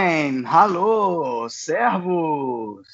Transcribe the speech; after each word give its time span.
Moin! 0.00 0.44
Hallo, 0.46 1.46
servos! 1.50 2.88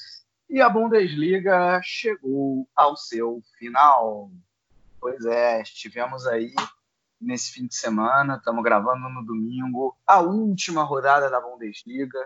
E 0.49 0.59
a 0.59 0.67
Bundesliga 0.67 1.79
chegou 1.81 2.67
ao 2.75 2.97
seu 2.97 3.41
final. 3.57 4.29
Pois 4.99 5.25
é, 5.25 5.61
estivemos 5.61 6.27
aí 6.27 6.53
nesse 7.19 7.53
fim 7.53 7.65
de 7.65 7.75
semana, 7.75 8.35
estamos 8.35 8.61
gravando 8.61 9.07
no 9.07 9.25
domingo, 9.25 9.95
a 10.05 10.19
última 10.19 10.83
rodada 10.83 11.29
da 11.29 11.39
Bundesliga. 11.39 12.19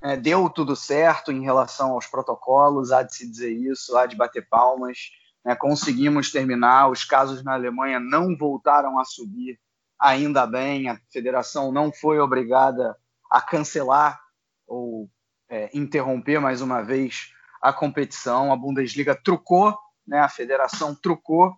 É, 0.00 0.16
deu 0.16 0.48
tudo 0.48 0.76
certo 0.76 1.32
em 1.32 1.42
relação 1.42 1.90
aos 1.90 2.06
protocolos, 2.06 2.92
há 2.92 3.02
de 3.02 3.16
se 3.16 3.28
dizer 3.28 3.50
isso, 3.50 3.96
há 3.96 4.06
de 4.06 4.14
bater 4.14 4.48
palmas. 4.48 5.10
É, 5.44 5.56
conseguimos 5.56 6.30
terminar, 6.30 6.88
os 6.88 7.04
casos 7.04 7.42
na 7.42 7.54
Alemanha 7.54 7.98
não 7.98 8.36
voltaram 8.36 9.00
a 9.00 9.04
subir, 9.04 9.58
ainda 9.98 10.46
bem, 10.46 10.88
a 10.88 10.96
federação 11.10 11.72
não 11.72 11.92
foi 11.92 12.20
obrigada 12.20 12.96
a 13.32 13.40
cancelar 13.40 14.20
ou 14.66 15.08
é, 15.48 15.70
interromper 15.72 16.38
mais 16.38 16.60
uma 16.60 16.82
vez 16.82 17.32
a 17.62 17.72
competição. 17.72 18.52
A 18.52 18.56
Bundesliga 18.56 19.14
trucou, 19.14 19.74
né, 20.06 20.20
a 20.20 20.28
federação 20.28 20.94
trucou 20.94 21.56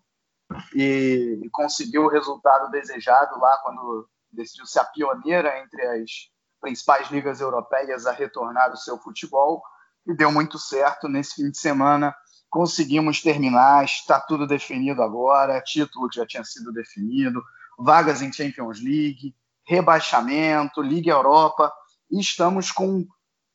e, 0.73 1.41
e 1.43 1.51
conseguiu 1.51 2.05
o 2.05 2.09
resultado 2.09 2.71
desejado 2.71 3.41
lá 3.41 3.59
quando 3.61 4.09
decidiu 4.33 4.65
ser 4.67 4.81
a 4.81 4.85
pioneira 4.85 5.59
entre 5.59 5.83
as 5.83 6.31
principais 6.61 7.11
ligas 7.11 7.41
europeias 7.41 8.07
a 8.07 8.13
retornar 8.13 8.73
o 8.73 8.77
seu 8.77 8.97
futebol. 8.99 9.61
E 10.07 10.15
deu 10.15 10.31
muito 10.31 10.59
certo. 10.61 11.09
Nesse 11.09 11.35
fim 11.35 11.51
de 11.51 11.59
semana. 11.59 12.15
Conseguimos 12.49 13.21
terminar, 13.21 13.85
está 13.85 14.21
tudo 14.21 14.47
definido 14.47 15.03
agora, 15.03 15.61
título 15.61 16.09
que 16.09 16.15
já 16.15 16.25
tinha 16.25 16.45
sido 16.45 16.73
definido, 16.73 17.43
vagas 17.77 18.23
em 18.23 18.33
Champions 18.33 18.81
League, 18.81 19.35
rebaixamento, 19.67 20.83
Liga 20.83 21.11
Europa, 21.11 21.73
estamos 22.11 22.71
com 22.71 23.07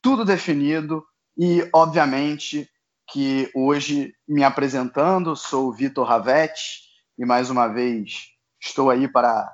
tudo 0.01 0.25
definido 0.25 1.05
e, 1.37 1.67
obviamente, 1.73 2.69
que 3.11 3.49
hoje 3.55 4.13
me 4.27 4.43
apresentando, 4.43 5.35
sou 5.35 5.67
o 5.67 5.73
Vitor 5.73 6.07
Ravetti 6.07 6.81
e 7.17 7.25
mais 7.25 7.49
uma 7.49 7.67
vez 7.67 8.29
estou 8.61 8.89
aí 8.89 9.07
para 9.07 9.53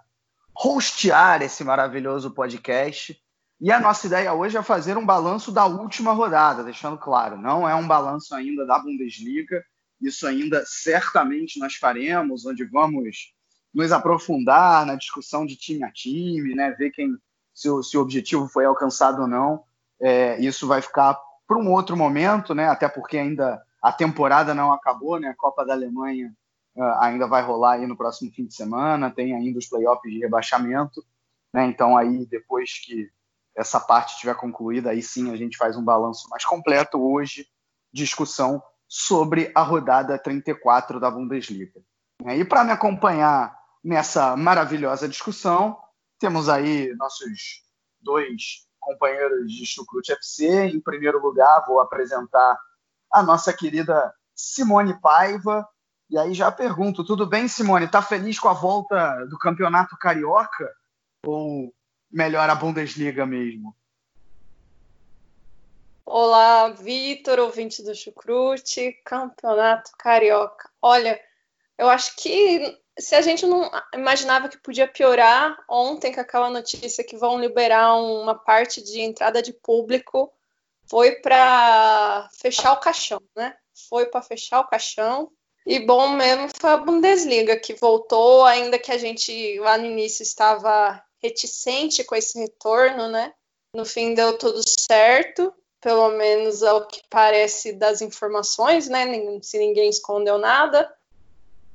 hostear 0.56 1.42
esse 1.42 1.64
maravilhoso 1.64 2.32
podcast. 2.32 3.18
E 3.60 3.72
a 3.72 3.80
nossa 3.80 4.08
ideia 4.08 4.34
hoje 4.34 4.58
é 4.58 4.64
fazer 4.64 4.98
um 4.98 5.06
balanço 5.06 5.52
da 5.52 5.66
última 5.66 6.12
rodada, 6.12 6.64
deixando 6.64 6.98
claro, 6.98 7.38
não 7.38 7.68
é 7.68 7.74
um 7.74 7.88
balanço 7.88 8.36
ainda 8.36 8.66
da 8.66 8.78
Bundesliga, 8.80 9.64
isso 10.02 10.28
ainda 10.28 10.64
certamente 10.66 11.60
nós 11.60 11.76
faremos, 11.76 12.46
onde 12.46 12.66
vamos 12.66 13.34
nos 13.76 13.92
aprofundar 13.92 14.86
na 14.86 14.96
discussão 14.96 15.46
de 15.46 15.58
time 15.58 15.84
a 15.84 15.92
time, 15.92 16.56
né? 16.56 16.72
Ver 16.72 16.92
quem 16.92 17.18
se 17.54 17.70
o, 17.70 17.84
se 17.84 17.98
o 17.98 18.02
objetivo 18.02 18.48
foi 18.48 18.64
alcançado 18.66 19.24
ou 19.24 19.28
não. 19.28 19.64
É, 20.00 20.40
isso 20.40 20.66
vai 20.66 20.82
ficar 20.82 21.20
para 21.46 21.58
um 21.58 21.72
outro 21.72 21.98
momento, 21.98 22.56
né? 22.56 22.70
Até 22.70 22.88
porque 22.88 23.18
ainda 23.18 23.62
a 23.82 23.92
temporada 23.92 24.54
não 24.54 24.72
acabou, 24.72 25.20
né? 25.20 25.28
A 25.28 25.36
Copa 25.36 25.66
da 25.66 25.74
Alemanha 25.74 26.34
uh, 26.78 26.84
ainda 27.02 27.28
vai 27.28 27.44
rolar 27.44 27.74
aí 27.74 27.86
no 27.86 27.98
próximo 27.98 28.32
fim 28.32 28.46
de 28.46 28.56
semana, 28.56 29.12
tem 29.12 29.36
ainda 29.36 29.60
os 29.60 29.68
playoffs 29.68 30.12
de 30.12 30.20
rebaixamento, 30.20 31.04
né? 31.54 31.66
Então 31.66 31.98
aí 31.98 32.26
depois 32.26 32.80
que 32.84 33.10
essa 33.58 33.80
parte 33.80 34.14
estiver 34.14 34.36
concluída, 34.36 34.92
aí 34.92 35.02
sim 35.02 35.32
a 35.32 35.36
gente 35.36 35.58
faz 35.58 35.76
um 35.76 35.84
balanço 35.84 36.30
mais 36.30 36.46
completo 36.46 36.98
hoje, 36.98 37.46
discussão 37.94 38.64
sobre 38.88 39.52
a 39.54 39.62
rodada 39.62 40.18
34 40.18 41.00
da 41.00 41.12
Bundesliga. 41.12 41.82
E 42.26 42.44
para 42.46 42.64
me 42.64 42.72
acompanhar 42.72 43.55
nessa 43.86 44.36
maravilhosa 44.36 45.08
discussão. 45.08 45.80
Temos 46.18 46.50
aí 46.50 46.92
nossos 46.96 47.64
dois 48.02 48.66
companheiros 48.80 49.52
de 49.54 49.64
Chucrute 49.64 50.12
FC. 50.12 50.66
Em 50.70 50.80
primeiro 50.80 51.22
lugar, 51.22 51.64
vou 51.68 51.80
apresentar 51.80 52.60
a 53.12 53.22
nossa 53.22 53.54
querida 53.54 54.12
Simone 54.34 55.00
Paiva. 55.00 55.68
E 56.10 56.18
aí 56.18 56.34
já 56.34 56.52
pergunto, 56.52 57.04
tudo 57.04 57.28
bem, 57.28 57.48
Simone? 57.48 57.88
Tá 57.88 58.02
feliz 58.02 58.40
com 58.40 58.50
a 58.50 58.54
volta 58.54 59.24
do 59.26 59.38
Campeonato 59.38 59.96
Carioca? 59.98 60.68
Ou 61.24 61.72
melhor 62.12 62.50
a 62.50 62.56
Bundesliga 62.56 63.24
mesmo? 63.24 63.76
Olá, 66.04 66.70
Vitor, 66.70 67.40
ouvinte 67.40 67.84
do 67.84 67.94
Chucrute, 67.94 69.00
Campeonato 69.06 69.92
Carioca. 69.98 70.70
Olha, 70.82 71.20
eu 71.78 71.90
acho 71.90 72.16
que 72.16 72.80
se 72.98 73.16
a 73.16 73.22
gente 73.22 73.46
não 73.46 73.70
imaginava 73.94 74.48
que 74.48 74.58
podia 74.58 74.88
piorar 74.88 75.58
ontem 75.70 76.14
com 76.14 76.22
aquela 76.22 76.50
notícia 76.50 77.04
que 77.04 77.18
vão 77.18 77.40
liberar 77.40 77.96
uma 77.96 78.36
parte 78.36 78.82
de 78.82 79.02
entrada 79.02 79.42
de 79.42 79.52
público, 79.52 80.32
foi 80.90 81.14
para 81.18 82.30
fechar 82.40 82.74
o 82.74 82.80
caixão, 82.80 83.22
né? 83.36 83.56
Foi 83.90 84.06
para 84.06 84.22
fechar 84.22 84.62
o 84.62 84.68
caixão. 84.68 85.32
E 85.66 85.80
bom 85.80 86.10
mesmo 86.10 86.48
foi 86.60 86.70
a 86.70 86.78
Bundesliga 86.78 87.58
que 87.58 87.74
voltou, 87.74 88.46
ainda 88.46 88.80
que 88.80 88.92
a 88.92 88.98
gente 88.98 89.60
lá 89.60 89.78
no 89.78 89.86
início 89.86 90.24
estava 90.24 91.04
reticente 91.22 92.04
com 92.04 92.16
esse 92.16 92.40
retorno, 92.40 93.10
né? 93.10 93.34
No 93.74 93.84
fim 93.84 94.14
deu 94.14 94.38
tudo 94.38 94.62
certo, 94.68 95.54
pelo 95.82 96.10
menos 96.10 96.64
ao 96.64 96.88
que 96.88 97.02
parece 97.10 97.74
das 97.74 98.02
informações, 98.02 98.88
né? 98.88 99.06
Se 99.42 99.58
ninguém 99.58 99.90
escondeu 99.90 100.38
nada 100.38 100.90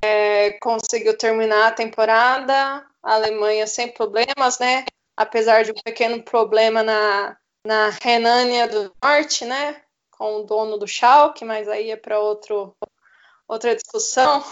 é, 0.01 0.51
conseguiu 0.59 1.17
terminar 1.17 1.67
a 1.67 1.71
temporada, 1.71 2.85
a 3.03 3.13
Alemanha 3.13 3.67
sem 3.67 3.91
problemas, 3.91 4.59
né? 4.59 4.85
Apesar 5.15 5.63
de 5.63 5.71
um 5.71 5.81
pequeno 5.83 6.23
problema 6.23 6.81
na, 6.81 7.37
na 7.65 7.89
Renânia 8.01 8.67
do 8.67 8.93
Norte, 9.03 9.45
né? 9.45 9.81
Com 10.11 10.37
o 10.37 10.43
dono 10.43 10.77
do 10.77 10.87
Schalke, 10.87 11.45
mas 11.45 11.67
aí 11.67 11.91
é 11.91 11.95
para 11.95 12.19
outra 12.19 13.75
discussão. 13.75 14.43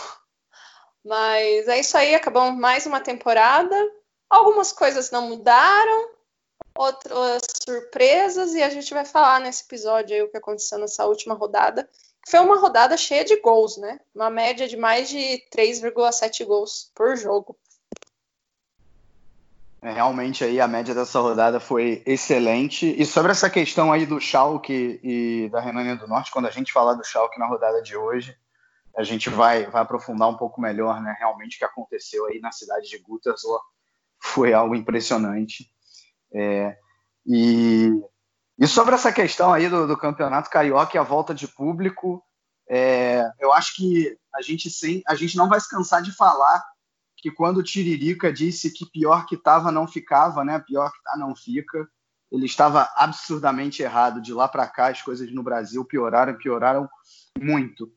Mas 1.03 1.67
é 1.67 1.79
isso 1.79 1.97
aí, 1.97 2.13
acabamos 2.13 2.59
mais 2.59 2.85
uma 2.85 2.99
temporada. 2.99 3.75
Algumas 4.29 4.71
coisas 4.71 5.09
não 5.09 5.29
mudaram, 5.29 6.09
outras 6.77 7.41
surpresas, 7.63 8.53
e 8.53 8.61
a 8.61 8.69
gente 8.69 8.93
vai 8.93 9.05
falar 9.05 9.39
nesse 9.39 9.63
episódio 9.63 10.15
aí 10.15 10.21
o 10.21 10.29
que 10.29 10.37
aconteceu 10.37 10.77
nessa 10.77 11.05
última 11.05 11.33
rodada, 11.33 11.89
foi 12.27 12.39
uma 12.39 12.59
rodada 12.59 12.95
cheia 12.97 13.23
de 13.23 13.39
gols, 13.41 13.77
né? 13.77 13.99
Uma 14.13 14.29
média 14.29 14.67
de 14.67 14.77
mais 14.77 15.09
de 15.09 15.43
3,7 15.53 16.45
gols 16.45 16.91
por 16.95 17.15
jogo. 17.15 17.57
É, 19.81 19.91
realmente 19.91 20.43
aí 20.43 20.59
a 20.59 20.67
média 20.67 20.93
dessa 20.93 21.19
rodada 21.19 21.59
foi 21.59 22.03
excelente. 22.05 22.85
E 23.01 23.05
sobre 23.05 23.31
essa 23.31 23.49
questão 23.49 23.91
aí 23.93 24.05
do 24.05 24.19
Schalke 24.19 24.99
e 25.01 25.49
da 25.49 25.61
Renânia 25.61 25.95
do 25.95 26.07
Norte, 26.07 26.31
quando 26.31 26.47
a 26.47 26.51
gente 26.51 26.73
falar 26.73 26.95
do 26.95 27.05
Schalke 27.05 27.39
na 27.39 27.47
rodada 27.47 27.81
de 27.81 27.95
hoje, 27.95 28.37
a 28.95 29.03
gente 29.03 29.29
vai, 29.29 29.65
vai 29.67 29.81
aprofundar 29.81 30.27
um 30.27 30.35
pouco 30.35 30.59
melhor, 30.59 31.01
né? 31.01 31.15
Realmente 31.17 31.55
o 31.55 31.59
que 31.59 31.65
aconteceu 31.65 32.25
aí 32.25 32.39
na 32.39 32.51
cidade 32.51 32.89
de 32.89 32.97
Gütersloh 32.97 33.61
foi 34.21 34.53
algo 34.53 34.75
impressionante. 34.75 35.71
É, 36.33 36.77
e 37.25 37.89
e 38.59 38.67
sobre 38.67 38.93
essa 38.93 39.11
questão 39.11 39.53
aí 39.53 39.69
do, 39.69 39.87
do 39.87 39.97
campeonato 39.97 40.49
carioca 40.49 40.95
e 40.95 40.99
a 40.99 41.03
volta 41.03 41.33
de 41.33 41.47
público, 41.47 42.21
é, 42.69 43.23
eu 43.39 43.53
acho 43.53 43.75
que 43.75 44.17
a 44.35 44.41
gente, 44.41 44.69
sim, 44.69 45.01
a 45.07 45.15
gente 45.15 45.37
não 45.37 45.47
vai 45.47 45.59
se 45.59 45.69
cansar 45.69 46.01
de 46.01 46.11
falar 46.11 46.63
que 47.17 47.31
quando 47.31 47.57
o 47.57 47.63
Tiririca 47.63 48.31
disse 48.31 48.71
que 48.71 48.85
pior 48.85 49.25
que 49.25 49.35
estava 49.35 49.71
não 49.71 49.87
ficava, 49.87 50.43
né? 50.43 50.59
Pior 50.59 50.91
que 50.91 51.01
tá 51.03 51.17
não 51.17 51.35
fica. 51.35 51.87
Ele 52.31 52.45
estava 52.45 52.87
absurdamente 52.95 53.81
errado. 53.81 54.21
De 54.21 54.33
lá 54.33 54.47
para 54.47 54.67
cá 54.67 54.89
as 54.89 55.01
coisas 55.01 55.31
no 55.33 55.43
Brasil 55.43 55.83
pioraram, 55.83 56.37
pioraram 56.37 56.89
muito. 57.37 57.91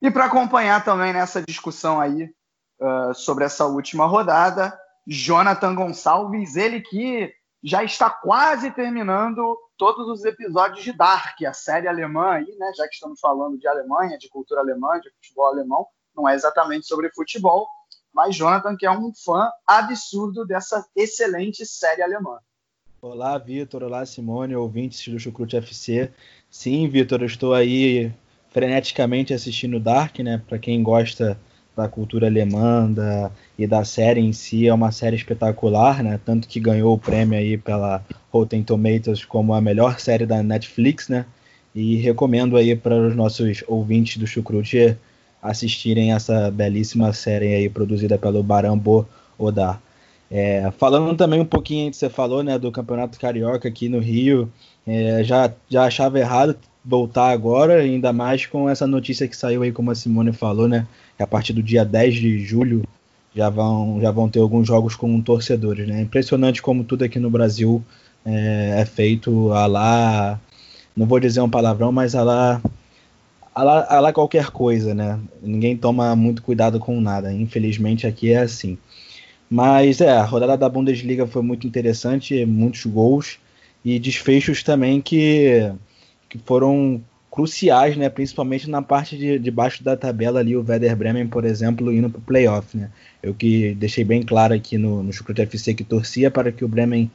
E 0.00 0.10
para 0.10 0.26
acompanhar 0.26 0.84
também 0.84 1.12
nessa 1.12 1.42
discussão 1.42 2.00
aí 2.00 2.30
uh, 2.80 3.14
sobre 3.14 3.44
essa 3.44 3.66
última 3.66 4.06
rodada, 4.06 4.78
Jonathan 5.06 5.74
Gonçalves, 5.74 6.54
ele 6.54 6.80
que 6.80 7.32
já 7.62 7.82
está 7.82 8.08
quase 8.08 8.70
terminando 8.70 9.58
todos 9.76 10.08
os 10.08 10.24
episódios 10.24 10.84
de 10.84 10.92
Dark, 10.92 11.40
a 11.42 11.52
série 11.52 11.88
alemã 11.88 12.32
aí, 12.32 12.56
né? 12.58 12.72
Já 12.76 12.86
que 12.86 12.94
estamos 12.94 13.18
falando 13.20 13.58
de 13.58 13.66
Alemanha, 13.66 14.18
de 14.18 14.28
cultura 14.28 14.60
alemã, 14.60 15.00
de 15.00 15.10
futebol 15.10 15.46
alemão, 15.46 15.86
não 16.16 16.28
é 16.28 16.34
exatamente 16.34 16.86
sobre 16.86 17.10
futebol, 17.12 17.66
mas 18.12 18.34
Jonathan, 18.34 18.76
que 18.76 18.86
é 18.86 18.90
um 18.90 19.12
fã 19.14 19.50
absurdo 19.66 20.44
dessa 20.44 20.84
excelente 20.96 21.64
série 21.64 22.02
alemã. 22.02 22.38
Olá, 23.00 23.38
Vitor. 23.38 23.84
Olá, 23.84 24.04
Simone, 24.04 24.56
ouvintes 24.56 25.06
do 25.06 25.20
Chucrute 25.20 25.56
FC. 25.56 26.12
Sim, 26.50 26.88
Vitor, 26.88 27.20
eu 27.20 27.26
estou 27.26 27.54
aí 27.54 28.12
freneticamente 28.50 29.32
assistindo 29.32 29.78
Dark, 29.78 30.18
né? 30.18 30.42
Para 30.48 30.58
quem 30.58 30.82
gosta 30.82 31.38
da 31.78 31.88
cultura 31.88 32.26
alemã 32.26 32.90
da, 32.90 33.30
e 33.56 33.64
da 33.64 33.84
série 33.84 34.20
em 34.20 34.32
si, 34.32 34.66
é 34.66 34.74
uma 34.74 34.90
série 34.90 35.14
espetacular, 35.14 36.02
né? 36.02 36.18
Tanto 36.24 36.48
que 36.48 36.58
ganhou 36.58 36.92
o 36.92 36.98
prêmio 36.98 37.38
aí 37.38 37.56
pela 37.56 38.04
Rotten 38.32 38.64
Tomatoes 38.64 39.24
como 39.24 39.54
a 39.54 39.60
melhor 39.60 40.00
série 40.00 40.26
da 40.26 40.42
Netflix, 40.42 41.08
né? 41.08 41.24
E 41.72 41.94
recomendo 41.96 42.56
aí 42.56 42.74
para 42.74 42.96
os 42.96 43.14
nossos 43.14 43.62
ouvintes 43.68 44.16
do 44.16 44.26
Chucrute 44.26 44.96
assistirem 45.40 46.12
essa 46.12 46.50
belíssima 46.50 47.12
série 47.12 47.54
aí 47.54 47.68
produzida 47.68 48.18
pelo 48.18 48.42
Barambo 48.42 49.06
Odar. 49.38 49.80
É, 50.28 50.70
falando 50.78 51.16
também 51.16 51.40
um 51.40 51.44
pouquinho 51.44 51.94
você 51.94 52.10
falou, 52.10 52.42
né, 52.42 52.58
do 52.58 52.72
Campeonato 52.72 53.18
Carioca 53.20 53.68
aqui 53.68 53.88
no 53.88 54.00
Rio, 54.00 54.52
é, 54.84 55.22
já, 55.22 55.50
já 55.68 55.84
achava 55.84 56.18
errado 56.18 56.56
voltar 56.88 57.28
agora, 57.28 57.82
ainda 57.82 58.14
mais 58.14 58.46
com 58.46 58.68
essa 58.68 58.86
notícia 58.86 59.28
que 59.28 59.36
saiu 59.36 59.62
aí, 59.62 59.70
como 59.70 59.90
a 59.90 59.94
Simone 59.94 60.32
falou, 60.32 60.66
né? 60.66 60.86
Que 61.18 61.22
a 61.22 61.26
partir 61.26 61.52
do 61.52 61.62
dia 61.62 61.84
10 61.84 62.14
de 62.14 62.38
julho 62.42 62.82
já 63.36 63.50
vão, 63.50 64.00
já 64.00 64.10
vão 64.10 64.26
ter 64.26 64.40
alguns 64.40 64.66
jogos 64.66 64.96
com 64.96 65.20
torcedores, 65.20 65.86
né? 65.86 66.00
Impressionante 66.00 66.62
como 66.62 66.82
tudo 66.82 67.04
aqui 67.04 67.18
no 67.18 67.28
Brasil 67.28 67.84
é, 68.24 68.76
é 68.80 68.84
feito 68.86 69.52
a 69.52 69.66
lá, 69.66 70.40
não 70.96 71.04
vou 71.04 71.20
dizer 71.20 71.42
um 71.42 71.50
palavrão, 71.50 71.92
mas 71.92 72.14
a 72.14 72.22
lá, 72.22 72.62
a 73.54 73.62
lá, 73.62 73.86
a 73.90 74.00
lá 74.00 74.10
qualquer 74.10 74.50
coisa, 74.50 74.94
né? 74.94 75.20
Ninguém 75.42 75.76
toma 75.76 76.16
muito 76.16 76.42
cuidado 76.42 76.80
com 76.80 76.98
nada. 77.02 77.30
Infelizmente 77.30 78.06
aqui 78.06 78.32
é 78.32 78.38
assim. 78.38 78.78
Mas 79.50 80.00
é, 80.00 80.10
a 80.10 80.24
rodada 80.24 80.56
da 80.56 80.68
Bundesliga 80.70 81.26
foi 81.26 81.42
muito 81.42 81.66
interessante, 81.66 82.46
muitos 82.46 82.86
gols 82.86 83.38
e 83.84 83.98
desfechos 83.98 84.62
também 84.62 85.02
que 85.02 85.70
que 86.28 86.38
foram 86.38 87.02
cruciais, 87.30 87.96
né, 87.96 88.08
principalmente 88.08 88.68
na 88.68 88.82
parte 88.82 89.16
de, 89.16 89.38
de 89.38 89.50
baixo 89.50 89.84
da 89.84 89.96
tabela 89.96 90.40
ali, 90.40 90.56
o 90.56 90.64
Werder 90.66 90.96
Bremen, 90.96 91.28
por 91.28 91.44
exemplo, 91.44 91.92
indo 91.92 92.10
para 92.10 92.18
o 92.18 92.22
playoff. 92.22 92.76
Né? 92.76 92.90
Eu 93.22 93.34
que 93.34 93.74
deixei 93.74 94.02
bem 94.02 94.22
claro 94.22 94.54
aqui 94.54 94.76
no, 94.76 95.02
no 95.02 95.12
Chucrute 95.12 95.42
FC 95.42 95.74
que 95.74 95.84
torcia 95.84 96.30
para 96.30 96.50
que 96.50 96.64
o 96.64 96.68
Bremen 96.68 97.10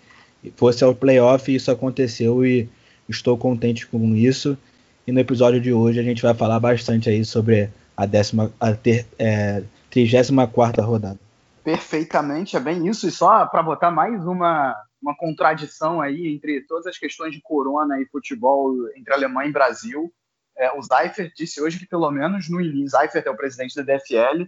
fosse 0.56 0.83
ao 0.83 0.94
playoff 0.94 1.51
e 1.51 1.56
isso 1.56 1.71
aconteceu 1.71 2.45
e 2.45 2.69
estou 3.10 3.38
contente 3.38 3.88
com 3.88 4.15
isso. 4.15 4.57
E 5.06 5.12
no 5.12 5.19
episódio 5.19 5.60
de 5.60 5.74
hoje 5.74 6.00
a 6.00 6.04
gente 6.04 6.21
vai 6.21 6.33
falar 6.33 6.60
bastante 6.60 7.10
aí 7.10 7.25
sobre 7.25 7.69
a, 7.98 8.06
décima, 8.06 8.51
a 8.60 8.74
ter, 8.74 9.06
é, 9.19 9.63
34 9.89 10.83
rodada. 10.83 11.19
Perfeitamente, 11.63 12.56
é 12.56 12.60
bem 12.60 12.88
isso. 12.88 13.07
E 13.07 13.12
só 13.12 13.45
para 13.45 13.63
botar 13.63 13.92
mais 13.92 14.25
uma, 14.25 14.75
uma 15.03 15.15
contradição 15.15 16.01
aí 16.01 16.33
entre 16.33 16.61
todas 16.61 16.88
as 16.88 16.97
questões 16.97 17.33
de 17.33 17.41
corona 17.41 18.00
e 18.01 18.05
futebol 18.05 18.73
entre 18.95 19.13
Alemanha 19.13 19.50
e 19.50 19.53
Brasil. 19.53 20.11
É, 20.57 20.71
o 20.71 20.81
Seifert 20.81 21.33
disse 21.35 21.61
hoje 21.61 21.77
que 21.77 21.85
pelo 21.85 22.09
menos 22.09 22.50
no 22.50 22.61
início, 22.61 22.97
Seifert 22.97 23.27
é 23.27 23.29
o 23.29 23.35
presidente 23.35 23.75
da 23.75 23.83
DFL, 23.83 24.45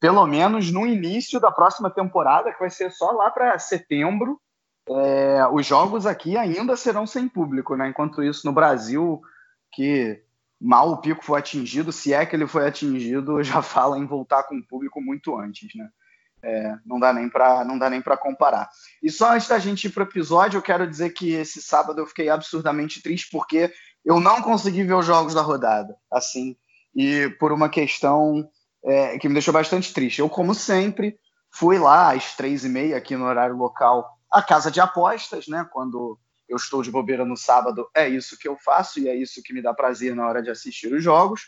pelo 0.00 0.26
menos 0.26 0.72
no 0.72 0.86
início 0.86 1.38
da 1.38 1.50
próxima 1.50 1.90
temporada, 1.90 2.52
que 2.52 2.58
vai 2.58 2.70
ser 2.70 2.90
só 2.90 3.10
lá 3.10 3.30
para 3.30 3.58
setembro, 3.58 4.40
é, 4.88 5.46
os 5.48 5.66
jogos 5.66 6.06
aqui 6.06 6.36
ainda 6.36 6.74
serão 6.74 7.06
sem 7.06 7.28
público, 7.28 7.76
né? 7.76 7.88
Enquanto 7.88 8.22
isso, 8.22 8.46
no 8.46 8.52
Brasil, 8.52 9.20
que 9.70 10.22
mal 10.58 10.90
o 10.90 10.96
pico 10.96 11.22
foi 11.22 11.38
atingido, 11.38 11.92
se 11.92 12.14
é 12.14 12.24
que 12.24 12.34
ele 12.34 12.46
foi 12.46 12.66
atingido, 12.66 13.42
já 13.44 13.60
fala 13.60 13.98
em 13.98 14.06
voltar 14.06 14.44
com 14.44 14.56
o 14.56 14.66
público 14.66 15.00
muito 15.00 15.36
antes, 15.36 15.74
né? 15.74 15.90
É, 16.50 16.74
não 16.86 16.98
dá 16.98 17.12
nem 17.12 17.28
para 17.28 17.62
não 17.62 17.78
dá 17.78 17.90
nem 17.90 18.00
para 18.00 18.16
comparar. 18.16 18.70
E 19.02 19.10
só 19.10 19.34
antes 19.34 19.48
da 19.48 19.58
gente 19.58 19.86
ir 19.86 19.90
para 19.90 20.04
o 20.04 20.06
episódio, 20.06 20.56
eu 20.56 20.62
quero 20.62 20.88
dizer 20.88 21.10
que 21.10 21.32
esse 21.32 21.60
sábado 21.60 22.00
eu 22.00 22.06
fiquei 22.06 22.30
absurdamente 22.30 23.02
triste 23.02 23.28
porque 23.30 23.70
eu 24.02 24.18
não 24.18 24.40
consegui 24.40 24.82
ver 24.82 24.94
os 24.94 25.04
jogos 25.04 25.34
da 25.34 25.42
rodada, 25.42 25.94
assim, 26.10 26.56
e 26.94 27.28
por 27.38 27.52
uma 27.52 27.68
questão 27.68 28.48
é, 28.82 29.18
que 29.18 29.28
me 29.28 29.34
deixou 29.34 29.52
bastante 29.52 29.92
triste. 29.92 30.20
Eu, 30.20 30.30
como 30.30 30.54
sempre, 30.54 31.18
fui 31.50 31.78
lá 31.78 32.14
às 32.14 32.34
três 32.34 32.64
e 32.64 32.68
meia 32.70 32.96
aqui 32.96 33.14
no 33.14 33.26
horário 33.26 33.56
local 33.56 34.08
à 34.32 34.42
casa 34.42 34.70
de 34.70 34.80
apostas, 34.80 35.48
né? 35.48 35.68
Quando 35.70 36.18
eu 36.48 36.56
estou 36.56 36.82
de 36.82 36.90
bobeira 36.90 37.26
no 37.26 37.36
sábado, 37.36 37.90
é 37.94 38.08
isso 38.08 38.38
que 38.38 38.48
eu 38.48 38.56
faço 38.56 38.98
e 39.00 39.08
é 39.08 39.14
isso 39.14 39.42
que 39.42 39.52
me 39.52 39.60
dá 39.60 39.74
prazer 39.74 40.16
na 40.16 40.26
hora 40.26 40.42
de 40.42 40.48
assistir 40.48 40.90
os 40.94 41.04
jogos. 41.04 41.42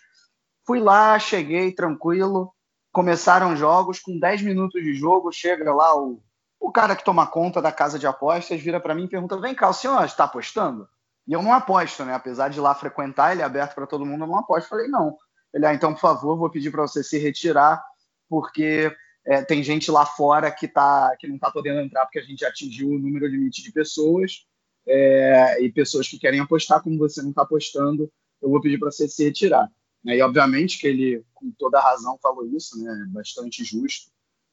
Fui 0.67 0.79
lá, 0.79 1.19
cheguei 1.19 1.73
tranquilo, 1.73 2.53
começaram 2.93 3.57
jogos, 3.57 4.01
com 4.01 4.19
10 4.19 4.43
minutos 4.43 4.83
de 4.83 4.95
jogo, 4.95 5.33
chega 5.33 5.73
lá 5.73 5.97
o, 5.97 6.23
o 6.59 6.71
cara 6.71 6.97
que 6.97 7.05
toma 7.05 7.27
conta 7.27 7.63
da 7.63 7.73
casa 7.73 7.99
de 7.99 8.07
apostas, 8.07 8.61
vira 8.61 8.81
para 8.81 8.95
mim 8.95 9.05
e 9.05 9.09
pergunta: 9.09 9.39
vem 9.39 9.55
cá, 9.55 9.69
o 9.69 9.75
senhor 9.75 10.05
está 10.05 10.25
apostando? 10.25 10.89
E 11.27 11.33
eu 11.33 11.43
não 11.43 11.53
aposto, 11.53 12.05
né? 12.05 12.15
Apesar 12.15 12.49
de 12.49 12.61
lá 12.61 12.75
frequentar, 12.75 13.33
ele 13.33 13.43
é 13.43 13.45
aberto 13.45 13.75
para 13.75 13.87
todo 13.87 14.07
mundo, 14.07 14.25
eu 14.25 14.29
não 14.29 14.39
aposto. 14.39 14.69
Falei: 14.69 14.89
não. 14.89 15.17
Ele, 15.53 15.67
ah, 15.67 15.75
então, 15.75 15.93
por 15.93 16.01
favor, 16.01 16.37
vou 16.37 16.51
pedir 16.51 16.71
para 16.71 16.83
você 16.83 17.03
se 17.03 17.19
retirar, 17.19 17.83
porque 18.29 18.95
é, 19.27 19.43
tem 19.43 19.63
gente 19.63 19.91
lá 19.91 20.07
fora 20.07 20.51
que, 20.51 20.69
tá, 20.69 21.15
que 21.19 21.27
não 21.27 21.35
está 21.37 21.51
podendo 21.51 21.81
entrar 21.81 22.05
porque 22.05 22.21
a 22.21 22.23
gente 22.23 22.45
atingiu 22.45 22.91
o 22.91 22.99
número 22.99 23.27
limite 23.27 23.63
de 23.63 23.73
pessoas. 23.73 24.47
É, 24.87 25.63
e 25.63 25.71
pessoas 25.71 26.09
que 26.09 26.19
querem 26.19 26.41
apostar, 26.41 26.83
como 26.83 26.99
você 26.99 27.21
não 27.21 27.31
está 27.31 27.43
apostando, 27.43 28.11
eu 28.41 28.49
vou 28.49 28.61
pedir 28.61 28.79
para 28.79 28.91
você 28.91 29.07
se 29.07 29.23
retirar. 29.23 29.69
E 30.05 30.23
obviamente 30.23 30.79
que 30.79 30.87
ele, 30.87 31.25
com 31.35 31.51
toda 31.59 31.79
a 31.79 31.83
razão, 31.83 32.19
falou 32.23 32.47
isso, 32.47 32.83
né? 32.83 33.07
Bastante 33.09 33.65
justo. 33.65 34.11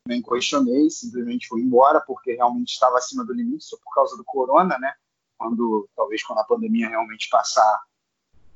Nem 0.08 0.22
questionei, 0.22 0.90
simplesmente 0.90 1.48
foi 1.48 1.62
embora, 1.62 2.02
porque 2.02 2.34
realmente 2.34 2.70
estava 2.70 2.98
acima 2.98 3.26
do 3.26 3.34
limite, 3.34 3.66
só 3.66 3.78
por 3.78 3.94
causa 3.94 4.16
do 4.16 4.24
corona, 4.24 4.78
né? 4.80 4.94
Quando, 5.38 5.88
talvez 5.96 6.24
quando 6.24 6.40
a 6.40 6.44
pandemia 6.44 6.90
realmente 6.90 7.30
passar, 7.30 7.82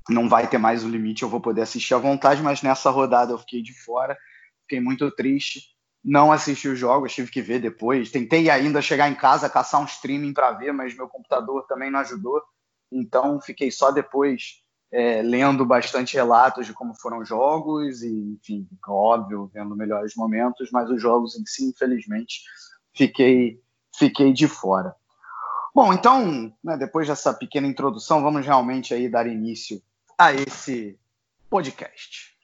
não 0.10 0.28
vai 0.28 0.48
ter 0.48 0.58
mais 0.58 0.84
o 0.84 0.90
limite, 0.90 1.24
eu 1.24 1.30
vou 1.30 1.40
poder 1.40 1.62
assistir 1.62 1.94
à 1.94 1.98
vontade, 1.98 2.42
mas 2.42 2.62
nessa 2.62 2.90
rodada 2.90 3.34
eu 3.34 3.38
fiquei 3.38 3.62
de 3.62 3.74
fora, 3.74 4.18
fiquei 4.64 4.80
muito 4.80 5.10
triste. 5.12 5.76
Não 6.04 6.32
assisti 6.32 6.68
os 6.68 6.80
jogos, 6.80 7.14
tive 7.14 7.30
que 7.30 7.42
ver 7.42 7.60
depois. 7.60 8.10
Tentei 8.10 8.50
ainda 8.50 8.82
chegar 8.82 9.08
em 9.08 9.14
casa, 9.14 9.50
caçar 9.50 9.80
um 9.80 9.86
streaming 9.86 10.34
para 10.34 10.52
ver, 10.54 10.74
mas 10.74 10.96
meu 10.96 11.08
computador 11.08 11.66
também 11.68 11.92
não 11.92 12.00
ajudou. 12.00 12.42
Então 12.92 13.40
fiquei 13.40 13.70
só 13.70 13.92
depois 13.92 14.64
é, 14.92 15.22
lendo 15.22 15.66
bastante 15.66 16.16
relatos 16.16 16.66
de 16.66 16.74
como 16.74 16.94
foram 16.94 17.20
os 17.20 17.30
jogos 17.30 18.04
e, 18.04 18.38
enfim, 18.40 18.68
óbvio, 18.88 19.50
vendo 19.54 19.76
melhores 19.76 20.16
momentos, 20.16 20.70
mas 20.72 20.90
os 20.90 21.02
jogos 21.02 21.40
em 21.40 21.46
si, 21.46 21.70
infelizmente, 21.70 22.42
fiquei, 22.94 23.62
fiquei 23.98 24.34
de 24.34 24.48
fora. 24.48 24.96
Bom, 25.74 25.94
então, 25.94 26.54
né, 26.62 26.78
depois 26.78 27.08
dessa 27.08 27.34
pequena 27.34 27.68
introdução, 27.68 28.22
vamos 28.22 28.46
realmente 28.46 28.94
aí 28.94 29.08
dar 29.08 29.26
início 29.26 29.82
a 30.18 30.34
esse 30.34 31.00
podcast. 31.50 32.38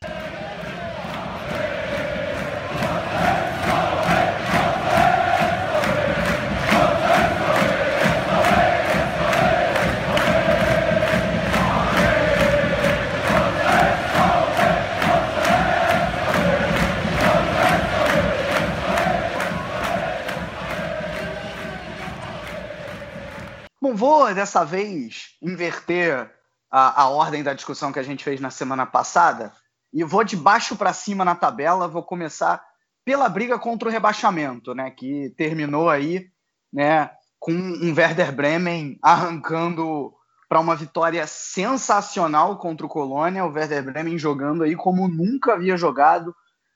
Vou 24.08 24.34
dessa 24.34 24.64
vez 24.64 25.36
inverter 25.42 26.32
a, 26.72 27.02
a, 27.02 27.10
ordem 27.10 27.44
da 27.44 27.54
discussão 27.54 27.92
que 27.92 28.00
a 28.00 28.04
gente 28.04 28.24
fez 28.24 28.40
na 28.40 28.50
semana 28.50 28.86
passada 28.86 29.52
e 29.92 30.02
vou 30.02 30.24
de 30.24 30.38
baixo 30.38 30.78
para 30.78 30.94
cima 30.94 31.26
na 31.26 31.36
tabela. 31.36 31.90
Vou 31.90 32.02
começar 32.02 32.64
pela 33.04 33.28
briga 33.28 33.60
contra 33.60 33.90
o 33.90 33.92
rebaixamento, 33.92 34.74
né? 34.74 34.92
Que 34.92 35.34
terminou 35.38 35.90
aí, 35.90 36.26
né? 36.72 37.12
Com 37.38 37.52
um 37.52 37.94
Werder 37.94 38.34
Bremen 38.34 38.98
arrancando 39.02 40.14
para 40.48 40.62
uma 40.62 40.76
vitória 40.78 41.28
sensacional 41.28 42.58
contra 42.58 42.86
o 42.86 42.90
Colônia. 42.90 43.44
O 43.44 43.52
Werder 43.52 43.84
Bremen 43.84 44.18
jogando 44.18 44.64
aí 44.64 44.74
como 44.74 45.10
nunca 45.10 45.56
havia 45.56 45.76
jogado, 45.76 46.34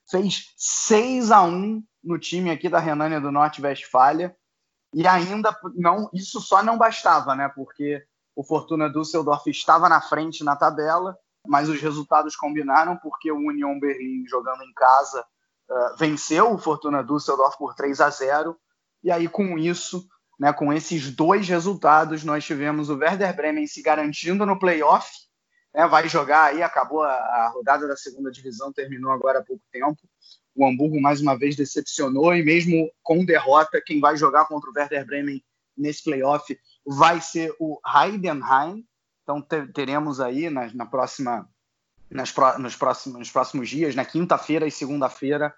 fez 0.10 0.48
6 0.58 1.32
a 1.32 1.44
1 1.44 1.82
no 2.04 2.20
time 2.20 2.52
aqui 2.52 2.68
da 2.68 2.80
Renânia 2.80 3.22
do 3.22 3.32
Norte 3.32 3.62
Westfália 3.62 4.36
e 4.94 5.08
ainda 5.08 5.58
não, 5.76 6.10
isso 6.14 6.42
só 6.42 6.62
não 6.62 6.78
bastava, 6.78 7.36
né? 7.36 7.50
Porque 7.50 8.04
o 8.36 8.44
Fortuna 8.44 8.90
Düsseldorf 8.90 9.48
estava 9.50 9.88
na 9.88 10.02
frente 10.02 10.44
na 10.44 10.56
tabela, 10.56 11.18
mas 11.48 11.70
os 11.70 11.82
resultados 11.82 12.36
combinaram 12.36 12.98
porque 12.98 13.32
o 13.32 13.38
Union 13.38 13.80
Berlim 13.80 14.26
jogando 14.28 14.64
em 14.64 14.74
casa 14.74 15.26
uh, 15.70 15.98
venceu 15.98 16.54
o 16.54 16.58
Fortuna 16.58 17.04
Düsseldorf 17.04 17.58
por 17.58 17.74
3 17.76 18.02
a 18.02 18.10
0 18.10 18.58
e 19.04 19.12
aí 19.12 19.28
com 19.28 19.58
isso 19.58 20.08
Né, 20.40 20.52
com 20.52 20.74
esses 20.74 21.16
dois 21.16 21.48
resultados, 21.48 22.24
nós 22.24 22.44
tivemos 22.44 22.90
o 22.90 22.98
Werder 22.98 23.36
Bremen 23.36 23.68
se 23.68 23.80
garantindo 23.84 24.44
no 24.44 24.58
playoff, 24.58 25.08
né, 25.72 25.88
vai 25.88 26.10
jogar 26.10 26.46
aí, 26.46 26.64
acabou 26.64 27.04
a, 27.04 27.14
a, 27.14 27.52
rodada 27.54 27.88
da 27.88 27.96
segunda 27.96 28.32
divisão, 28.32 28.74
terminou 28.74 29.12
agora 29.12 29.38
há 29.38 29.44
pouco 29.44 29.62
tempo. 29.72 30.02
O 30.56 30.66
Hamburgo 30.66 31.00
mais 31.00 31.22
uma 31.22 31.38
vez 31.38 31.56
decepcionou 31.56 32.36
e 32.36 32.44
mesmo 32.44 32.92
com 33.02 33.24
derrota, 33.26 33.82
quem 33.86 34.00
vai 34.00 34.18
jogar 34.18 34.46
contra 34.46 34.70
o 34.70 34.74
Werder 34.76 35.06
Bremen 35.06 35.44
nesse 35.78 36.04
playoff 36.04 36.60
vai 36.86 37.22
ser 37.22 37.56
o 37.60 37.80
Heidenheim. 37.86 38.86
Então 39.24 39.42
teremos 39.42 40.20
aí 40.20 40.50
na, 40.50 40.74
na 40.74 40.86
próxima, 40.86 41.50
nas, 42.10 42.34
nos, 42.60 42.76
próximos, 42.76 43.20
nos 43.20 43.32
próximos 43.32 43.70
dias, 43.70 43.96
na 43.96 44.04
quinta-feira 44.04 44.68
e 44.68 44.72
segunda-feira, 44.72 45.56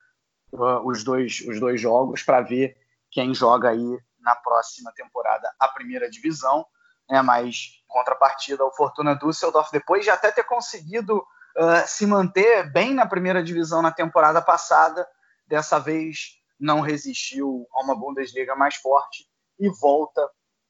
uh, 0.51 0.87
os, 0.87 1.03
dois, 1.03 1.43
os 1.47 1.59
dois 1.59 1.81
jogos 1.81 2.21
para 2.21 2.41
ver 2.41 2.77
quem 3.09 3.33
joga 3.33 3.69
aí 3.69 3.99
na 4.19 4.35
próxima 4.35 4.91
temporada 4.91 5.51
a 5.59 5.67
primeira 5.67 6.09
divisão. 6.09 6.65
Né, 7.09 7.21
mas 7.21 7.83
contrapartida, 7.87 8.63
o 8.63 8.71
Fortuna 8.71 9.13
Düsseldorf, 9.13 9.69
depois 9.71 10.03
de 10.03 10.09
até 10.09 10.31
ter 10.31 10.43
conseguido 10.43 11.23
uh, 11.57 11.87
se 11.87 12.05
manter 12.05 12.71
bem 12.71 12.93
na 12.93 13.05
primeira 13.05 13.43
divisão 13.43 13.81
na 13.81 13.91
temporada 13.91 14.41
passada, 14.41 15.07
dessa 15.47 15.79
vez 15.79 16.39
não 16.59 16.81
resistiu 16.81 17.67
a 17.73 17.83
uma 17.83 17.95
Bundesliga 17.95 18.55
mais 18.55 18.75
forte 18.75 19.27
e 19.59 19.69
volta 19.69 20.21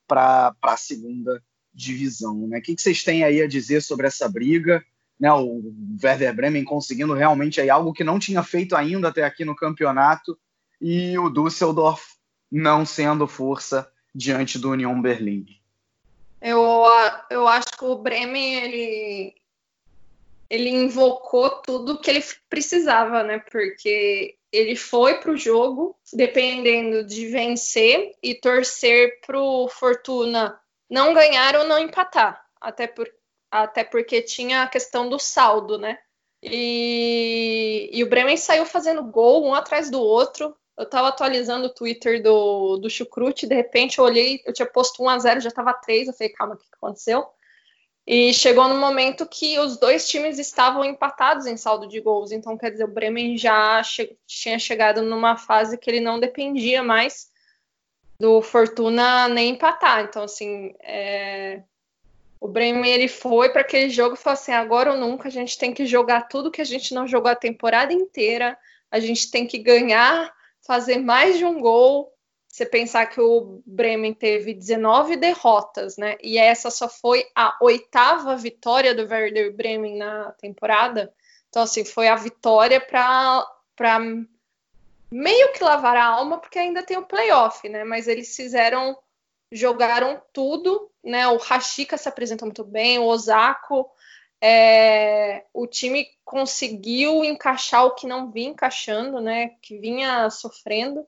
para 0.07 0.55
a 0.61 0.77
segunda 0.77 1.41
divisão. 1.73 2.47
Né? 2.47 2.59
O 2.59 2.61
que, 2.61 2.75
vocês 2.77 3.03
têm 3.03 3.23
aí 3.23 3.41
a 3.41 3.47
dizer 3.47 3.81
sobre 3.81 4.07
essa 4.07 4.27
briga? 4.27 4.83
Né? 5.19 5.31
O 5.31 5.61
Werder 6.03 6.35
Bremen 6.35 6.63
conseguindo 6.63 7.13
realmente 7.13 7.61
aí 7.61 7.69
algo 7.69 7.93
que 7.93 8.03
não 8.03 8.19
tinha 8.19 8.43
feito 8.43 8.75
ainda 8.75 9.09
até 9.09 9.23
aqui 9.23 9.45
no 9.45 9.55
campeonato 9.55 10.37
e 10.81 11.17
o 11.17 11.29
Düsseldorf 11.29 12.03
não 12.51 12.85
sendo 12.85 13.27
força 13.27 13.89
diante 14.13 14.59
do 14.59 14.71
Union 14.71 15.01
Berlim. 15.01 15.45
Eu, 16.41 16.83
eu 17.29 17.47
acho 17.47 17.71
que 17.77 17.85
o 17.85 17.95
Bremen 17.95 18.55
ele, 18.55 19.35
ele 20.53 20.69
invocou 20.69 21.49
tudo 21.49 21.99
que 21.99 22.11
ele 22.11 22.23
precisava, 22.47 23.23
né? 23.23 23.39
Porque 23.51 24.35
ele 24.51 24.75
foi 24.75 25.19
para 25.19 25.31
o 25.31 25.37
jogo 25.37 25.97
dependendo 26.13 27.03
de 27.03 27.25
vencer 27.25 28.11
e 28.21 28.35
torcer 28.35 29.19
para 29.25 29.41
o 29.41 29.67
Fortuna 29.67 30.55
não 30.87 31.11
ganhar 31.11 31.55
ou 31.55 31.63
não 31.63 31.79
empatar, 31.79 32.39
até, 32.61 32.85
por, 32.85 33.09
até 33.49 33.83
porque 33.83 34.21
tinha 34.21 34.61
a 34.61 34.67
questão 34.67 35.09
do 35.09 35.17
saldo, 35.17 35.79
né? 35.79 35.97
E, 36.43 37.89
e 37.91 38.03
o 38.03 38.07
Bremen 38.07 38.37
saiu 38.37 38.67
fazendo 38.67 39.03
gol 39.03 39.43
um 39.43 39.55
atrás 39.55 39.89
do 39.89 39.99
outro. 39.99 40.55
Eu 40.77 40.83
estava 40.83 41.07
atualizando 41.07 41.65
o 41.65 41.73
Twitter 41.73 42.21
do, 42.21 42.77
do 42.77 42.91
Chucrute, 42.91 43.47
de 43.47 43.55
repente 43.55 43.97
eu 43.97 44.05
olhei, 44.05 44.39
eu 44.45 44.53
tinha 44.53 44.67
posto 44.67 45.01
1 45.01 45.09
a 45.09 45.17
0 45.17 45.39
já 45.39 45.49
estava 45.49 45.73
3, 45.73 46.09
eu 46.09 46.13
falei, 46.13 46.31
calma, 46.31 46.53
o 46.53 46.57
que 46.57 46.65
aconteceu? 46.73 47.25
E 48.05 48.33
chegou 48.33 48.67
no 48.67 48.75
momento 48.75 49.25
que 49.25 49.57
os 49.59 49.77
dois 49.77 50.07
times 50.09 50.37
estavam 50.37 50.83
empatados 50.83 51.45
em 51.45 51.55
saldo 51.55 51.87
de 51.87 52.01
gols. 52.01 52.31
Então, 52.31 52.57
quer 52.57 52.71
dizer, 52.71 52.83
o 52.83 52.93
Bremen 52.93 53.37
já 53.37 53.81
che 53.81 54.17
tinha 54.27 54.59
chegado 54.59 55.01
numa 55.01 55.37
fase 55.37 55.77
que 55.77 55.89
ele 55.89 56.01
não 56.01 56.19
dependia 56.19 56.83
mais 56.83 57.31
do 58.19 58.41
Fortuna 58.41 59.29
nem 59.29 59.51
empatar. 59.51 60.03
Então, 60.03 60.23
assim, 60.23 60.75
é... 60.81 61.63
o 62.41 62.47
Bremen 62.47 62.91
ele 62.91 63.07
foi 63.07 63.49
para 63.49 63.61
aquele 63.61 63.89
jogo 63.89 64.15
e 64.15 64.17
falou 64.17 64.33
assim: 64.33 64.51
agora 64.51 64.91
ou 64.91 64.97
nunca, 64.97 65.29
a 65.29 65.31
gente 65.31 65.57
tem 65.57 65.73
que 65.73 65.85
jogar 65.85 66.27
tudo 66.27 66.51
que 66.51 66.61
a 66.61 66.65
gente 66.65 66.93
não 66.93 67.07
jogou 67.07 67.31
a 67.31 67.35
temporada 67.35 67.93
inteira, 67.93 68.57
a 68.91 68.99
gente 68.99 69.31
tem 69.31 69.47
que 69.47 69.57
ganhar, 69.57 70.33
fazer 70.61 70.97
mais 70.97 71.37
de 71.37 71.45
um 71.45 71.59
gol 71.59 72.12
você 72.53 72.67
pensar 72.67 73.07
que 73.07 73.19
o 73.19 73.63
Bremen 73.65 74.13
teve 74.13 74.53
19 74.53 75.15
derrotas, 75.15 75.97
né? 75.97 76.17
E 76.21 76.37
essa 76.37 76.69
só 76.69 76.87
foi 76.87 77.25
a 77.33 77.57
oitava 77.59 78.35
vitória 78.35 78.93
do 78.93 79.11
Werder 79.11 79.51
Bremen 79.55 79.97
na 79.97 80.31
temporada. 80.33 81.11
Então, 81.49 81.63
assim, 81.63 81.83
foi 81.83 82.07
a 82.07 82.15
vitória 82.15 82.79
para 82.79 83.99
meio 85.09 85.51
que 85.53 85.63
lavar 85.63 85.97
a 85.97 86.05
alma, 86.05 86.37
porque 86.37 86.59
ainda 86.59 86.83
tem 86.83 86.95
o 86.95 87.07
playoff, 87.07 87.67
né? 87.67 87.83
Mas 87.83 88.07
eles 88.07 88.35
fizeram, 88.35 88.95
jogaram 89.51 90.21
tudo, 90.31 90.91
né? 91.03 91.27
O 91.29 91.37
Rashika 91.37 91.97
se 91.97 92.07
apresentou 92.07 92.45
muito 92.45 92.63
bem, 92.63 92.99
o 92.99 93.05
Osako. 93.05 93.89
É, 94.39 95.43
o 95.51 95.65
time 95.65 96.05
conseguiu 96.23 97.25
encaixar 97.25 97.83
o 97.83 97.95
que 97.95 98.05
não 98.05 98.29
vinha 98.29 98.51
encaixando, 98.51 99.19
né? 99.19 99.55
Que 99.59 99.79
vinha 99.79 100.29
sofrendo. 100.29 101.03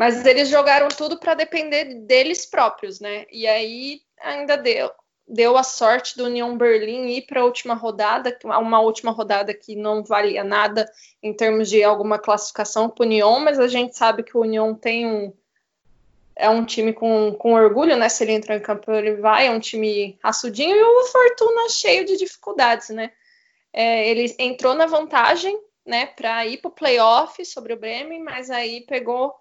Mas 0.00 0.24
eles 0.24 0.48
jogaram 0.48 0.88
tudo 0.88 1.18
para 1.18 1.34
depender 1.34 1.84
deles 2.06 2.46
próprios, 2.46 3.00
né? 3.00 3.26
E 3.30 3.46
aí 3.46 4.00
ainda 4.18 4.56
deu, 4.56 4.90
deu 5.28 5.58
a 5.58 5.62
sorte 5.62 6.16
do 6.16 6.24
União 6.24 6.56
Berlim 6.56 7.08
ir 7.08 7.26
para 7.26 7.42
a 7.42 7.44
última 7.44 7.74
rodada, 7.74 8.34
uma 8.42 8.80
última 8.80 9.10
rodada 9.10 9.52
que 9.52 9.76
não 9.76 10.02
valia 10.02 10.42
nada 10.42 10.90
em 11.22 11.34
termos 11.34 11.68
de 11.68 11.84
alguma 11.84 12.18
classificação 12.18 12.88
para 12.88 13.02
o 13.02 13.06
União, 13.06 13.40
mas 13.40 13.60
a 13.60 13.68
gente 13.68 13.94
sabe 13.94 14.22
que 14.22 14.34
o 14.38 14.40
União 14.40 14.74
tem 14.74 15.06
um 15.06 15.34
é 16.34 16.48
um 16.48 16.64
time 16.64 16.94
com, 16.94 17.36
com 17.38 17.52
orgulho, 17.52 17.94
né? 17.94 18.08
Se 18.08 18.24
ele 18.24 18.32
entrar 18.32 18.56
em 18.56 18.60
campo, 18.60 18.90
ele 18.90 19.16
vai, 19.16 19.48
é 19.48 19.50
um 19.50 19.60
time 19.60 20.18
raçudinho 20.24 20.76
e 20.76 20.82
o 20.82 21.04
Fortuna 21.08 21.68
cheio 21.68 22.06
de 22.06 22.16
dificuldades, 22.16 22.88
né? 22.88 23.12
É, 23.70 24.08
ele 24.08 24.34
entrou 24.38 24.72
na 24.72 24.86
vantagem, 24.86 25.60
né, 25.84 26.06
para 26.06 26.46
ir 26.46 26.56
para 26.56 26.68
o 26.68 26.72
playoff 26.72 27.44
sobre 27.44 27.74
o 27.74 27.78
Bremen, 27.78 28.22
mas 28.22 28.50
aí 28.50 28.80
pegou 28.86 29.38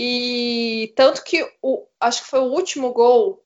e 0.00 0.92
tanto 0.94 1.24
que 1.24 1.44
o, 1.60 1.84
acho 1.98 2.22
que 2.22 2.28
foi 2.28 2.38
o 2.38 2.52
último 2.52 2.92
gol 2.92 3.44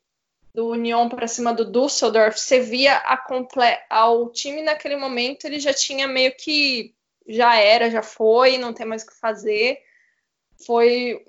do 0.52 0.68
União 0.68 1.08
para 1.08 1.26
cima 1.26 1.54
do 1.54 1.64
Düsseldorf, 1.64 2.38
você 2.38 2.60
via 2.60 2.98
a 2.98 3.16
comple 3.16 3.62
ao 3.88 4.28
time 4.28 4.60
naquele 4.60 4.96
momento, 4.96 5.46
ele 5.46 5.58
já 5.58 5.72
tinha 5.72 6.06
meio 6.06 6.36
que 6.36 6.94
já 7.26 7.56
era, 7.56 7.90
já 7.90 8.02
foi, 8.02 8.58
não 8.58 8.74
tem 8.74 8.84
mais 8.84 9.02
o 9.02 9.06
que 9.06 9.18
fazer. 9.18 9.78
Foi 10.66 11.24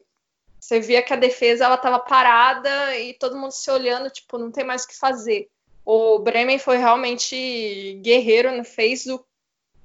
você 0.60 0.82
via 0.82 1.02
que 1.02 1.14
a 1.14 1.18
defesa 1.18 1.64
ela 1.64 1.76
estava 1.76 2.00
parada 2.00 2.98
e 2.98 3.14
todo 3.14 3.38
mundo 3.38 3.54
se 3.54 3.72
olhando, 3.72 4.10
tipo, 4.10 4.38
não 4.38 4.52
tem 4.52 4.66
mais 4.66 4.84
o 4.84 4.90
que 4.90 4.98
fazer. 4.98 5.50
O 5.86 6.20
Bremen 6.20 6.60
foi 6.60 6.76
realmente 6.76 7.98
guerreiro, 8.04 8.50
fez 8.66 9.06
o 9.06 9.26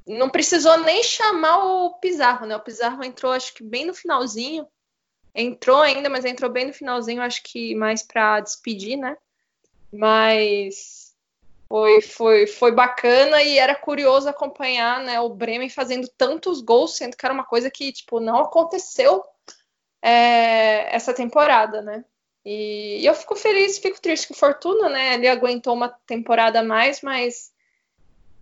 não 0.05 0.31
precisou 0.31 0.79
nem 0.79 1.05
chamar 1.05 1.65
o 1.65 1.95
Pizarro, 2.01 2.45
né? 2.45 2.57
O 2.57 2.61
Pizarro 2.61 3.05
entrou 3.05 3.31
acho 3.31 3.55
que 3.55 3.63
bem 3.63 3.87
no 3.87 3.95
finalzinho 3.95 4.67
entrou 5.39 5.81
ainda, 5.81 6.11
mas 6.11 6.25
entrou 6.25 6.51
bem 6.51 6.67
no 6.67 6.73
finalzinho, 6.73 7.23
acho 7.23 7.43
que 7.45 7.75
mais 7.75 8.03
para 8.03 8.41
despedir, 8.41 8.97
né? 8.97 9.17
Mas 9.93 11.15
foi, 11.69 12.01
foi, 12.03 12.47
foi 12.47 12.73
bacana 12.73 13.43
e 13.43 13.59
era 13.59 13.75
curioso 13.75 14.29
acompanhar 14.29 15.03
né, 15.05 15.21
o 15.21 15.29
Bremen 15.29 15.69
fazendo 15.69 16.09
tantos 16.09 16.61
gols, 16.61 16.97
sendo 16.97 17.17
que 17.17 17.25
era 17.25 17.33
uma 17.33 17.45
coisa 17.45 17.71
que 17.71 17.93
tipo, 17.93 18.19
não 18.19 18.39
aconteceu 18.39 19.23
é, 20.03 20.95
essa 20.95 21.15
temporada, 21.15 21.83
né? 21.83 22.05
E, 22.45 23.01
e, 23.03 23.07
eu 23.07 23.15
fico 23.15 23.37
feliz, 23.37 23.79
fico 23.79 24.01
triste 24.01 24.29
com 24.29 24.35
Fortuna, 24.35 24.89
né? 24.89 25.15
Ele 25.15 25.29
aguentou 25.29 25.75
uma 25.75 25.89
temporada 25.89 26.61
a 26.61 26.65
mais, 26.65 27.03
mas 27.03 27.53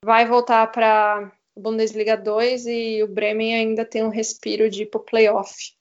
vai 0.05 0.25
voltar 0.25 0.71
para 0.71 1.33
Bundesliga 1.57 2.17
2 2.17 2.67
e 2.67 3.03
o 3.03 3.09
Bremen 3.09 3.55
ainda 3.55 3.85
tem 3.85 4.05
um 4.05 4.09
respiro 4.09 4.71
de 4.71 4.83
ir 4.83 4.87
pro 4.87 5.01
playoff. 5.01 5.75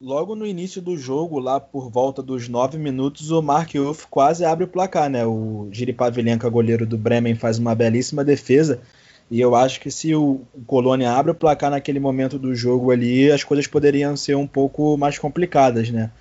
Logo 0.00 0.36
no 0.36 0.46
início 0.46 0.80
do 0.80 0.96
jogo, 0.96 1.40
lá 1.40 1.58
por 1.58 1.90
volta 1.90 2.22
dos 2.22 2.48
nove 2.48 2.78
minutos, 2.78 3.32
o 3.32 3.42
Mark 3.42 3.74
Uff 3.74 4.06
quase 4.08 4.44
abre 4.44 4.62
o 4.62 4.68
placar, 4.68 5.10
né? 5.10 5.26
O 5.26 5.68
Giripavilenka, 5.72 6.48
goleiro 6.48 6.86
do 6.86 6.96
Bremen, 6.96 7.34
faz 7.34 7.58
uma 7.58 7.74
belíssima 7.74 8.24
defesa. 8.24 8.80
E 9.28 9.40
eu 9.40 9.56
acho 9.56 9.80
que 9.80 9.90
se 9.90 10.14
o 10.14 10.42
Colônia 10.68 11.10
abre 11.10 11.32
o 11.32 11.34
placar 11.34 11.72
naquele 11.72 11.98
momento 11.98 12.38
do 12.38 12.54
jogo 12.54 12.92
ali, 12.92 13.28
as 13.28 13.42
coisas 13.42 13.66
poderiam 13.66 14.16
ser 14.16 14.36
um 14.36 14.46
pouco 14.46 14.96
mais 14.96 15.18
complicadas, 15.18 15.90
né? 15.90 16.12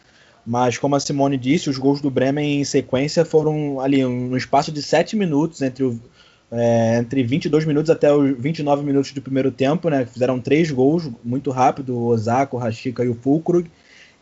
Mas 0.44 0.80
como 0.80 0.96
a 0.96 1.00
Simone 1.00 1.38
disse, 1.38 1.70
os 1.70 1.78
gols 1.78 2.02
do 2.02 2.10
Bremen 2.10 2.60
em 2.60 2.64
sequência 2.64 3.24
foram 3.24 3.80
ali 3.80 4.04
no 4.04 4.36
espaço 4.36 4.72
de 4.72 4.82
sete 4.82 5.16
minutos 5.16 5.62
entre 5.62 5.84
o, 5.84 6.02
é, 6.52 6.98
entre 6.98 7.24
22 7.24 7.66
minutos 7.66 7.90
até 7.90 8.14
os 8.14 8.38
29 8.38 8.84
minutos 8.84 9.12
do 9.12 9.22
primeiro 9.22 9.52
tempo, 9.52 9.90
né? 9.90 10.06
Fizeram 10.06 10.40
três 10.40 10.72
gols 10.72 11.10
muito 11.24 11.52
rápido, 11.52 11.96
o 11.96 12.06
Osaka, 12.08 12.56
o 12.56 12.60
Rashica 12.60 13.04
e 13.04 13.10
o 13.10 13.16
Fulkrug. 13.16 13.70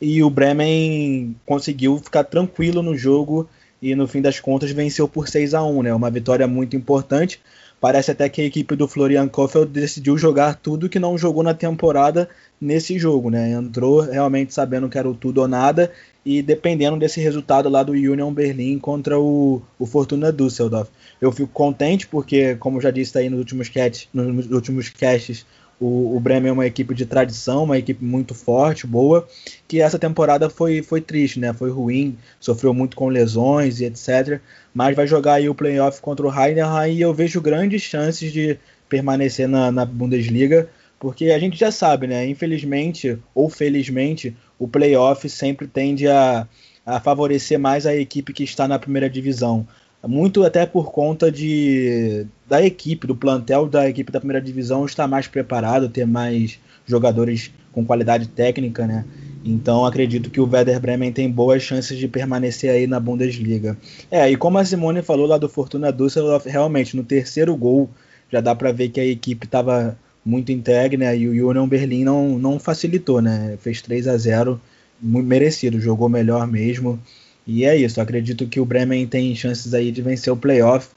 E 0.01 0.21
o 0.23 0.29
Bremen 0.29 1.35
conseguiu 1.45 1.97
ficar 1.97 2.23
tranquilo 2.23 2.81
no 2.81 2.97
jogo 2.97 3.47
e 3.81 3.95
no 3.95 4.07
fim 4.07 4.21
das 4.21 4.39
contas 4.39 4.71
venceu 4.71 5.07
por 5.07 5.27
6 5.27 5.53
a 5.53 5.63
1 5.63 5.83
né? 5.83 5.93
Uma 5.93 6.09
vitória 6.09 6.47
muito 6.47 6.75
importante. 6.75 7.39
Parece 7.79 8.11
até 8.11 8.27
que 8.29 8.41
a 8.41 8.45
equipe 8.45 8.75
do 8.75 8.87
Florian 8.87 9.27
Kofeld 9.27 9.71
decidiu 9.71 10.17
jogar 10.17 10.55
tudo 10.55 10.89
que 10.89 10.99
não 10.99 11.17
jogou 11.17 11.43
na 11.43 11.53
temporada 11.53 12.29
nesse 12.59 12.97
jogo, 12.97 13.29
né? 13.29 13.51
Entrou 13.51 14.01
realmente 14.01 14.53
sabendo 14.53 14.89
que 14.89 14.97
era 14.97 15.09
o 15.09 15.13
tudo 15.13 15.41
ou 15.41 15.47
nada 15.47 15.91
e 16.25 16.41
dependendo 16.41 16.97
desse 16.97 17.19
resultado 17.19 17.69
lá 17.69 17.83
do 17.83 17.91
Union 17.91 18.33
Berlin 18.33 18.79
contra 18.79 19.19
o, 19.19 19.61
o 19.77 19.85
Fortuna 19.85 20.31
Düsseldorf. 20.31 20.89
Eu 21.21 21.31
fico 21.31 21.49
contente 21.49 22.07
porque, 22.07 22.55
como 22.55 22.81
já 22.81 22.89
disse 22.89 23.17
aí 23.17 23.29
nos 23.29 23.39
últimos 23.39 23.69
casts, 23.69 24.07
nos 24.13 24.49
últimos 24.49 24.89
casts, 24.89 25.45
o, 25.79 26.15
o 26.15 26.19
Bremen 26.19 26.49
é 26.49 26.53
uma 26.53 26.65
equipe 26.65 26.93
de 26.93 27.05
tradição, 27.05 27.63
uma 27.63 27.77
equipe 27.77 28.03
muito 28.03 28.33
forte, 28.33 28.87
boa, 28.87 29.27
que 29.67 29.81
essa 29.81 29.99
temporada 29.99 30.49
foi, 30.49 30.81
foi 30.81 31.01
triste, 31.01 31.39
né? 31.39 31.53
Foi 31.53 31.69
ruim, 31.69 32.17
sofreu 32.39 32.73
muito 32.73 32.95
com 32.95 33.07
lesões 33.07 33.79
e 33.79 33.85
etc. 33.85 34.39
Mas 34.73 34.95
vai 34.95 35.05
jogar 35.05 35.33
aí 35.35 35.49
o 35.49 35.55
playoff 35.55 36.01
contra 36.01 36.25
o 36.25 36.33
Heidenheim 36.33 36.95
e 36.95 37.01
eu 37.01 37.13
vejo 37.13 37.41
grandes 37.41 37.81
chances 37.81 38.31
de 38.31 38.57
permanecer 38.87 39.47
na, 39.47 39.71
na 39.71 39.85
Bundesliga, 39.85 40.69
porque 40.99 41.25
a 41.31 41.39
gente 41.39 41.57
já 41.57 41.71
sabe, 41.71 42.07
né? 42.07 42.25
Infelizmente 42.25 43.17
ou 43.33 43.49
felizmente, 43.49 44.35
o 44.57 44.67
playoff 44.67 45.27
sempre 45.27 45.67
tende 45.67 46.07
a, 46.07 46.47
a 46.85 46.99
favorecer 46.99 47.59
mais 47.59 47.85
a 47.85 47.95
equipe 47.95 48.31
que 48.31 48.43
está 48.43 48.67
na 48.67 48.79
primeira 48.79 49.09
divisão 49.09 49.67
muito 50.07 50.43
até 50.43 50.65
por 50.65 50.91
conta 50.91 51.31
de 51.31 52.25
da 52.47 52.63
equipe, 52.63 53.07
do 53.07 53.15
plantel 53.15 53.67
da 53.67 53.89
equipe 53.89 54.11
da 54.11 54.19
primeira 54.19 54.41
divisão 54.41 54.85
estar 54.85 55.07
mais 55.07 55.27
preparado, 55.27 55.89
ter 55.89 56.05
mais 56.05 56.59
jogadores 56.85 57.51
com 57.71 57.85
qualidade 57.85 58.27
técnica, 58.27 58.85
né? 58.85 59.05
Então 59.43 59.85
acredito 59.85 60.29
que 60.29 60.39
o 60.39 60.49
Werder 60.49 60.79
Bremen 60.79 61.11
tem 61.11 61.29
boas 61.29 61.61
chances 61.61 61.97
de 61.97 62.07
permanecer 62.07 62.71
aí 62.71 62.87
na 62.87 62.99
Bundesliga. 62.99 63.77
É, 64.09 64.29
e 64.29 64.35
como 64.35 64.57
a 64.57 64.65
Simone 64.65 65.01
falou 65.01 65.27
lá 65.27 65.37
do 65.37 65.49
Fortuna 65.49 65.91
Düsseldorf, 65.91 66.47
realmente 66.47 66.95
no 66.95 67.03
terceiro 67.03 67.55
gol 67.55 67.89
já 68.31 68.41
dá 68.41 68.55
para 68.55 68.71
ver 68.71 68.89
que 68.89 68.99
a 68.99 69.05
equipe 69.05 69.45
estava 69.45 69.97
muito 70.25 70.51
integre, 70.51 70.97
né? 70.97 71.15
E 71.15 71.41
o 71.41 71.49
Union 71.49 71.67
Berlin 71.67 72.03
não, 72.03 72.39
não 72.39 72.59
facilitou, 72.59 73.21
né? 73.21 73.57
Fez 73.59 73.81
3 73.81 74.07
a 74.07 74.17
0 74.17 74.59
muito 74.99 75.27
merecido, 75.27 75.79
jogou 75.79 76.09
melhor 76.09 76.47
mesmo. 76.47 76.99
E 77.45 77.63
é 77.63 77.75
isso, 77.75 78.01
acredito 78.01 78.47
que 78.47 78.59
o 78.59 78.65
Bremen 78.65 79.07
tem 79.07 79.35
chances 79.35 79.73
aí 79.73 79.91
de 79.91 80.01
vencer 80.01 80.31
o 80.33 80.37
playoff. 80.37 80.89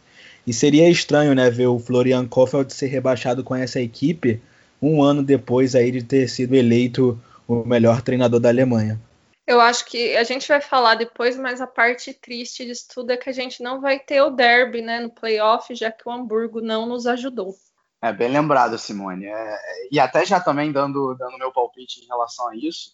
E 0.46 0.52
seria 0.52 0.88
estranho, 0.88 1.34
né, 1.34 1.50
ver 1.50 1.66
o 1.66 1.78
Florian 1.78 2.26
Kofeld 2.26 2.72
ser 2.72 2.86
rebaixado 2.86 3.44
com 3.44 3.54
essa 3.54 3.80
equipe 3.80 4.40
um 4.80 5.02
ano 5.02 5.22
depois 5.22 5.74
aí 5.74 5.90
de 5.90 6.02
ter 6.02 6.28
sido 6.28 6.54
eleito 6.54 7.20
o 7.46 7.64
melhor 7.64 8.00
treinador 8.00 8.40
da 8.40 8.48
Alemanha. 8.48 9.00
Eu 9.46 9.60
acho 9.60 9.86
que 9.86 10.14
a 10.16 10.24
gente 10.24 10.46
vai 10.46 10.60
falar 10.60 10.94
depois, 10.94 11.36
mas 11.38 11.60
a 11.60 11.66
parte 11.66 12.12
triste 12.12 12.66
disso 12.66 12.86
tudo 12.94 13.12
é 13.12 13.16
que 13.16 13.30
a 13.30 13.32
gente 13.32 13.62
não 13.62 13.80
vai 13.80 13.98
ter 13.98 14.20
o 14.20 14.30
derby 14.30 14.82
né, 14.82 15.00
no 15.00 15.10
playoff, 15.10 15.74
já 15.74 15.90
que 15.90 16.06
o 16.06 16.12
Hamburgo 16.12 16.60
não 16.60 16.86
nos 16.86 17.06
ajudou. 17.06 17.54
É 18.00 18.12
bem 18.12 18.28
lembrado, 18.28 18.78
Simone. 18.78 19.26
É, 19.26 19.58
e 19.90 19.98
até 19.98 20.24
já 20.24 20.38
também 20.38 20.70
dando, 20.70 21.14
dando 21.14 21.38
meu 21.38 21.50
palpite 21.50 22.00
em 22.04 22.06
relação 22.06 22.48
a 22.48 22.56
isso, 22.56 22.92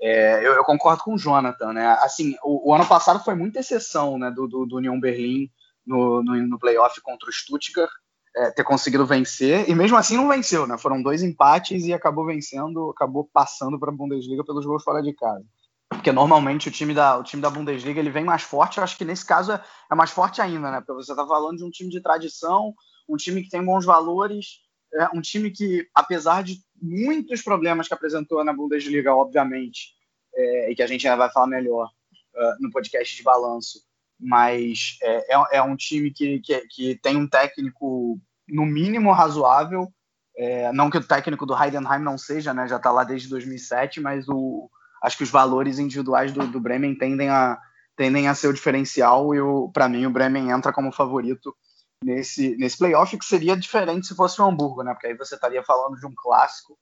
é, 0.00 0.46
eu, 0.46 0.52
eu, 0.52 0.64
concordo 0.64 1.02
com 1.02 1.14
o 1.14 1.18
Jonathan, 1.18 1.72
né? 1.72 1.86
Assim, 2.00 2.36
o, 2.42 2.70
o, 2.70 2.74
ano 2.74 2.86
passado 2.86 3.22
foi 3.24 3.34
muita 3.34 3.60
exceção, 3.60 4.18
né, 4.18 4.30
do, 4.30 4.46
do, 4.46 4.66
do 4.66 4.76
União 4.76 4.98
Berlim 5.00 5.50
no, 5.86 6.22
no, 6.22 6.34
no 6.46 6.58
playoff 6.58 7.00
contra 7.00 7.28
o 7.28 7.32
Stuttgart, 7.32 7.90
é, 8.36 8.50
ter 8.50 8.64
conseguido 8.64 9.06
vencer, 9.06 9.68
e 9.68 9.74
mesmo 9.74 9.96
assim 9.96 10.16
não 10.16 10.28
venceu, 10.28 10.66
né? 10.66 10.76
Foram 10.76 11.02
dois 11.02 11.22
empates 11.22 11.84
e 11.86 11.94
acabou 11.94 12.26
vencendo, 12.26 12.90
acabou 12.90 13.28
passando 13.32 13.78
para 13.80 13.90
a 13.90 13.94
Bundesliga 13.94 14.44
pelos 14.44 14.66
gols 14.66 14.84
fora 14.84 15.02
de 15.02 15.14
casa. 15.14 15.44
Porque 15.88 16.12
normalmente 16.12 16.68
o 16.68 16.72
time 16.72 16.92
da, 16.92 17.16
o 17.16 17.22
time 17.22 17.40
da 17.40 17.48
Bundesliga 17.48 17.98
ele 17.98 18.10
vem 18.10 18.24
mais 18.24 18.42
forte, 18.42 18.76
eu 18.76 18.84
acho 18.84 18.98
que 18.98 19.04
nesse 19.04 19.24
caso 19.24 19.52
é, 19.52 19.62
é 19.90 19.94
mais 19.94 20.10
forte 20.10 20.42
ainda, 20.42 20.70
né? 20.70 20.80
Porque 20.80 21.04
você 21.04 21.12
está 21.12 21.26
falando 21.26 21.56
de 21.56 21.64
um 21.64 21.70
time 21.70 21.88
de 21.88 22.02
tradição, 22.02 22.74
um 23.08 23.16
time 23.16 23.42
que 23.42 23.48
tem 23.48 23.64
bons 23.64 23.86
valores, 23.86 24.60
é 24.94 25.08
um 25.14 25.22
time 25.22 25.50
que, 25.50 25.88
apesar 25.94 26.42
de 26.42 26.58
muitos 26.80 27.42
problemas 27.42 27.88
que 27.88 27.94
apresentou 27.94 28.44
na 28.44 28.52
Bundesliga, 28.52 29.14
obviamente, 29.14 29.94
é, 30.34 30.70
e 30.70 30.74
que 30.74 30.82
a 30.82 30.86
gente 30.86 31.06
ainda 31.06 31.16
vai 31.16 31.30
falar 31.30 31.46
melhor 31.46 31.86
uh, 31.86 32.56
no 32.62 32.70
podcast 32.70 33.16
de 33.16 33.22
balanço, 33.22 33.80
mas 34.18 34.98
é, 35.02 35.34
é, 35.34 35.56
é 35.58 35.62
um 35.62 35.76
time 35.76 36.10
que, 36.10 36.40
que, 36.40 36.60
que, 36.68 36.94
tem 36.96 37.16
um 37.16 37.28
técnico, 37.28 38.20
no 38.48 38.64
mínimo, 38.64 39.12
razoável. 39.12 39.88
É, 40.36 40.70
não 40.72 40.90
que 40.90 40.98
o 40.98 41.06
técnico 41.06 41.46
do 41.46 41.56
Heidenheim 41.56 42.02
não 42.02 42.18
seja, 42.18 42.52
né, 42.52 42.68
já 42.68 42.76
está 42.76 42.90
lá 42.90 43.04
desde 43.04 43.28
2007, 43.28 44.00
mas 44.00 44.28
o, 44.28 44.70
acho 45.02 45.16
que 45.16 45.22
os 45.22 45.30
valores 45.30 45.78
individuais 45.78 46.32
do, 46.32 46.46
do 46.46 46.60
Bremen 46.60 46.94
tendem 46.94 47.30
a, 47.30 47.58
tendem 47.96 48.28
a 48.28 48.34
ser 48.34 48.48
o 48.48 48.52
diferencial 48.52 49.34
e, 49.34 49.38
para 49.72 49.88
mim, 49.88 50.04
o 50.04 50.10
Bremen 50.10 50.50
entra 50.50 50.72
como 50.72 50.92
favorito 50.92 51.56
nesse, 52.02 52.56
nesse 52.56 52.78
playoff, 52.78 53.16
que 53.16 53.24
seria 53.24 53.56
diferente 53.56 54.06
se 54.06 54.14
fosse 54.14 54.40
o 54.40 54.44
Hamburgo, 54.44 54.82
né? 54.82 54.92
Porque 54.92 55.08
aí 55.08 55.16
você 55.16 55.34
estaria 55.34 55.62
falando 55.62 55.96
de 55.96 56.06
um 56.06 56.14
clássico 56.14 56.78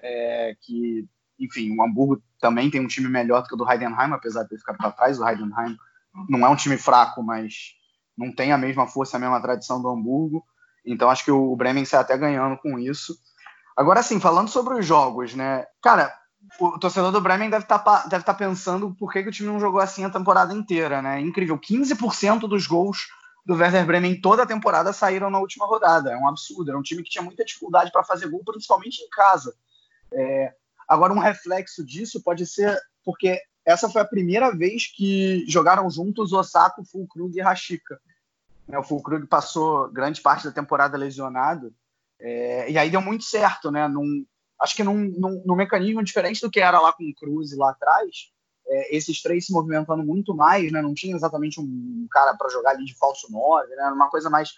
é, 0.00 0.56
que, 0.60 1.06
enfim, 1.38 1.76
o 1.76 1.82
Hamburgo 1.82 2.22
também 2.40 2.70
tem 2.70 2.80
um 2.80 2.86
time 2.86 3.08
melhor 3.08 3.42
do 3.42 3.48
que 3.48 3.54
o 3.54 3.56
do 3.56 3.70
Heidenheim, 3.70 4.12
apesar 4.12 4.42
de 4.44 4.50
ter 4.50 4.58
ficado 4.58 4.78
para 4.78 4.92
trás. 4.92 5.18
O 5.18 5.26
Heidenheim 5.26 5.76
não 6.28 6.46
é 6.46 6.48
um 6.48 6.56
time 6.56 6.76
fraco, 6.76 7.22
mas 7.22 7.74
não 8.16 8.34
tem 8.34 8.52
a 8.52 8.58
mesma 8.58 8.86
força, 8.86 9.16
a 9.16 9.20
mesma 9.20 9.40
tradição 9.40 9.80
do 9.80 9.88
Hamburgo. 9.88 10.44
Então 10.84 11.10
acho 11.10 11.24
que 11.24 11.30
o 11.30 11.54
Bremen 11.56 11.84
sai 11.84 12.00
até 12.00 12.16
ganhando 12.16 12.56
com 12.58 12.78
isso. 12.78 13.16
Agora, 13.76 14.00
assim, 14.00 14.20
falando 14.20 14.48
sobre 14.48 14.74
os 14.74 14.84
jogos, 14.84 15.34
né? 15.34 15.64
Cara, 15.80 16.12
o 16.60 16.78
torcedor 16.78 17.10
do 17.10 17.20
Bremen 17.20 17.48
deve 17.48 17.64
estar 17.64 17.78
tá, 17.78 18.06
deve 18.06 18.24
tá 18.24 18.34
pensando 18.34 18.94
por 18.94 19.12
que, 19.12 19.22
que 19.22 19.28
o 19.28 19.32
time 19.32 19.48
não 19.48 19.60
jogou 19.60 19.80
assim 19.80 20.04
a 20.04 20.10
temporada 20.10 20.52
inteira, 20.52 21.00
né? 21.00 21.20
Incrível. 21.20 21.58
15% 21.58 22.40
dos 22.40 22.66
gols 22.66 23.06
do 23.44 23.54
Werder 23.54 23.84
Bremen 23.84 24.20
toda 24.20 24.44
a 24.44 24.46
temporada 24.46 24.92
saíram 24.92 25.30
na 25.30 25.38
última 25.38 25.66
rodada. 25.66 26.12
É 26.12 26.16
um 26.16 26.28
absurdo. 26.28 26.70
Era 26.70 26.78
um 26.78 26.82
time 26.82 27.02
que 27.02 27.10
tinha 27.10 27.24
muita 27.24 27.44
dificuldade 27.44 27.90
para 27.90 28.04
fazer 28.04 28.28
gol, 28.28 28.42
principalmente 28.44 29.02
em 29.02 29.08
casa. 29.08 29.54
É... 30.12 30.54
Agora, 30.88 31.12
um 31.12 31.18
reflexo 31.18 31.84
disso 31.84 32.22
pode 32.22 32.46
ser 32.46 32.78
porque 33.04 33.40
essa 33.64 33.88
foi 33.88 34.02
a 34.02 34.06
primeira 34.06 34.54
vez 34.54 34.86
que 34.86 35.44
jogaram 35.48 35.88
juntos 35.90 36.32
Osako, 36.32 36.84
Fulkrug 36.84 37.36
e 37.36 37.40
Rashika. 37.40 38.00
É, 38.68 38.78
o 38.78 38.82
Fulkrug 38.82 39.26
passou 39.26 39.90
grande 39.90 40.20
parte 40.20 40.44
da 40.44 40.52
temporada 40.52 40.96
lesionado, 40.96 41.74
é... 42.20 42.70
e 42.70 42.78
aí 42.78 42.90
deu 42.90 43.00
muito 43.00 43.24
certo, 43.24 43.70
né? 43.70 43.88
Num... 43.88 44.24
acho 44.60 44.74
que 44.74 44.84
num, 44.84 44.94
num, 44.94 45.42
num 45.44 45.56
mecanismo 45.56 46.02
diferente 46.02 46.40
do 46.40 46.50
que 46.50 46.60
era 46.60 46.80
lá 46.80 46.92
com 46.92 47.04
o 47.04 47.14
Cruz 47.14 47.56
lá 47.56 47.70
atrás 47.70 48.32
é, 48.72 48.96
esses 48.96 49.20
três 49.20 49.46
se 49.46 49.52
movimentando 49.52 50.02
muito 50.02 50.34
mais, 50.34 50.72
né? 50.72 50.80
Não 50.80 50.94
tinha 50.94 51.14
exatamente 51.14 51.60
um 51.60 52.06
cara 52.10 52.34
para 52.34 52.48
jogar 52.48 52.70
ali 52.70 52.84
de 52.84 52.96
falso 52.96 53.30
9, 53.30 53.68
né? 53.76 53.90
Uma 53.90 54.08
coisa 54.08 54.30
mais, 54.30 54.50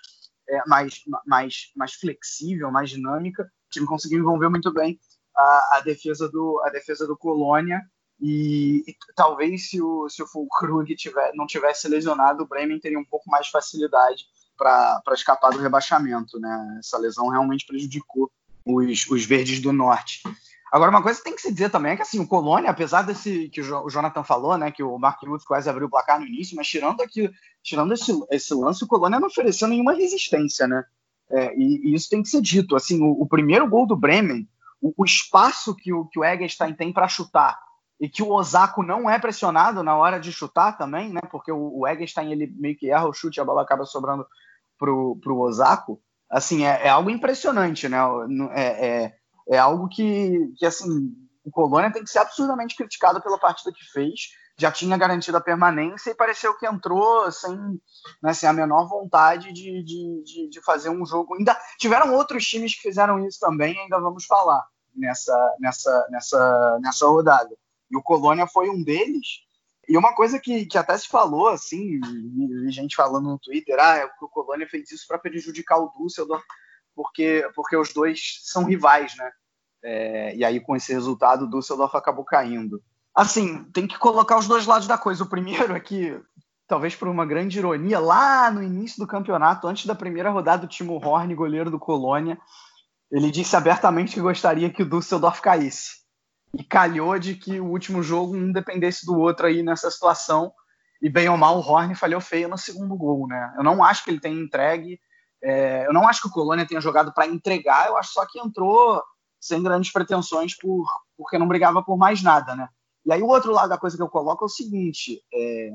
é, 0.48 0.62
mais, 0.68 1.02
mais, 1.26 1.72
mais 1.74 1.94
flexível, 1.94 2.70
mais 2.70 2.90
dinâmica. 2.90 3.42
O 3.42 3.70
time 3.70 3.86
conseguiu 3.86 4.20
envolver 4.20 4.48
muito 4.48 4.72
bem 4.72 5.00
a, 5.36 5.78
a 5.78 5.80
defesa 5.80 6.28
do 6.28 6.62
a 6.64 6.70
defesa 6.70 7.06
do 7.06 7.16
Colônia 7.16 7.82
e, 8.20 8.84
e, 8.86 8.96
talvez 9.16 9.68
se 9.68 9.82
o 9.82 10.08
se 10.08 10.22
o 10.22 10.26
Fulkrug 10.28 10.94
tiver, 10.94 11.32
não 11.34 11.46
tivesse 11.46 11.88
lesionado, 11.88 12.44
o 12.44 12.46
Bremen 12.46 12.78
teria 12.78 12.98
um 12.98 13.04
pouco 13.04 13.28
mais 13.28 13.46
de 13.46 13.52
facilidade 13.52 14.26
para 14.56 15.02
escapar 15.12 15.50
do 15.50 15.58
rebaixamento, 15.58 16.38
né? 16.38 16.76
Essa 16.78 16.98
lesão 16.98 17.28
realmente 17.28 17.66
prejudicou 17.66 18.30
os, 18.64 19.10
os 19.10 19.24
verdes 19.24 19.60
do 19.60 19.72
norte. 19.72 20.22
Agora, 20.74 20.90
uma 20.90 21.02
coisa 21.04 21.20
que 21.20 21.24
tem 21.24 21.36
que 21.36 21.40
se 21.40 21.52
dizer 21.52 21.70
também 21.70 21.92
é 21.92 21.96
que 21.96 22.02
assim, 22.02 22.18
o 22.18 22.26
Colônia, 22.26 22.68
apesar 22.68 23.02
desse 23.02 23.48
que 23.48 23.60
o 23.60 23.88
Jonathan 23.88 24.24
falou, 24.24 24.58
né, 24.58 24.72
que 24.72 24.82
o 24.82 24.98
Mark 24.98 25.22
Ruth 25.22 25.44
quase 25.44 25.70
abriu 25.70 25.86
o 25.86 25.88
placar 25.88 26.18
no 26.18 26.26
início, 26.26 26.56
mas 26.56 26.66
tirando 26.66 27.00
aqui, 27.00 27.30
tirando 27.62 27.94
esse, 27.94 28.12
esse 28.28 28.52
lance, 28.52 28.82
o 28.82 28.88
Colônia 28.88 29.20
não 29.20 29.28
ofereceu 29.28 29.68
nenhuma 29.68 29.92
resistência, 29.92 30.66
né? 30.66 30.84
É, 31.30 31.54
e, 31.56 31.92
e, 31.92 31.94
isso 31.94 32.10
tem 32.10 32.24
que 32.24 32.28
ser 32.28 32.42
dito. 32.42 32.74
Assim, 32.74 33.00
o, 33.00 33.22
o 33.22 33.24
primeiro 33.24 33.68
gol 33.68 33.86
do 33.86 33.94
Bremen, 33.94 34.48
o, 34.82 34.92
o, 34.96 35.04
espaço 35.04 35.76
que 35.76 35.92
o, 35.92 36.06
que 36.06 36.18
o 36.18 36.24
Eggestein 36.24 36.74
tem 36.74 36.92
para 36.92 37.06
chutar 37.06 37.56
e 38.00 38.08
que 38.08 38.24
o 38.24 38.32
Osako 38.32 38.82
não 38.82 39.08
é 39.08 39.16
pressionado 39.16 39.80
na 39.80 39.96
hora 39.96 40.18
de 40.18 40.32
chutar 40.32 40.76
também, 40.76 41.12
né? 41.12 41.20
Porque 41.30 41.52
o, 41.52 41.82
o 41.82 41.86
Eggestein 41.86 42.32
ele 42.32 42.52
meio 42.56 42.76
que 42.76 42.90
erra 42.90 43.06
o 43.06 43.12
chute 43.12 43.38
e 43.38 43.40
a 43.40 43.44
bola 43.44 43.62
acaba 43.62 43.86
sobrando 43.86 44.26
pro, 44.76 45.16
pro 45.22 45.38
Osako. 45.38 46.00
Assim, 46.28 46.64
é, 46.64 46.86
é 46.86 46.88
algo 46.88 47.10
impressionante, 47.10 47.88
né? 47.88 47.98
É, 48.56 49.14
é 49.48 49.58
algo 49.58 49.88
que, 49.88 50.52
que 50.56 50.66
assim, 50.66 51.14
o 51.44 51.50
Colônia 51.50 51.92
tem 51.92 52.02
que 52.02 52.10
ser 52.10 52.20
absurdamente 52.20 52.76
criticado 52.76 53.20
pela 53.20 53.38
partida 53.38 53.72
que 53.72 53.84
fez. 53.92 54.30
Já 54.56 54.70
tinha 54.70 54.96
garantido 54.96 55.36
a 55.36 55.42
permanência 55.42 56.10
e 56.10 56.14
pareceu 56.14 56.56
que 56.56 56.66
entrou 56.66 57.30
sem, 57.30 57.58
né, 58.22 58.32
sem 58.32 58.48
a 58.48 58.52
menor 58.52 58.88
vontade 58.88 59.52
de, 59.52 59.82
de, 59.82 60.48
de, 60.48 60.62
fazer 60.62 60.90
um 60.90 61.04
jogo. 61.04 61.34
Ainda 61.34 61.58
tiveram 61.78 62.14
outros 62.14 62.46
times 62.46 62.74
que 62.74 62.82
fizeram 62.82 63.26
isso 63.26 63.38
também, 63.40 63.78
ainda 63.78 63.98
vamos 64.00 64.24
falar 64.24 64.64
nessa, 64.94 65.56
nessa, 65.58 66.06
nessa, 66.08 66.78
nessa 66.80 67.06
rodada. 67.06 67.50
E 67.90 67.96
o 67.96 68.02
Colônia 68.02 68.46
foi 68.46 68.70
um 68.70 68.82
deles. 68.82 69.42
E 69.88 69.98
uma 69.98 70.14
coisa 70.14 70.38
que, 70.38 70.64
que 70.66 70.78
até 70.78 70.96
se 70.96 71.08
falou, 71.08 71.48
assim, 71.48 72.00
gente 72.68 72.96
falando 72.96 73.28
no 73.28 73.38
Twitter, 73.38 73.76
ah, 73.78 73.98
é 73.98 74.06
o 74.22 74.28
Colônia 74.28 74.68
fez 74.68 74.90
isso 74.90 75.06
para 75.06 75.18
prejudicar 75.18 75.78
o 75.78 75.90
Dusseldorf 75.98 76.44
porque, 76.94 77.48
porque 77.54 77.76
os 77.76 77.92
dois 77.92 78.40
são 78.42 78.64
rivais, 78.64 79.14
né? 79.16 79.30
É, 79.82 80.34
e 80.34 80.44
aí, 80.44 80.60
com 80.60 80.74
esse 80.74 80.92
resultado, 80.92 81.44
o 81.44 81.50
Dusseldorf 81.50 81.94
acabou 81.94 82.24
caindo. 82.24 82.82
Assim, 83.14 83.64
tem 83.64 83.86
que 83.86 83.98
colocar 83.98 84.38
os 84.38 84.48
dois 84.48 84.66
lados 84.66 84.88
da 84.88 84.96
coisa. 84.96 85.22
O 85.22 85.28
primeiro 85.28 85.74
é 85.74 85.80
que, 85.80 86.18
talvez 86.66 86.96
por 86.96 87.06
uma 87.06 87.26
grande 87.26 87.58
ironia, 87.58 87.98
lá 87.98 88.50
no 88.50 88.62
início 88.62 88.98
do 88.98 89.06
campeonato, 89.06 89.68
antes 89.68 89.84
da 89.84 89.94
primeira 89.94 90.30
rodada, 90.30 90.64
o 90.64 90.68
Timo 90.68 90.94
Horn, 90.94 91.34
goleiro 91.34 91.70
do 91.70 91.78
Colônia, 91.78 92.38
ele 93.12 93.30
disse 93.30 93.54
abertamente 93.54 94.14
que 94.14 94.20
gostaria 94.20 94.70
que 94.70 94.82
o 94.82 94.88
Dusseldorf 94.88 95.40
caísse. 95.40 96.02
E 96.56 96.64
calhou 96.64 97.18
de 97.18 97.34
que 97.34 97.60
o 97.60 97.66
último 97.66 98.02
jogo 98.02 98.34
um 98.34 98.50
dependesse 98.50 99.04
do 99.04 99.18
outro 99.18 99.46
aí 99.46 99.62
nessa 99.62 99.90
situação. 99.90 100.52
E 101.02 101.10
bem 101.10 101.28
ou 101.28 101.36
mal, 101.36 101.58
o 101.58 101.60
Horn 101.60 101.94
falhou 101.94 102.20
feio 102.20 102.48
no 102.48 102.56
segundo 102.56 102.96
gol, 102.96 103.26
né? 103.28 103.54
Eu 103.56 103.62
não 103.62 103.84
acho 103.84 104.02
que 104.02 104.10
ele 104.10 104.20
tenha 104.20 104.40
entregue 104.40 104.98
É, 105.46 105.86
eu 105.86 105.92
não 105.92 106.08
acho 106.08 106.22
que 106.22 106.28
o 106.28 106.30
Colônia 106.30 106.66
tenha 106.66 106.80
jogado 106.80 107.12
para 107.12 107.26
entregar, 107.26 107.88
eu 107.88 107.98
acho 107.98 108.14
só 108.14 108.24
que 108.24 108.40
entrou 108.40 109.02
sem 109.38 109.62
grandes 109.62 109.92
pretensões 109.92 110.56
por, 110.56 110.86
porque 111.18 111.36
não 111.36 111.46
brigava 111.46 111.82
por 111.82 111.98
mais 111.98 112.22
nada, 112.22 112.56
né? 112.56 112.66
E 113.04 113.12
aí 113.12 113.20
o 113.20 113.28
outro 113.28 113.52
lado 113.52 113.68
da 113.68 113.76
coisa 113.76 113.94
que 113.94 114.02
eu 114.02 114.08
coloco 114.08 114.42
é 114.42 114.46
o 114.46 114.48
seguinte: 114.48 115.22
é, 115.32 115.70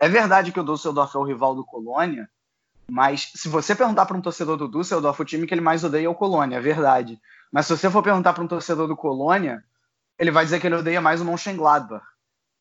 é 0.00 0.08
verdade 0.08 0.50
que 0.50 0.58
o 0.58 0.64
Düsseldorf 0.64 1.14
é 1.14 1.18
o 1.20 1.24
rival 1.24 1.54
do 1.54 1.64
Colônia, 1.64 2.28
mas 2.90 3.30
se 3.36 3.48
você 3.48 3.76
perguntar 3.76 4.06
para 4.06 4.16
um 4.16 4.20
torcedor 4.20 4.56
do 4.56 4.66
Düsseldorf, 4.66 5.20
o 5.20 5.24
time 5.24 5.46
que 5.46 5.54
ele 5.54 5.60
mais 5.60 5.84
odeia 5.84 6.06
é 6.06 6.08
o 6.08 6.16
Colônia, 6.16 6.56
é 6.56 6.60
verdade. 6.60 7.16
Mas 7.52 7.66
se 7.66 7.76
você 7.76 7.88
for 7.88 8.02
perguntar 8.02 8.32
para 8.32 8.42
um 8.42 8.48
torcedor 8.48 8.88
do 8.88 8.96
Colônia, 8.96 9.62
ele 10.18 10.32
vai 10.32 10.44
dizer 10.44 10.58
que 10.58 10.66
ele 10.66 10.74
odeia 10.74 11.00
mais 11.00 11.20
o 11.20 11.24
Mönchengladbach. 11.24 12.04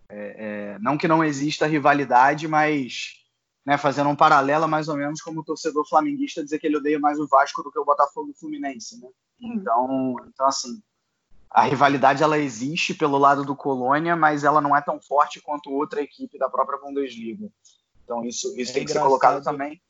É, 0.07 0.75
é, 0.75 0.79
não 0.79 0.95
que 0.95 1.07
não 1.07 1.23
exista 1.23 1.65
rivalidade, 1.65 2.47
mas 2.47 3.20
né, 3.65 3.77
fazendo 3.77 4.09
um 4.09 4.15
paralelo 4.15 4.67
mais 4.67 4.87
ou 4.87 4.95
menos 4.95 5.21
como 5.21 5.41
o 5.41 5.43
torcedor 5.43 5.87
flamenguista 5.87 6.43
dizer 6.43 6.59
que 6.59 6.67
ele 6.67 6.77
odeia 6.77 6.99
mais 6.99 7.19
o 7.19 7.27
Vasco 7.27 7.61
do 7.63 7.71
que 7.71 7.79
o 7.79 7.85
Botafogo 7.85 8.29
e 8.29 8.31
o 8.31 8.35
Fluminense, 8.35 8.99
né? 8.99 9.07
Uhum. 9.41 9.53
Então, 9.53 10.15
então 10.27 10.47
assim, 10.47 10.81
a 11.49 11.63
rivalidade 11.63 12.23
ela 12.23 12.39
existe 12.39 12.93
pelo 12.93 13.17
lado 13.17 13.43
do 13.43 13.55
Colônia, 13.55 14.15
mas 14.15 14.43
ela 14.43 14.61
não 14.61 14.75
é 14.75 14.81
tão 14.81 14.99
forte 14.99 15.41
quanto 15.41 15.71
outra 15.71 16.01
equipe 16.01 16.37
da 16.39 16.49
própria 16.49 16.79
Bundesliga. 16.79 17.51
Então 18.03 18.23
isso, 18.23 18.59
isso 18.59 18.71
é 18.71 18.73
tem 18.73 18.85
que 18.85 18.91
ser 18.91 19.01
colocado 19.01 19.43
também. 19.43 19.81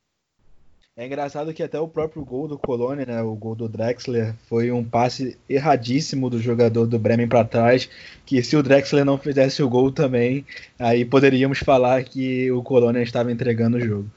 É 0.95 1.05
engraçado 1.05 1.53
que 1.53 1.63
até 1.63 1.79
o 1.79 1.87
próprio 1.87 2.23
gol 2.25 2.49
do 2.49 2.59
Colônia, 2.59 3.05
né, 3.05 3.21
o 3.21 3.33
gol 3.33 3.55
do 3.55 3.69
Drexler, 3.69 4.35
foi 4.49 4.71
um 4.71 4.83
passe 4.83 5.39
erradíssimo 5.47 6.29
do 6.29 6.37
jogador 6.37 6.85
do 6.85 6.99
Bremen 6.99 7.29
para 7.29 7.45
trás, 7.45 7.89
que 8.25 8.43
se 8.43 8.57
o 8.57 8.63
Drexler 8.63 9.05
não 9.05 9.17
fizesse 9.17 9.63
o 9.63 9.69
gol 9.69 9.91
também, 9.91 10.45
aí 10.77 11.05
poderíamos 11.05 11.59
falar 11.59 12.03
que 12.03 12.51
o 12.51 12.61
Colônia 12.61 13.01
estava 13.01 13.31
entregando 13.31 13.77
o 13.77 13.81
jogo. 13.81 14.09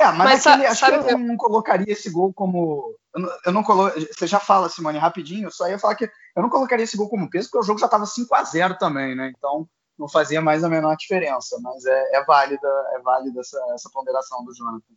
É, 0.00 0.04
mas, 0.12 0.16
mas 0.16 0.46
aquele, 0.46 0.66
acho 0.66 0.86
que 0.86 1.12
eu 1.12 1.18
não 1.18 1.36
colocaria 1.36 1.92
esse 1.92 2.10
gol 2.10 2.32
como. 2.32 2.94
Eu 3.14 3.20
não, 3.20 3.30
eu 3.46 3.52
não 3.52 3.62
colo... 3.62 3.90
Você 3.90 4.26
já 4.26 4.40
fala, 4.40 4.68
Simone, 4.68 4.98
rapidinho, 4.98 5.50
só 5.50 5.68
ia 5.68 5.78
falar 5.78 5.94
que 5.94 6.04
eu 6.04 6.42
não 6.42 6.48
colocaria 6.48 6.84
esse 6.84 6.96
gol 6.96 7.08
como 7.08 7.28
peso, 7.28 7.48
porque 7.48 7.64
o 7.64 7.66
jogo 7.66 7.78
já 7.78 7.86
estava 7.86 8.06
5 8.06 8.34
a 8.34 8.44
0 8.44 8.78
também, 8.78 9.14
né? 9.14 9.32
Então 9.36 9.68
não 9.98 10.08
fazia 10.08 10.40
mais 10.40 10.64
a 10.64 10.68
menor 10.68 10.96
diferença. 10.96 11.58
Mas 11.60 11.84
é, 11.84 12.16
é 12.16 12.24
válida, 12.24 12.68
é 12.94 13.00
válida 13.00 13.40
essa, 13.40 13.58
essa 13.74 13.90
ponderação 13.92 14.44
do 14.44 14.54
Jonathan. 14.54 14.94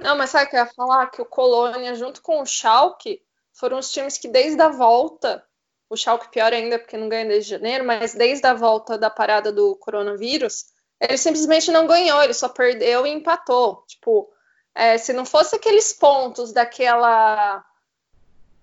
Não, 0.00 0.16
mas 0.16 0.30
sabe 0.30 0.46
o 0.46 0.50
que 0.50 0.56
eu 0.56 0.60
ia 0.60 0.66
falar? 0.66 1.06
Que 1.08 1.20
o 1.20 1.26
Colônia, 1.26 1.94
junto 1.94 2.22
com 2.22 2.40
o 2.40 2.46
Schalke, 2.46 3.20
foram 3.52 3.78
os 3.78 3.90
times 3.90 4.16
que 4.16 4.28
desde 4.28 4.60
a 4.62 4.68
volta, 4.68 5.44
o 5.90 5.96
Schalke 5.96 6.30
pior 6.30 6.52
ainda 6.52 6.78
porque 6.78 6.96
não 6.96 7.08
ganha 7.08 7.26
desde 7.26 7.50
janeiro, 7.50 7.84
mas 7.84 8.14
desde 8.14 8.46
a 8.46 8.54
volta 8.54 8.96
da 8.96 9.10
parada 9.10 9.50
do 9.50 9.74
coronavírus, 9.76 10.66
ele 11.00 11.16
simplesmente 11.16 11.70
não 11.70 11.86
ganhou, 11.86 12.22
ele 12.22 12.34
só 12.34 12.48
perdeu 12.48 13.06
e 13.06 13.10
empatou. 13.10 13.84
Tipo, 13.86 14.28
é, 14.74 14.98
se 14.98 15.12
não 15.12 15.24
fosse 15.24 15.56
aqueles 15.56 15.92
pontos 15.92 16.52
daquela. 16.52 17.64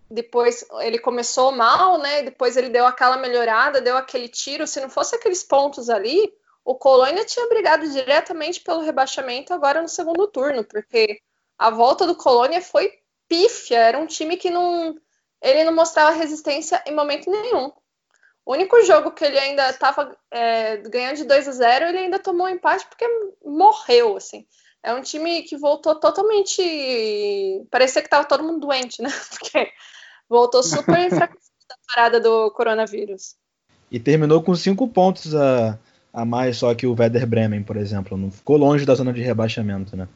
Depois 0.09 0.65
ele 0.81 0.99
começou 0.99 1.51
mal, 1.51 1.97
né? 1.97 2.23
Depois 2.23 2.55
ele 2.55 2.69
deu 2.69 2.85
aquela 2.85 3.17
melhorada, 3.17 3.81
deu 3.81 3.97
aquele 3.97 4.29
tiro. 4.29 4.67
Se 4.67 4.79
não 4.79 4.89
fosse 4.89 5.15
aqueles 5.15 5.43
pontos 5.43 5.89
ali, 5.89 6.31
o 6.65 6.73
Colônia 6.73 7.23
tinha 7.23 7.47
brigado 7.47 7.87
diretamente 7.87 8.59
pelo 8.59 8.81
rebaixamento 8.81 9.53
agora 9.53 9.83
no 9.83 9.87
segundo 9.87 10.27
turno, 10.27 10.65
porque 10.65 11.21
a 11.57 11.69
volta 11.69 12.07
do 12.07 12.15
Colônia 12.15 12.59
foi 12.59 12.91
pífia, 13.27 13.77
era 13.77 13.99
um 13.99 14.07
time 14.07 14.35
que 14.35 14.49
não 14.49 14.95
ele 15.41 15.63
não 15.63 15.75
mostrava 15.75 16.17
resistência 16.17 16.81
em 16.87 16.95
momento 16.95 17.29
nenhum. 17.29 17.71
O 18.43 18.53
único 18.53 18.81
jogo 18.83 19.11
que 19.11 19.23
ele 19.23 19.37
ainda 19.37 19.69
estava 19.69 20.17
é, 20.31 20.77
ganhando 20.77 21.17
de 21.17 21.23
2 21.23 21.47
a 21.47 21.51
0, 21.51 21.85
ele 21.85 21.97
ainda 21.99 22.17
tomou 22.17 22.47
um 22.47 22.49
empate 22.49 22.85
porque 22.87 23.05
morreu, 23.43 24.17
assim. 24.17 24.47
É 24.81 24.93
um 24.93 25.01
time 25.01 25.43
que 25.43 25.57
voltou 25.57 25.95
totalmente. 25.99 26.61
Parecia 27.71 28.01
que 28.01 28.07
estava 28.07 28.27
todo 28.27 28.43
mundo 28.43 28.59
doente, 28.59 29.01
né? 29.01 29.09
Porque 29.31 29.71
voltou 30.29 30.61
super 30.61 30.99
enfraquecido 31.01 31.55
da 31.67 31.75
parada 31.87 32.19
do 32.19 32.51
coronavírus. 32.51 33.35
E 33.89 33.99
terminou 33.99 34.43
com 34.43 34.53
cinco 34.53 34.87
pontos 34.87 35.33
a, 35.33 35.79
a 36.15 36.23
mais 36.23 36.57
só 36.57 36.73
que 36.73 36.87
o 36.87 36.95
Werder 36.97 37.27
Bremen, 37.27 37.61
por 37.61 37.75
exemplo. 37.75 38.17
Não 38.17 38.31
ficou 38.31 38.55
longe 38.55 38.85
da 38.85 38.95
zona 38.95 39.11
de 39.11 39.21
rebaixamento, 39.21 39.97
né? 39.97 40.07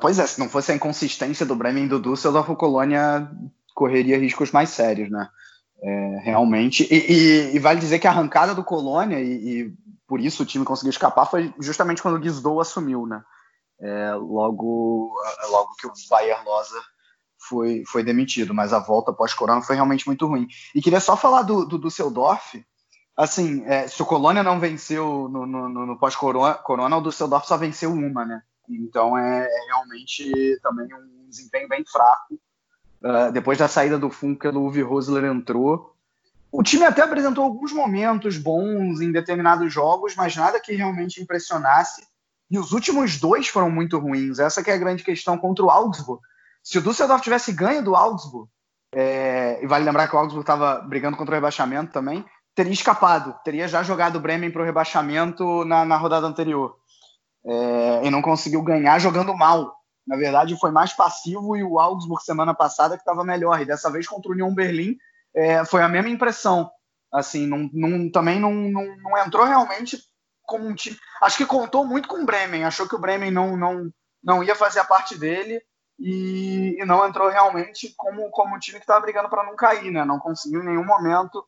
pois 0.00 0.18
é, 0.18 0.26
se 0.26 0.38
não 0.40 0.48
fosse 0.48 0.72
a 0.72 0.74
inconsistência 0.74 1.46
do 1.46 1.54
Bremen 1.54 1.84
e 1.84 1.88
do 1.88 2.00
Düsseldorf, 2.00 2.50
o 2.50 2.56
Colônia 2.56 3.30
correria 3.72 4.18
riscos 4.18 4.50
mais 4.50 4.70
sérios, 4.70 5.08
né? 5.08 5.28
É, 5.80 6.18
realmente. 6.24 6.86
E, 6.90 7.12
e, 7.12 7.56
e, 7.56 7.58
vale 7.58 7.78
dizer 7.78 8.00
que 8.00 8.06
a 8.06 8.10
arrancada 8.10 8.52
do 8.52 8.64
Colônia, 8.64 9.20
e, 9.20 9.60
e, 9.60 9.74
por 10.06 10.20
isso 10.20 10.42
o 10.42 10.46
time 10.46 10.64
conseguiu 10.64 10.90
escapar, 10.90 11.26
foi 11.26 11.54
justamente 11.60 12.02
quando 12.02 12.16
o 12.16 12.18
Guizdou 12.18 12.60
assumiu, 12.60 13.06
né? 13.06 13.22
É, 13.80 14.12
logo, 14.14 15.14
logo 15.50 15.74
que 15.78 15.86
o 15.86 15.92
Bayer 16.10 16.44
Loza 16.44 16.82
foi, 17.38 17.84
foi 17.86 18.02
demitido, 18.02 18.52
mas 18.52 18.72
a 18.72 18.80
volta 18.80 19.12
pós-corona 19.12 19.62
foi 19.62 19.76
realmente 19.76 20.06
muito 20.06 20.26
ruim. 20.26 20.48
E 20.74 20.82
queria 20.82 21.00
só 21.00 21.16
falar 21.16 21.42
do, 21.42 21.64
do 21.64 21.78
Düsseldorf, 21.78 22.60
assim, 23.16 23.64
é, 23.64 23.88
se 23.88 24.02
o 24.02 24.06
Colônia 24.06 24.42
não 24.42 24.60
venceu 24.60 25.28
no, 25.28 25.46
no, 25.46 25.68
no 25.68 25.98
pós-corona, 25.98 26.96
o 26.96 27.00
Düsseldorf 27.00 27.46
só 27.46 27.56
venceu 27.56 27.90
uma, 27.92 28.24
né? 28.24 28.42
Então 28.68 29.16
é, 29.16 29.46
é 29.46 29.66
realmente 29.68 30.60
também 30.62 30.86
um 30.92 31.28
desempenho 31.28 31.68
bem 31.68 31.84
fraco. 31.84 32.34
Uh, 33.02 33.30
depois 33.32 33.58
da 33.58 33.68
saída 33.68 33.98
do 33.98 34.10
Funkel, 34.10 34.54
o 34.54 34.66
Uwe 34.66 34.82
Rosler 34.82 35.24
entrou. 35.24 35.94
O 36.50 36.62
time 36.62 36.84
até 36.84 37.02
apresentou 37.02 37.44
alguns 37.44 37.72
momentos 37.72 38.38
bons 38.38 39.00
em 39.00 39.12
determinados 39.12 39.72
jogos, 39.72 40.14
mas 40.16 40.34
nada 40.36 40.60
que 40.60 40.74
realmente 40.74 41.22
impressionasse. 41.22 42.06
E 42.50 42.58
os 42.58 42.72
últimos 42.72 43.18
dois 43.18 43.48
foram 43.48 43.70
muito 43.70 43.98
ruins. 43.98 44.38
Essa 44.38 44.60
é 44.60 44.72
a 44.72 44.78
grande 44.78 45.02
questão 45.02 45.36
contra 45.36 45.64
o 45.64 45.70
Augsburg. 45.70 46.22
Se 46.62 46.78
o 46.78 46.82
Düsseldorf 46.82 47.22
tivesse 47.22 47.52
ganho 47.52 47.82
do 47.82 47.94
Augsburg, 47.94 48.48
é, 48.92 49.62
e 49.62 49.66
vale 49.66 49.84
lembrar 49.84 50.08
que 50.08 50.16
o 50.16 50.18
Augsburg 50.18 50.42
estava 50.42 50.80
brigando 50.80 51.16
contra 51.16 51.32
o 51.32 51.36
rebaixamento 51.36 51.92
também, 51.92 52.24
teria 52.56 52.72
escapado, 52.72 53.38
teria 53.44 53.68
já 53.68 53.82
jogado 53.82 54.16
o 54.16 54.20
Bremen 54.20 54.50
para 54.50 54.62
o 54.62 54.64
rebaixamento 54.64 55.62
na, 55.66 55.84
na, 55.84 55.96
rodada 55.98 56.26
anterior. 56.26 56.74
É, 57.44 58.06
e 58.06 58.10
não 58.10 58.22
conseguiu 58.22 58.62
ganhar 58.62 58.98
jogando 58.98 59.36
mal. 59.36 59.76
Na 60.06 60.16
verdade, 60.16 60.58
foi 60.58 60.70
mais 60.70 60.92
passivo 60.94 61.54
e 61.54 61.62
o 61.62 61.78
Augsburg 61.78 62.24
semana 62.24 62.54
passada 62.54 62.96
que 62.96 63.02
estava 63.02 63.22
melhor. 63.22 63.60
E 63.60 63.66
dessa 63.66 63.90
vez 63.90 64.08
contra 64.08 64.30
o 64.30 64.34
Union 64.34 64.54
Berlim 64.54 64.96
é, 65.34 65.64
foi 65.66 65.82
a 65.82 65.88
mesma 65.88 66.08
impressão. 66.08 66.70
Assim, 67.12 67.46
não, 67.46 67.68
não, 67.72 68.10
também 68.10 68.40
não, 68.40 68.52
não, 68.52 68.96
não, 68.96 69.18
entrou 69.18 69.44
realmente 69.44 69.98
como 70.42 70.66
um 70.66 70.74
time. 70.74 70.96
Acho 71.20 71.36
que 71.36 71.46
contou 71.46 71.84
muito 71.84 72.08
com 72.08 72.22
o 72.22 72.26
Bremen. 72.26 72.64
Achou 72.64 72.88
que 72.88 72.94
o 72.94 73.00
Bremen 73.00 73.30
não, 73.30 73.54
não, 73.54 73.90
não 74.24 74.42
ia 74.42 74.54
fazer 74.54 74.80
a 74.80 74.84
parte 74.84 75.18
dele 75.18 75.60
e, 75.98 76.76
e 76.80 76.84
não 76.86 77.06
entrou 77.06 77.28
realmente 77.28 77.92
como, 77.96 78.30
como 78.30 78.56
um 78.56 78.58
time 78.58 78.78
que 78.78 78.84
estava 78.84 79.00
brigando 79.00 79.28
para 79.28 79.44
não 79.44 79.54
cair, 79.54 79.90
né? 79.90 80.06
Não 80.06 80.18
conseguiu 80.18 80.62
em 80.62 80.66
nenhum 80.66 80.84
momento 80.84 81.44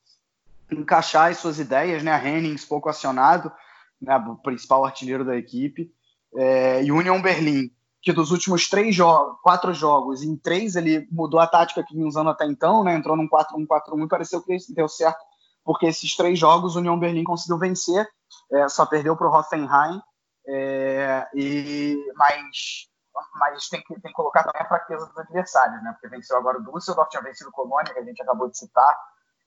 encaixar 0.71 1.31
as 1.31 1.39
suas 1.39 1.59
ideias, 1.59 2.03
né? 2.03 2.13
Hennings 2.27 2.65
pouco 2.65 2.89
acionado, 2.89 3.53
né? 4.01 4.17
o 4.17 4.37
principal 4.37 4.85
artilheiro 4.85 5.25
da 5.25 5.37
equipe, 5.37 5.91
é, 6.35 6.83
e 6.83 6.93
Union 6.93 7.21
Berlim, 7.21 7.71
que 8.03 8.13
dos 8.13 8.31
últimos 8.31 8.69
três 8.69 8.95
jogos, 8.95 9.39
quatro 9.43 9.73
jogos, 9.73 10.23
em 10.23 10.37
três 10.37 10.77
ele 10.77 11.09
mudou 11.11 11.41
a 11.41 11.47
tática 11.47 11.83
que 11.83 11.95
vinha 11.95 12.07
usando 12.07 12.31
até 12.31 12.47
então, 12.47 12.85
né? 12.85 12.95
Entrou 12.95 13.17
num 13.17 13.29
4-1-4-1 13.29 14.05
e 14.05 14.09
pareceu 14.09 14.43
que 14.43 14.57
deu 14.71 14.89
certo, 14.89 15.19
porque 15.65 15.87
esses 15.87 16.17
três 16.17 16.39
jogos 16.39 16.77
Union 16.77 16.99
Berlim 16.99 17.25
conseguiu 17.25 17.59
vencer, 17.59 18.07
é, 18.53 18.69
só 18.69 18.87
perdeu 18.87 19.17
para 19.17 19.29
o 19.29 19.35
Hoffenheim, 19.35 20.01
é, 20.47 21.29
e 21.35 21.97
mas 22.17 22.89
mas 23.35 23.69
tem 23.69 23.83
que, 23.83 23.95
tem 23.95 24.11
que 24.11 24.13
colocar 24.13 24.45
também 24.45 24.63
a 24.63 24.69
fraqueza 24.69 25.07
dos 25.07 25.19
adversários, 25.19 25.83
né? 25.83 25.93
Porque 25.93 26.09
venceu 26.09 26.37
agora 26.37 26.59
o 26.59 26.73
Düsseldorf, 26.73 27.11
tinha 27.11 27.23
vencido 27.23 27.51
o 27.51 27.53
Colônia, 27.53 27.93
que 27.93 27.99
a 27.99 28.05
gente 28.05 28.23
acabou 28.23 28.49
de 28.49 28.57
citar, 28.57 28.97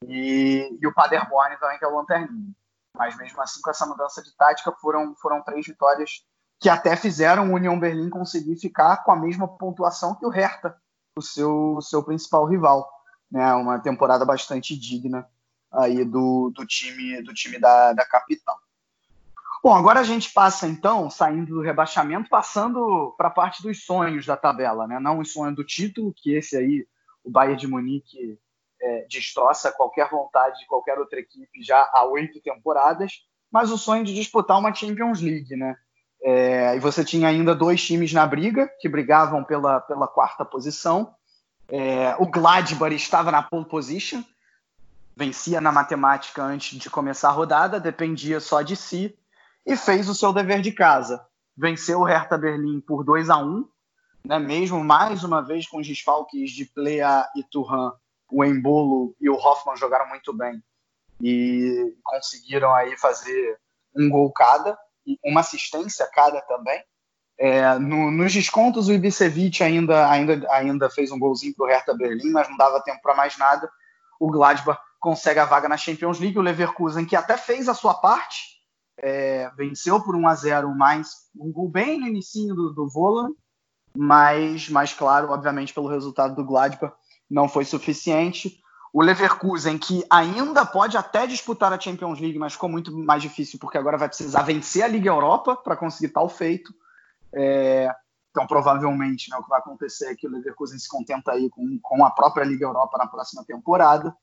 e, 0.07 0.77
e 0.79 0.87
o 0.87 0.93
Paderborn 0.93 1.57
também, 1.57 1.77
que 1.77 1.85
é 1.85 1.87
o 1.87 1.95
lanterninho. 1.95 2.53
Mas 2.97 3.17
mesmo 3.17 3.41
assim, 3.41 3.61
com 3.61 3.69
essa 3.69 3.85
mudança 3.85 4.21
de 4.21 4.35
tática, 4.35 4.71
foram, 4.73 5.15
foram 5.15 5.41
três 5.41 5.65
vitórias 5.65 6.25
que 6.59 6.69
até 6.69 6.95
fizeram 6.95 7.49
o 7.49 7.55
Union 7.55 7.79
Berlim 7.79 8.09
conseguir 8.09 8.55
ficar 8.57 9.03
com 9.03 9.11
a 9.11 9.15
mesma 9.15 9.47
pontuação 9.47 10.15
que 10.15 10.25
o 10.25 10.29
Hertha, 10.29 10.75
o 11.17 11.21
seu, 11.21 11.75
o 11.77 11.81
seu 11.81 12.03
principal 12.03 12.45
rival. 12.45 12.87
Né? 13.31 13.53
Uma 13.53 13.79
temporada 13.79 14.25
bastante 14.25 14.77
digna 14.77 15.27
aí 15.71 16.03
do, 16.03 16.51
do 16.53 16.65
time 16.65 17.21
do 17.23 17.33
time 17.33 17.57
da, 17.57 17.93
da 17.93 18.05
capital. 18.05 18.59
Bom, 19.63 19.73
agora 19.73 19.99
a 19.99 20.03
gente 20.03 20.33
passa 20.33 20.67
então, 20.67 21.09
saindo 21.09 21.53
do 21.53 21.61
rebaixamento, 21.61 22.29
passando 22.29 23.13
para 23.15 23.27
a 23.27 23.31
parte 23.31 23.61
dos 23.61 23.85
sonhos 23.85 24.25
da 24.25 24.35
tabela, 24.35 24.87
né? 24.87 24.99
Não 24.99 25.19
o 25.19 25.25
sonho 25.25 25.55
do 25.55 25.63
título, 25.63 26.13
que 26.15 26.33
esse 26.33 26.57
aí 26.57 26.87
o 27.23 27.29
Bayern 27.29 27.59
de 27.59 27.67
Munique 27.67 28.39
é, 28.81 29.05
destroça 29.07 29.71
qualquer 29.71 30.09
vontade 30.09 30.59
de 30.59 30.65
qualquer 30.65 30.97
outra 30.97 31.19
equipe 31.19 31.61
já 31.63 31.89
há 31.93 32.05
oito 32.05 32.41
temporadas, 32.41 33.23
mas 33.51 33.71
o 33.71 33.77
sonho 33.77 34.03
de 34.03 34.13
disputar 34.13 34.57
uma 34.57 34.73
Champions 34.73 35.21
League, 35.21 35.55
né? 35.55 35.75
É, 36.23 36.75
e 36.75 36.79
você 36.79 37.03
tinha 37.03 37.27
ainda 37.27 37.55
dois 37.55 37.83
times 37.83 38.13
na 38.13 38.25
briga, 38.25 38.69
que 38.79 38.87
brigavam 38.87 39.43
pela, 39.43 39.79
pela 39.81 40.07
quarta 40.07 40.45
posição. 40.45 41.13
É, 41.67 42.15
o 42.19 42.27
Gladbach 42.27 42.95
estava 42.95 43.31
na 43.31 43.41
pole 43.41 43.65
position, 43.65 44.23
vencia 45.15 45.59
na 45.59 45.71
matemática 45.71 46.43
antes 46.43 46.77
de 46.77 46.89
começar 46.89 47.29
a 47.29 47.33
rodada, 47.33 47.79
dependia 47.79 48.39
só 48.39 48.61
de 48.61 48.75
si, 48.75 49.17
e 49.65 49.75
fez 49.75 50.09
o 50.09 50.15
seu 50.15 50.31
dever 50.31 50.61
de 50.61 50.71
casa. 50.71 51.25
Venceu 51.57 51.99
o 51.99 52.03
Hertha 52.03 52.37
Berlim 52.37 52.79
por 52.79 53.03
2 53.03 53.29
a 53.29 53.37
1 53.37 53.65
né? 54.23 54.39
mesmo 54.39 54.83
mais 54.83 55.23
uma 55.23 55.41
vez 55.41 55.67
com 55.67 55.79
os 55.79 55.87
desfalques 55.87 56.51
de 56.51 56.65
Plea 56.65 57.27
e 57.35 57.43
Turhan, 57.43 57.93
o 58.31 58.43
Embolo 58.43 59.15
e 59.19 59.29
o 59.29 59.35
Hoffman 59.35 59.75
jogaram 59.75 60.07
muito 60.07 60.33
bem 60.33 60.63
e 61.21 61.93
conseguiram 62.03 62.73
aí 62.73 62.97
fazer 62.97 63.59
um 63.95 64.09
gol 64.09 64.31
cada 64.31 64.77
uma 65.23 65.41
assistência 65.41 66.07
cada 66.13 66.41
também. 66.41 66.81
É, 67.37 67.77
no, 67.79 68.11
nos 68.11 68.33
descontos, 68.33 68.87
o 68.87 68.93
Ibisevic 68.93 69.63
ainda, 69.63 70.09
ainda, 70.09 70.47
ainda 70.51 70.89
fez 70.89 71.11
um 71.11 71.19
golzinho 71.19 71.55
para 71.55 71.65
o 71.65 71.69
Hertha 71.69 71.93
Berlim, 71.95 72.29
mas 72.31 72.47
não 72.47 72.55
dava 72.55 72.81
tempo 72.81 73.01
para 73.01 73.15
mais 73.15 73.37
nada. 73.37 73.69
O 74.19 74.29
Gladbach 74.29 74.79
consegue 74.99 75.39
a 75.39 75.45
vaga 75.45 75.67
na 75.67 75.77
Champions 75.77 76.19
League. 76.19 76.37
O 76.37 76.41
Leverkusen, 76.41 77.05
que 77.05 77.15
até 77.15 77.35
fez 77.37 77.67
a 77.67 77.73
sua 77.73 77.95
parte, 77.95 78.61
é, 78.97 79.49
venceu 79.57 79.99
por 80.03 80.15
1 80.15 80.27
a 80.27 80.35
0 80.35 80.75
mais 80.75 81.09
um 81.35 81.51
gol 81.51 81.67
bem 81.67 81.99
no 81.99 82.07
início 82.07 82.53
do, 82.53 82.73
do 82.73 82.87
Volan, 82.87 83.31
mas, 83.95 84.69
mas, 84.69 84.93
claro, 84.93 85.31
obviamente, 85.31 85.73
pelo 85.73 85.89
resultado 85.89 86.35
do 86.35 86.45
Gladbach, 86.45 86.93
não 87.31 87.47
foi 87.47 87.63
suficiente. 87.63 88.59
O 88.93 89.01
Leverkusen, 89.01 89.77
que 89.77 90.03
ainda 90.09 90.65
pode 90.65 90.97
até 90.97 91.25
disputar 91.25 91.71
a 91.71 91.79
Champions 91.79 92.19
League, 92.19 92.37
mas 92.37 92.53
ficou 92.53 92.67
muito 92.67 92.95
mais 92.95 93.21
difícil 93.21 93.57
porque 93.57 93.77
agora 93.77 93.97
vai 93.97 94.09
precisar 94.09 94.41
vencer 94.41 94.83
a 94.83 94.87
Liga 94.87 95.09
Europa 95.09 95.55
para 95.55 95.77
conseguir 95.77 96.09
tal 96.09 96.27
feito. 96.27 96.73
É, 97.33 97.89
então, 98.31 98.45
provavelmente, 98.45 99.29
né, 99.29 99.37
o 99.37 99.43
que 99.43 99.49
vai 99.49 99.59
acontecer 99.59 100.11
é 100.11 100.15
que 100.15 100.27
o 100.27 100.29
Leverkusen 100.29 100.77
se 100.77 100.89
contenta 100.89 101.31
aí 101.31 101.49
com, 101.49 101.79
com 101.81 102.03
a 102.03 102.11
própria 102.11 102.43
Liga 102.43 102.65
Europa 102.65 102.97
na 102.97 103.07
próxima 103.07 103.45
temporada. 103.45 104.13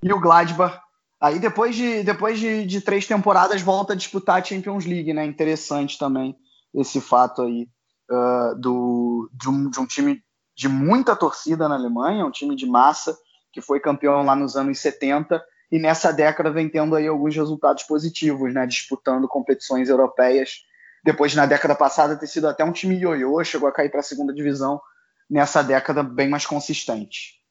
E 0.00 0.12
o 0.12 0.20
Gladbach, 0.20 0.80
aí 1.20 1.40
depois 1.40 1.74
de, 1.74 2.04
depois 2.04 2.38
de, 2.38 2.64
de 2.64 2.80
três 2.80 3.06
temporadas, 3.06 3.60
volta 3.60 3.92
a 3.92 3.96
disputar 3.96 4.40
a 4.40 4.44
Champions 4.44 4.86
League, 4.86 5.12
né? 5.12 5.24
Interessante 5.24 5.98
também 5.98 6.36
esse 6.72 7.00
fato 7.00 7.42
aí 7.42 7.68
uh, 8.10 8.54
do, 8.56 9.28
de 9.32 9.48
um, 9.48 9.68
de 9.68 9.80
um 9.80 9.86
time 9.86 10.22
de 10.54 10.68
muita 10.68 11.16
torcida 11.16 11.68
na 11.68 11.74
Alemanha, 11.74 12.26
um 12.26 12.30
time 12.30 12.54
de 12.54 12.66
massa, 12.66 13.18
que 13.52 13.60
foi 13.60 13.80
campeão 13.80 14.24
lá 14.24 14.34
nos 14.34 14.56
anos 14.56 14.78
70 14.78 15.42
e 15.70 15.78
nessa 15.78 16.12
década 16.12 16.50
vem 16.50 16.68
tendo 16.68 16.94
aí 16.94 17.06
alguns 17.06 17.34
resultados 17.34 17.82
positivos, 17.84 18.52
né? 18.52 18.66
Disputando 18.66 19.26
competições 19.26 19.88
europeias 19.88 20.64
depois 21.04 21.34
na 21.34 21.46
década 21.46 21.74
passada 21.74 22.16
ter 22.16 22.26
sido 22.26 22.46
até 22.46 22.64
um 22.64 22.72
time 22.72 22.96
ioiô, 22.96 23.42
chegou 23.42 23.68
a 23.68 23.72
cair 23.72 23.90
para 23.90 24.00
a 24.00 24.04
segunda 24.04 24.32
divisão 24.32 24.80
nessa 25.28 25.62
década 25.62 26.02
bem 26.02 26.28
mais 26.28 26.46
consistente. 26.46 27.42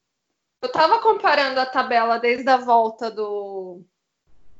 Eu 0.61 0.67
estava 0.67 0.99
comparando 0.99 1.59
a 1.59 1.65
tabela 1.65 2.17
desde 2.17 2.47
a 2.47 2.57
volta 2.57 3.09
do 3.09 3.81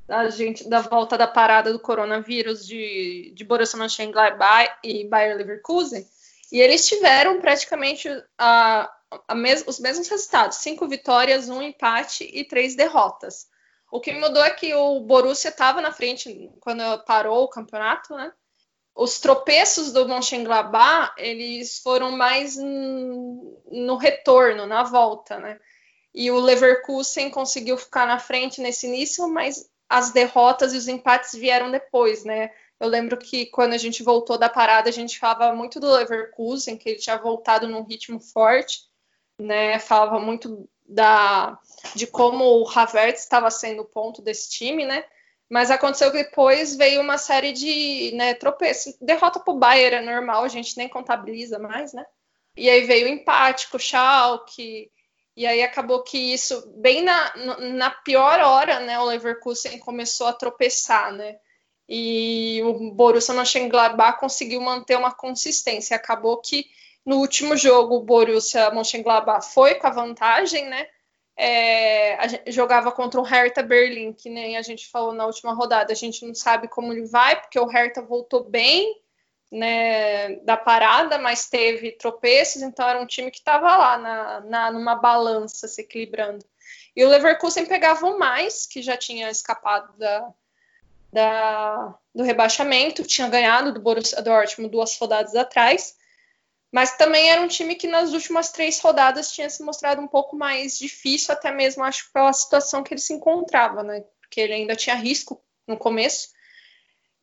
da 0.07 0.29
gente 0.29 0.67
da 0.67 0.81
volta 0.81 1.17
da 1.17 1.27
parada 1.27 1.71
do 1.71 1.79
coronavírus 1.79 2.65
de, 2.65 3.31
de 3.33 3.45
Borussia 3.45 3.77
Mönchengladbach 3.77 4.69
e 4.83 5.07
Bayer 5.07 5.37
Leverkusen 5.37 6.05
e 6.51 6.59
eles 6.59 6.87
tiveram 6.87 7.39
praticamente 7.39 8.09
a, 8.37 8.91
a 9.27 9.35
mes, 9.35 9.63
os 9.67 9.79
mesmos 9.79 10.07
resultados: 10.07 10.57
cinco 10.57 10.87
vitórias, 10.87 11.49
um 11.49 11.61
empate 11.61 12.23
e 12.23 12.43
três 12.43 12.75
derrotas. 12.75 13.47
O 13.91 13.99
que 13.99 14.13
mudou 14.13 14.43
é 14.43 14.51
que 14.51 14.73
o 14.73 15.01
Borussia 15.01 15.49
estava 15.49 15.81
na 15.81 15.91
frente 15.91 16.49
quando 16.61 16.81
parou 17.05 17.43
o 17.43 17.49
campeonato, 17.49 18.15
né? 18.15 18.31
os 18.95 19.19
tropeços 19.19 19.91
do 19.91 20.07
Mönchengladbach, 20.07 21.13
eles 21.17 21.79
foram 21.79 22.11
mais 22.11 22.57
no 22.57 23.97
retorno, 23.97 24.65
na 24.65 24.83
volta, 24.83 25.39
né? 25.39 25.59
E 26.13 26.29
o 26.29 26.39
Leverkusen 26.39 27.29
conseguiu 27.29 27.77
ficar 27.77 28.05
na 28.05 28.19
frente 28.19 28.59
nesse 28.59 28.85
início, 28.85 29.27
mas 29.29 29.69
as 29.87 30.11
derrotas 30.11 30.73
e 30.73 30.77
os 30.77 30.87
empates 30.87 31.33
vieram 31.33 31.71
depois, 31.71 32.25
né? 32.25 32.51
Eu 32.81 32.87
lembro 32.87 33.15
que 33.15 33.45
quando 33.45 33.73
a 33.73 33.77
gente 33.77 34.01
voltou 34.01 34.39
da 34.39 34.49
parada, 34.49 34.89
a 34.89 34.91
gente 34.91 35.19
falava 35.19 35.53
muito 35.55 35.79
do 35.79 35.91
Leverkusen, 35.91 36.75
que 36.75 36.89
ele 36.89 36.99
tinha 36.99 37.15
voltado 37.15 37.67
num 37.67 37.83
ritmo 37.83 38.19
forte, 38.19 38.79
né? 39.39 39.77
Falava 39.77 40.19
muito 40.19 40.67
da 40.83 41.59
de 41.93 42.07
como 42.07 42.43
o 42.43 42.67
Havertz 42.67 43.21
estava 43.21 43.51
sendo 43.51 43.83
o 43.83 43.85
ponto 43.85 44.19
desse 44.19 44.49
time, 44.49 44.83
né? 44.83 45.05
Mas 45.47 45.69
aconteceu 45.69 46.11
que 46.11 46.23
depois 46.23 46.75
veio 46.75 47.01
uma 47.01 47.19
série 47.19 47.51
de 47.53 48.13
né, 48.15 48.33
tropeços. 48.33 48.97
Derrota 48.99 49.39
para 49.39 49.53
o 49.53 49.59
Bayern 49.59 49.97
é 49.97 50.01
normal, 50.01 50.43
a 50.43 50.47
gente 50.47 50.75
nem 50.75 50.89
contabiliza 50.89 51.59
mais, 51.59 51.93
né? 51.93 52.03
E 52.57 52.67
aí 52.67 52.81
veio 52.81 53.05
o 53.05 53.09
empate 53.09 53.69
com 53.69 53.77
o 53.77 53.79
Schalke. 53.79 54.91
E 55.37 55.45
aí 55.45 55.61
acabou 55.61 56.01
que 56.01 56.17
isso, 56.17 56.67
bem 56.77 57.03
na, 57.03 57.31
na 57.59 57.91
pior 57.91 58.39
hora, 58.39 58.79
né? 58.79 58.99
O 58.99 59.05
Leverkusen 59.05 59.77
começou 59.77 60.25
a 60.25 60.33
tropeçar, 60.33 61.13
né? 61.13 61.37
E 61.93 62.61
o 62.63 62.91
Borussia 62.91 63.33
Mönchengladbach 63.33 64.19
conseguiu 64.19 64.61
manter 64.61 64.97
uma 64.97 65.11
consistência. 65.11 65.95
Acabou 65.95 66.37
que 66.37 66.67
no 67.05 67.17
último 67.17 67.57
jogo 67.57 67.95
o 67.95 68.03
Borussia 68.03 68.71
Mönchengladbach 68.71 69.45
foi 69.53 69.75
com 69.75 69.87
a 69.87 69.91
vantagem, 69.91 70.69
né? 70.69 70.87
é, 71.43 72.51
jogava 72.51 72.91
contra 72.91 73.19
o 73.19 73.23
Hertha 73.23 73.63
Berlim, 73.63 74.13
que 74.13 74.29
nem 74.29 74.57
a 74.57 74.61
gente 74.61 74.87
falou 74.89 75.11
na 75.11 75.25
última 75.25 75.53
rodada. 75.53 75.91
A 75.91 75.95
gente 75.95 76.23
não 76.23 76.35
sabe 76.35 76.67
como 76.67 76.93
ele 76.93 77.07
vai, 77.07 77.39
porque 77.39 77.59
o 77.59 77.65
Hertha 77.65 78.01
voltou 78.01 78.43
bem 78.43 78.95
né, 79.51 80.35
da 80.43 80.55
parada, 80.55 81.17
mas 81.17 81.49
teve 81.49 81.93
tropeços, 81.93 82.61
então 82.61 82.87
era 82.87 83.01
um 83.01 83.07
time 83.07 83.31
que 83.31 83.39
estava 83.39 83.75
lá 83.75 83.97
na, 83.97 84.39
na, 84.41 84.71
numa 84.71 84.95
balança 84.95 85.67
se 85.67 85.81
equilibrando. 85.81 86.45
E 86.95 87.03
o 87.03 87.09
Leverkusen 87.09 87.65
pegava 87.65 88.05
o 88.05 88.19
mais, 88.19 88.67
que 88.67 88.81
já 88.81 88.95
tinha 88.95 89.29
escapado 89.29 89.97
da, 89.97 90.31
da, 91.11 91.97
do 92.13 92.23
rebaixamento, 92.23 93.03
tinha 93.03 93.27
ganhado 93.27 93.73
do 93.73 93.81
Borussia 93.81 94.21
Dortmund 94.21 94.71
duas 94.71 94.97
rodadas 94.97 95.35
atrás, 95.35 95.95
mas 96.71 96.95
também 96.95 97.29
era 97.29 97.41
um 97.41 97.47
time 97.47 97.75
que 97.75 97.87
nas 97.87 98.13
últimas 98.13 98.51
três 98.51 98.79
rodadas 98.79 99.31
tinha 99.31 99.49
se 99.49 99.61
mostrado 99.61 100.01
um 100.01 100.07
pouco 100.07 100.37
mais 100.37 100.77
difícil, 100.77 101.33
até 101.33 101.51
mesmo 101.51 101.83
acho 101.83 102.09
pela 102.13 102.31
situação 102.31 102.81
que 102.81 102.93
ele 102.93 103.01
se 103.01 103.13
encontrava, 103.13 103.83
né? 103.83 104.05
Porque 104.21 104.39
ele 104.39 104.53
ainda 104.53 104.75
tinha 104.75 104.95
risco 104.95 105.43
no 105.67 105.77
começo. 105.77 106.29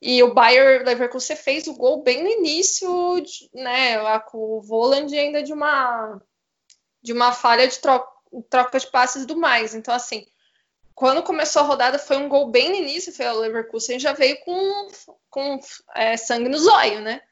E 0.01 0.22
o 0.22 0.35
Bayer 0.35 0.85
Leverkusen 0.85 1.37
fez 1.37 1.66
o 1.66 1.74
gol 1.74 2.03
bem 2.03 2.22
no 2.22 2.29
início, 2.29 2.90
né? 3.55 4.01
Lá 4.01 4.20
com 4.20 4.38
o 4.38 4.61
Voland 4.61 5.16
ainda 5.16 5.42
de 5.42 5.53
uma 5.53 6.20
de 7.01 7.12
uma 7.12 7.33
falha 7.33 7.66
de 7.66 7.79
troca, 7.79 8.11
troca 8.51 8.79
de 8.79 8.87
passes 8.88 9.24
do 9.24 9.37
mais. 9.37 9.74
Então, 9.74 9.94
assim, 9.94 10.27
quando 10.98 11.22
começou 11.22 11.62
a 11.62 11.64
rodada 11.64 11.98
foi 11.98 12.16
um 12.16 12.28
gol 12.28 12.48
bem 12.48 12.70
no 12.70 12.74
início, 12.74 13.12
foi 13.12 13.26
o 13.26 13.38
Leverkusen 13.38 14.00
já 14.00 14.12
veio 14.12 14.38
com, 14.40 14.88
com 15.30 15.61
é, 15.94 16.16
sangue 16.16 16.48
no 16.48 16.58
zóio, 16.58 17.00
né? 17.00 17.22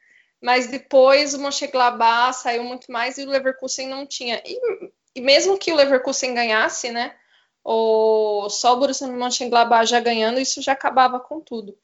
mas 0.41 0.69
depois 0.69 1.35
o 1.35 1.41
Mönchengladbach 1.41 2.37
saiu 2.37 2.63
muito 2.63 2.93
mais 2.93 3.19
e 3.19 3.25
o 3.25 3.29
Leverkusen 3.29 3.89
não 3.89 4.07
tinha. 4.07 4.41
E, 4.47 4.61
e 5.17 5.21
mesmo 5.21 5.59
que 5.59 5.73
o 5.73 5.75
Leverkusen 5.75 6.35
ganhasse, 6.35 6.93
né, 6.93 7.17
o, 7.65 8.49
só 8.49 8.75
o 8.75 8.77
Borussia 8.77 9.09
Mönchengladbach 9.09 9.87
já 9.87 9.99
ganhando, 9.99 10.39
isso 10.39 10.63
já 10.63 10.73
acabava 10.73 11.19
com 11.19 11.41
tudo. 11.41 11.77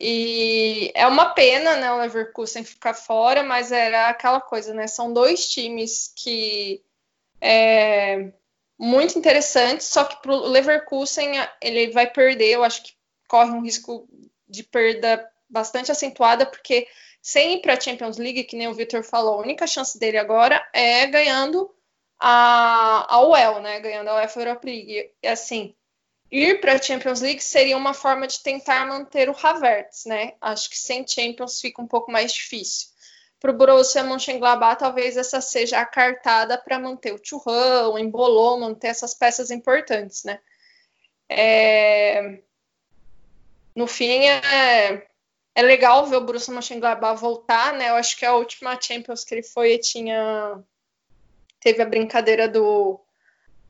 E 0.00 0.90
é 0.94 1.06
uma 1.06 1.34
pena, 1.34 1.76
né, 1.76 1.92
o 1.92 1.98
Leverkusen 1.98 2.64
ficar 2.64 2.94
fora, 2.94 3.42
mas 3.42 3.70
era 3.70 4.08
aquela 4.08 4.40
coisa, 4.40 4.72
né, 4.72 4.86
são 4.86 5.12
dois 5.12 5.46
times 5.50 6.10
que 6.16 6.82
é 7.38 8.32
muito 8.80 9.18
interessantes, 9.18 9.88
só 9.88 10.04
que 10.04 10.22
para 10.22 10.32
o 10.32 10.48
Leverkusen 10.48 11.32
ele 11.60 11.90
vai 11.90 12.10
perder, 12.10 12.48
eu 12.48 12.64
acho 12.64 12.82
que 12.82 12.94
corre 13.28 13.50
um 13.50 13.60
risco 13.60 14.08
de 14.48 14.64
perda 14.64 15.30
bastante 15.50 15.92
acentuada, 15.92 16.46
porque 16.46 16.88
sem 17.20 17.56
ir 17.56 17.60
para 17.60 17.74
a 17.74 17.80
Champions 17.80 18.16
League, 18.16 18.44
que 18.44 18.56
nem 18.56 18.68
o 18.68 18.74
Victor 18.74 19.04
falou, 19.04 19.34
a 19.34 19.42
única 19.42 19.66
chance 19.66 19.98
dele 19.98 20.16
agora 20.16 20.66
é 20.72 21.06
ganhando 21.06 21.70
a, 22.18 23.06
a 23.14 23.22
UEL, 23.28 23.60
né? 23.60 23.80
Ganhando 23.80 24.08
a 24.08 24.16
UEFA 24.16 24.40
Europa 24.40 24.66
League. 24.66 25.12
E 25.22 25.28
assim, 25.28 25.74
ir 26.30 26.62
para 26.62 26.72
a 26.72 26.82
Champions 26.82 27.20
League 27.20 27.42
seria 27.44 27.76
uma 27.76 27.92
forma 27.92 28.26
de 28.26 28.42
tentar 28.42 28.86
manter 28.86 29.28
o 29.28 29.36
Havertz, 29.36 30.06
né? 30.06 30.32
Acho 30.40 30.70
que 30.70 30.78
sem 30.78 31.06
Champions 31.06 31.60
fica 31.60 31.82
um 31.82 31.86
pouco 31.86 32.10
mais 32.10 32.32
difícil. 32.32 32.88
Para 33.40 33.50
o 33.50 33.54
Borussia 33.54 34.04
Mönchengladbach, 34.04 34.78
talvez 34.78 35.16
essa 35.16 35.40
seja 35.40 35.80
a 35.80 35.86
cartada 35.86 36.58
para 36.58 36.78
manter 36.78 37.14
o 37.14 37.20
Churrão, 37.22 37.94
o 37.94 37.98
Embolou, 37.98 38.60
manter 38.60 38.88
essas 38.88 39.14
peças 39.14 39.50
importantes, 39.50 40.24
né? 40.24 40.38
É... 41.28 42.40
No 43.74 43.86
fim, 43.86 44.26
é 44.26 45.06
é 45.54 45.62
legal 45.62 46.06
ver 46.06 46.16
o 46.16 46.20
Borussia 46.20 46.54
Mönchengladbach 46.54 47.20
voltar, 47.20 47.72
né? 47.74 47.90
Eu 47.90 47.96
acho 47.96 48.16
que 48.16 48.24
a 48.24 48.34
última 48.34 48.80
Champions 48.80 49.24
que 49.24 49.34
ele 49.34 49.42
foi 49.42 49.78
tinha 49.78 50.62
teve 51.60 51.82
a 51.82 51.86
brincadeira 51.86 52.48
do 52.48 53.00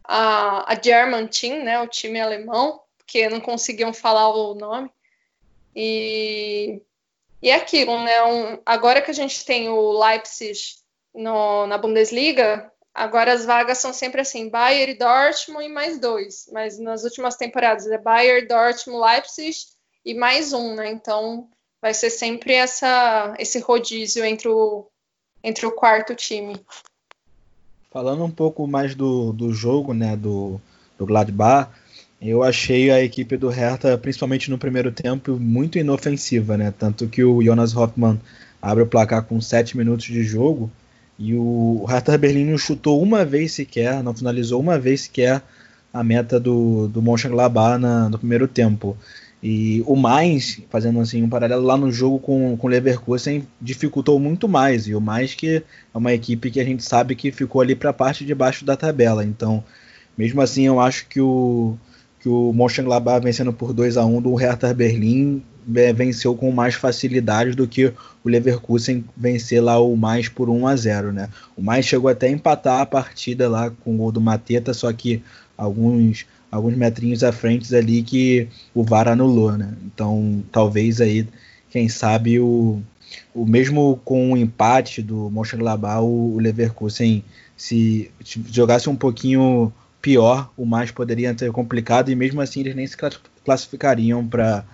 a, 0.05 0.73
a 0.73 0.81
German 0.81 1.27
Team, 1.27 1.65
né? 1.65 1.81
O 1.81 1.89
time 1.89 2.21
alemão, 2.21 2.83
porque 2.99 3.29
não 3.29 3.41
conseguiam 3.41 3.93
falar 3.93 4.29
o 4.29 4.55
nome. 4.55 4.91
E 5.75 6.83
e 7.43 7.51
é 7.51 7.55
aquilo, 7.55 7.99
né? 8.03 8.23
Um, 8.25 8.59
agora 8.67 9.01
que 9.01 9.11
a 9.11 9.15
gente 9.15 9.45
tem 9.45 9.69
o 9.69 9.93
Leipzig 9.93 10.59
no, 11.15 11.67
na 11.67 11.79
Bundesliga, 11.79 12.71
agora 12.95 13.33
as 13.33 13.45
vagas 13.45 13.79
são 13.79 13.93
sempre 13.93 14.21
assim, 14.21 14.49
Bayern 14.49 14.95
Dortmund 14.95 15.65
e 15.65 15.69
mais 15.69 15.99
dois. 15.99 16.49
Mas 16.53 16.79
nas 16.79 17.05
últimas 17.05 17.37
temporadas 17.37 17.87
é 17.87 17.99
Bayern, 17.99 18.47
Dortmund, 18.47 19.01
Leipzig 19.01 19.57
e 20.05 20.15
mais 20.15 20.53
um, 20.53 20.75
né? 20.75 20.91
Então 20.91 21.49
vai 21.81 21.95
ser 21.95 22.11
sempre 22.11 22.53
essa, 22.53 23.35
esse 23.39 23.59
rodízio 23.59 24.25
entre 24.25 24.49
o, 24.49 24.87
entre 25.43 25.65
o 25.67 25.73
quarto 25.73 26.15
time. 26.15 26.61
Falando 27.91 28.23
um 28.23 28.31
pouco 28.31 28.67
mais 28.67 28.95
do, 28.95 29.33
do 29.33 29.53
jogo, 29.53 29.93
né, 29.93 30.17
do, 30.17 30.61
do 30.97 31.07
Gladbach, 31.07 31.71
eu 32.21 32.43
achei 32.43 32.91
a 32.91 33.03
equipe 33.03 33.37
do 33.37 33.49
Hertha, 33.49 33.97
principalmente 33.97 34.51
no 34.51 34.59
primeiro 34.59 34.93
tempo, 34.93 35.39
muito 35.39 35.79
inofensiva, 35.79 36.57
né? 36.57 36.73
Tanto 36.77 37.09
que 37.09 37.25
o 37.25 37.43
Jonas 37.43 37.75
Hoffmann 37.75 38.21
abre 38.61 38.83
o 38.83 38.87
placar 38.87 39.25
com 39.25 39.41
7 39.41 39.77
minutos 39.77 40.05
de 40.05 40.23
jogo 40.23 40.71
e 41.19 41.35
o 41.35 41.85
Hertha 41.89 42.19
Berlim 42.19 42.45
não 42.45 42.59
chutou 42.59 43.03
uma 43.03 43.25
vez 43.25 43.53
sequer, 43.53 44.03
não 44.03 44.15
finalizou 44.15 44.61
uma 44.61 44.79
vez 44.79 45.03
sequer 45.03 45.43
a 45.93 46.05
meta 46.05 46.39
do, 46.39 46.89
do 46.89 47.01
Mönchengladbach 47.01 47.81
no 48.11 48.19
primeiro 48.19 48.47
tempo. 48.47 48.97
E 49.43 49.83
o 49.87 49.97
mais, 49.97 50.61
fazendo 50.69 51.01
assim 51.01 51.23
um 51.23 51.29
paralelo 51.29 51.65
lá 51.65 51.77
no 51.77 51.91
jogo 51.91 52.19
com 52.19 52.59
o 52.61 52.69
Leverkusen, 52.69 53.47
dificultou 53.59 54.21
muito 54.21 54.47
mais. 54.47 54.87
E 54.87 54.95
o 54.95 55.01
mais 55.01 55.35
que 55.35 55.57
é 55.57 55.63
uma 55.97 56.13
equipe 56.13 56.51
que 56.51 56.61
a 56.61 56.65
gente 56.65 56.85
sabe 56.85 57.15
que 57.15 57.33
ficou 57.33 57.63
ali 57.63 57.75
para 57.75 57.91
a 57.91 57.95
parte 57.95 58.25
de 58.27 58.35
baixo 58.35 58.67
da 58.67 58.77
tabela. 58.77 59.25
Então, 59.25 59.65
mesmo 60.17 60.43
assim, 60.43 60.67
eu 60.67 60.79
acho 60.79 61.07
que 61.07 61.21
o, 61.21 61.79
que 62.21 62.29
o 62.29 62.53
Mönchengladbach 62.53 63.25
vencendo 63.25 63.53
por 63.53 63.73
2 63.73 63.97
a 63.97 64.05
1 64.05 64.23
do 64.23 64.35
Hertha 64.35 64.73
Berlim 64.75 65.43
é, 65.75 65.93
venceu 65.93 66.35
com 66.35 66.51
mais 66.53 66.75
facilidade 66.75 67.53
do 67.53 67.67
que 67.67 67.93
o 68.23 68.29
Leverkusen 68.29 69.05
vencer 69.17 69.63
lá 69.63 69.79
o 69.79 69.97
mais 69.97 70.29
por 70.29 70.49
1 70.49 70.67
a 70.67 70.77
0, 70.77 71.13
né? 71.13 71.29
O 71.57 71.63
mais 71.63 71.87
chegou 71.87 72.11
até 72.11 72.27
a 72.27 72.31
empatar 72.31 72.81
a 72.81 72.87
partida 72.87 73.49
lá 73.49 73.71
com 73.71 73.95
o 73.95 73.97
gol 73.97 74.13
do 74.13 74.21
Mateta, 74.21 74.75
só 74.75 74.93
que 74.93 75.23
alguns 75.57 76.27
alguns 76.51 76.77
metrinhos 76.77 77.23
à 77.23 77.31
frente 77.31 77.75
ali 77.75 78.03
que 78.03 78.49
o 78.75 78.83
VAR 78.83 79.09
anulou, 79.09 79.57
né? 79.57 79.73
Então, 79.85 80.43
talvez 80.51 81.01
aí, 81.01 81.27
quem 81.71 81.89
sabe 81.89 82.41
o, 82.41 82.83
o 83.33 83.47
mesmo 83.47 84.01
com 84.05 84.33
o 84.33 84.37
empate 84.37 85.01
do 85.01 85.31
Mönchengladbach, 85.31 86.03
o, 86.03 86.35
o 86.35 86.39
Leverkusen 86.41 87.23
se 87.57 88.11
jogasse 88.51 88.91
um 88.91 88.97
pouquinho 88.97 89.73
pior, 90.01 90.51
o 90.57 90.65
mais 90.65 90.91
poderia 90.91 91.35
ter 91.35 91.51
complicado 91.53 92.11
e 92.11 92.15
mesmo 92.15 92.41
assim 92.41 92.61
eles 92.61 92.75
nem 92.75 92.87
se 92.87 92.97
classificariam 93.45 94.27
para 94.27 94.65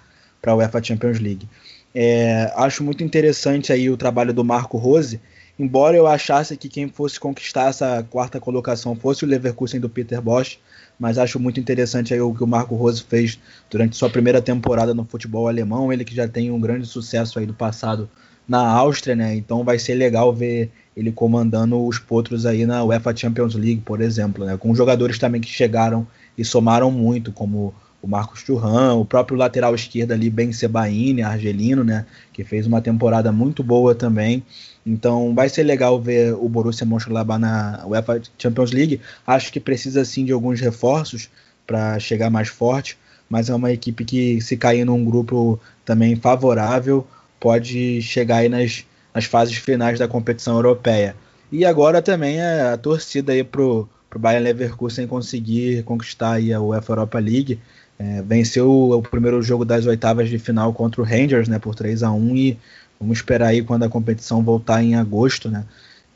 a 0.46 0.54
UEFA 0.54 0.82
Champions 0.82 1.18
League. 1.18 1.48
É, 1.94 2.52
acho 2.56 2.84
muito 2.84 3.02
interessante 3.02 3.72
aí 3.72 3.88
o 3.90 3.96
trabalho 3.96 4.32
do 4.32 4.44
Marco 4.44 4.76
Rose, 4.76 5.20
embora 5.58 5.96
eu 5.96 6.06
achasse 6.06 6.56
que 6.56 6.68
quem 6.68 6.88
fosse 6.88 7.18
conquistar 7.18 7.70
essa 7.70 8.06
quarta 8.10 8.38
colocação 8.38 8.94
fosse 8.94 9.24
o 9.24 9.28
Leverkusen 9.28 9.80
do 9.80 9.88
Peter 9.88 10.20
Bosch, 10.20 10.58
mas 10.98 11.18
acho 11.18 11.40
muito 11.40 11.58
interessante 11.58 12.12
aí 12.12 12.20
o 12.20 12.34
que 12.34 12.44
o 12.44 12.46
Marco 12.46 12.74
Rose 12.74 13.02
fez 13.02 13.38
durante 13.70 13.96
sua 13.96 14.10
primeira 14.10 14.42
temporada 14.42 14.94
no 14.94 15.04
futebol 15.04 15.48
alemão, 15.48 15.92
ele 15.92 16.04
que 16.04 16.14
já 16.14 16.28
tem 16.28 16.50
um 16.50 16.60
grande 16.60 16.86
sucesso 16.86 17.38
aí 17.38 17.46
do 17.46 17.54
passado 17.54 18.08
na 18.48 18.66
Áustria, 18.66 19.16
né? 19.16 19.34
Então 19.34 19.64
vai 19.64 19.78
ser 19.78 19.94
legal 19.94 20.32
ver 20.32 20.70
ele 20.96 21.12
comandando 21.12 21.84
os 21.84 21.98
potros 21.98 22.46
aí 22.46 22.64
na 22.64 22.82
UEFA 22.84 23.14
Champions 23.14 23.54
League, 23.54 23.82
por 23.84 24.00
exemplo, 24.00 24.44
né? 24.44 24.56
Com 24.56 24.74
jogadores 24.74 25.18
também 25.18 25.40
que 25.40 25.48
chegaram 25.48 26.06
e 26.38 26.44
somaram 26.44 26.90
muito, 26.90 27.32
como 27.32 27.74
o 28.00 28.08
Marcos 28.08 28.40
Churran, 28.40 28.94
o 28.94 29.04
próprio 29.04 29.36
lateral 29.36 29.74
esquerdo 29.74 30.12
ali, 30.12 30.30
Ben 30.30 30.52
Sebaini, 30.52 31.22
argelino, 31.22 31.82
né? 31.82 32.06
Que 32.32 32.44
fez 32.44 32.66
uma 32.66 32.80
temporada 32.80 33.32
muito 33.32 33.62
boa 33.62 33.94
também. 33.94 34.44
Então 34.86 35.34
vai 35.34 35.48
ser 35.48 35.64
legal 35.64 36.00
ver 36.00 36.32
o 36.34 36.48
Borussia 36.48 36.86
Mönchengladbach 36.86 37.40
na 37.40 37.82
UEFA 37.86 38.22
Champions 38.38 38.70
League. 38.70 39.00
Acho 39.26 39.52
que 39.52 39.58
precisa 39.58 40.04
sim 40.04 40.24
de 40.24 40.32
alguns 40.32 40.60
reforços 40.60 41.28
para 41.66 41.98
chegar 41.98 42.30
mais 42.30 42.48
forte, 42.48 42.96
mas 43.28 43.50
é 43.50 43.54
uma 43.54 43.72
equipe 43.72 44.04
que 44.04 44.40
se 44.40 44.56
cair 44.56 44.84
num 44.84 45.04
grupo 45.04 45.58
também 45.84 46.14
favorável, 46.14 47.04
pode 47.40 48.00
chegar 48.02 48.38
aí 48.38 48.48
nas, 48.48 48.84
nas 49.14 49.24
fases 49.24 49.56
finais 49.56 49.98
da 49.98 50.08
competição 50.08 50.54
europeia. 50.56 51.14
E 51.50 51.64
agora 51.64 52.02
também 52.02 52.40
é 52.40 52.72
a 52.72 52.76
torcida 52.76 53.32
aí 53.32 53.44
pro, 53.44 53.88
pro 54.10 54.18
Bayern 54.18 54.44
Leverkusen 54.44 55.06
conseguir 55.06 55.82
conquistar 55.84 56.32
aí 56.32 56.52
a 56.52 56.60
UEFA 56.60 56.92
Europa 56.92 57.18
League. 57.18 57.60
É, 57.98 58.20
venceu 58.22 58.90
o 58.90 59.02
primeiro 59.02 59.40
jogo 59.40 59.64
das 59.64 59.86
oitavas 59.86 60.28
de 60.28 60.38
final 60.38 60.72
contra 60.72 61.00
o 61.00 61.04
Rangers, 61.04 61.48
né, 61.48 61.58
por 61.58 61.74
3 61.74 62.02
a 62.02 62.10
1 62.10 62.36
e 62.36 62.58
Vamos 62.98 63.18
esperar 63.18 63.48
aí 63.48 63.62
quando 63.62 63.84
a 63.84 63.88
competição 63.88 64.42
voltar 64.42 64.82
em 64.82 64.94
agosto, 64.94 65.50
né? 65.50 65.64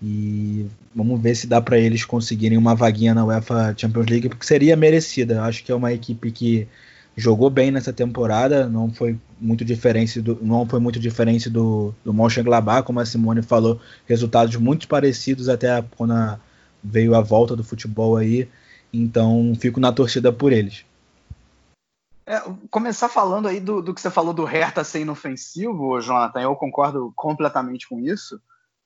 E 0.03 0.67
vamos 0.95 1.21
ver 1.21 1.35
se 1.35 1.47
dá 1.47 1.61
para 1.61 1.79
eles 1.79 2.05
conseguirem 2.05 2.57
uma 2.57 2.75
vaguinha 2.75 3.15
na 3.15 3.25
UEFA 3.25 3.75
Champions 3.77 4.07
League, 4.07 4.29
porque 4.31 4.47
seria 4.47 4.77
merecida. 4.77 5.43
Acho 5.43 5.63
que 5.63 5.71
é 5.71 5.75
uma 5.75 5.93
equipe 5.93 6.31
que 6.33 6.67
jogou 7.21 7.51
bem 7.51 7.71
nessa 7.71 7.93
temporada, 7.93 8.69
não 8.69 8.93
foi 8.93 9.19
muito 9.39 9.65
diferente 9.65 10.21
do, 10.21 10.39
não 10.43 10.67
foi 10.67 10.81
muito 10.81 10.99
diferente 10.99 11.49
do, 11.49 11.95
do 12.05 12.13
Mönchengladbach, 12.13 12.85
como 12.85 13.01
a 13.01 13.07
Simone 13.07 13.43
falou, 13.43 13.81
resultados 14.07 14.57
muito 14.57 14.89
parecidos 14.89 15.49
até 15.49 15.85
quando 15.97 16.15
a, 16.15 16.41
veio 16.83 17.15
a 17.15 17.21
volta 17.21 17.55
do 17.55 17.63
futebol 17.63 18.17
aí. 18.17 18.49
Então, 18.93 19.53
fico 19.61 19.79
na 19.79 19.93
torcida 19.93 20.33
por 20.33 20.53
eles. 20.53 20.85
É, 22.27 22.41
começar 22.71 23.09
falando 23.09 23.49
aí 23.49 23.61
do, 23.61 23.83
do, 23.83 23.95
que 23.95 24.01
você 24.01 24.11
falou 24.11 24.33
do 24.33 24.45
Hertha 24.45 24.85
ser 24.85 25.01
inofensivo, 25.01 26.01
Jonathan, 26.01 26.41
eu 26.41 26.57
concordo 26.57 27.13
completamente 27.17 27.89
com 27.89 28.01
isso. 28.01 28.41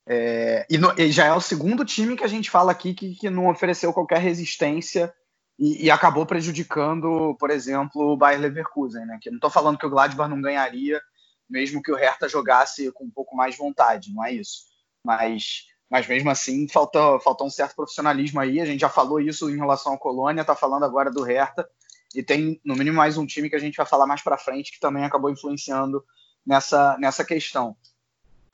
É, 0.06 0.66
e, 0.68 0.76
no, 0.76 0.92
e, 0.98 1.10
já 1.10 1.26
é 1.26 1.32
o 1.32 1.40
segundo 1.40 1.84
time 1.84 2.16
que 2.16 2.24
a 2.24 2.28
gente 2.28 2.50
fala 2.50 2.72
aqui 2.72 2.92
que, 2.92 3.14
que 3.14 3.30
não 3.30 3.48
ofereceu 3.48 3.92
qualquer 3.92 4.18
resistência 4.18 5.12
e, 5.58 5.86
e, 5.86 5.90
acabou 5.90 6.26
prejudicando, 6.26 7.36
por 7.38 7.50
exemplo, 7.50 8.12
o 8.12 8.16
Bayer 8.16 8.40
Leverkusen. 8.40 9.06
Né? 9.06 9.18
Que 9.20 9.30
não 9.30 9.36
estou 9.36 9.50
falando 9.50 9.78
que 9.78 9.86
o 9.86 9.90
Gladbach 9.90 10.28
não 10.28 10.40
ganharia, 10.40 11.00
mesmo 11.48 11.82
que 11.82 11.92
o 11.92 11.96
Hertha 11.96 12.28
jogasse 12.28 12.90
com 12.92 13.04
um 13.04 13.10
pouco 13.10 13.36
mais 13.36 13.56
vontade, 13.56 14.12
não 14.12 14.24
é 14.24 14.32
isso. 14.32 14.64
Mas, 15.04 15.66
mas 15.88 16.06
mesmo 16.06 16.30
assim, 16.30 16.66
falta, 16.68 17.20
falta 17.20 17.44
um 17.44 17.50
certo 17.50 17.76
profissionalismo 17.76 18.40
aí. 18.40 18.60
A 18.60 18.64
gente 18.64 18.80
já 18.80 18.88
falou 18.88 19.20
isso 19.20 19.48
em 19.50 19.56
relação 19.56 19.94
à 19.94 19.98
Colônia, 19.98 20.40
está 20.40 20.56
falando 20.56 20.84
agora 20.84 21.10
do 21.10 21.22
Hertha 21.22 21.68
e 22.14 22.22
tem, 22.22 22.60
no 22.64 22.76
mínimo, 22.76 22.96
mais 22.96 23.18
um 23.18 23.26
time 23.26 23.50
que 23.50 23.56
a 23.56 23.60
gente 23.60 23.76
vai 23.76 23.84
falar 23.84 24.06
mais 24.06 24.22
para 24.22 24.38
frente 24.38 24.72
que 24.72 24.78
também 24.78 25.04
acabou 25.04 25.30
influenciando 25.30 26.04
nessa, 26.46 26.96
nessa 26.98 27.24
questão. 27.24 27.76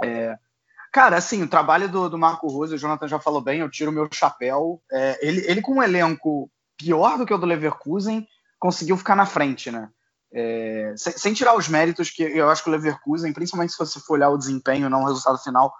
É, 0.02 0.38
cara, 0.90 1.16
assim, 1.16 1.42
o 1.42 1.48
trabalho 1.48 1.88
do, 1.88 2.08
do 2.08 2.18
Marco 2.18 2.48
Rose, 2.48 2.74
o 2.74 2.78
Jonathan 2.78 3.06
já 3.06 3.20
falou 3.20 3.42
bem, 3.42 3.60
eu 3.60 3.70
tiro 3.70 3.90
o 3.90 3.94
meu 3.94 4.08
chapéu. 4.10 4.82
É, 4.90 5.26
ele, 5.26 5.44
ele, 5.46 5.60
com 5.60 5.74
um 5.74 5.82
elenco 5.82 6.50
pior 6.82 7.18
do 7.18 7.26
que 7.26 7.34
o 7.34 7.38
do 7.38 7.46
Leverkusen, 7.46 8.26
conseguiu 8.58 8.96
ficar 8.96 9.16
na 9.16 9.26
frente, 9.26 9.70
né? 9.70 9.88
É, 10.32 10.94
sem, 10.96 11.12
sem, 11.14 11.34
tirar 11.34 11.56
os 11.56 11.68
méritos, 11.68 12.10
que 12.10 12.22
eu 12.22 12.48
acho 12.48 12.62
que 12.62 12.68
o 12.68 12.72
Leverkusen, 12.72 13.32
principalmente 13.32 13.72
se 13.72 13.78
você 13.78 13.98
for 13.98 14.14
olhar 14.14 14.30
o 14.30 14.38
desempenho, 14.38 14.88
não 14.88 15.02
o 15.02 15.06
resultado 15.06 15.38
final, 15.38 15.72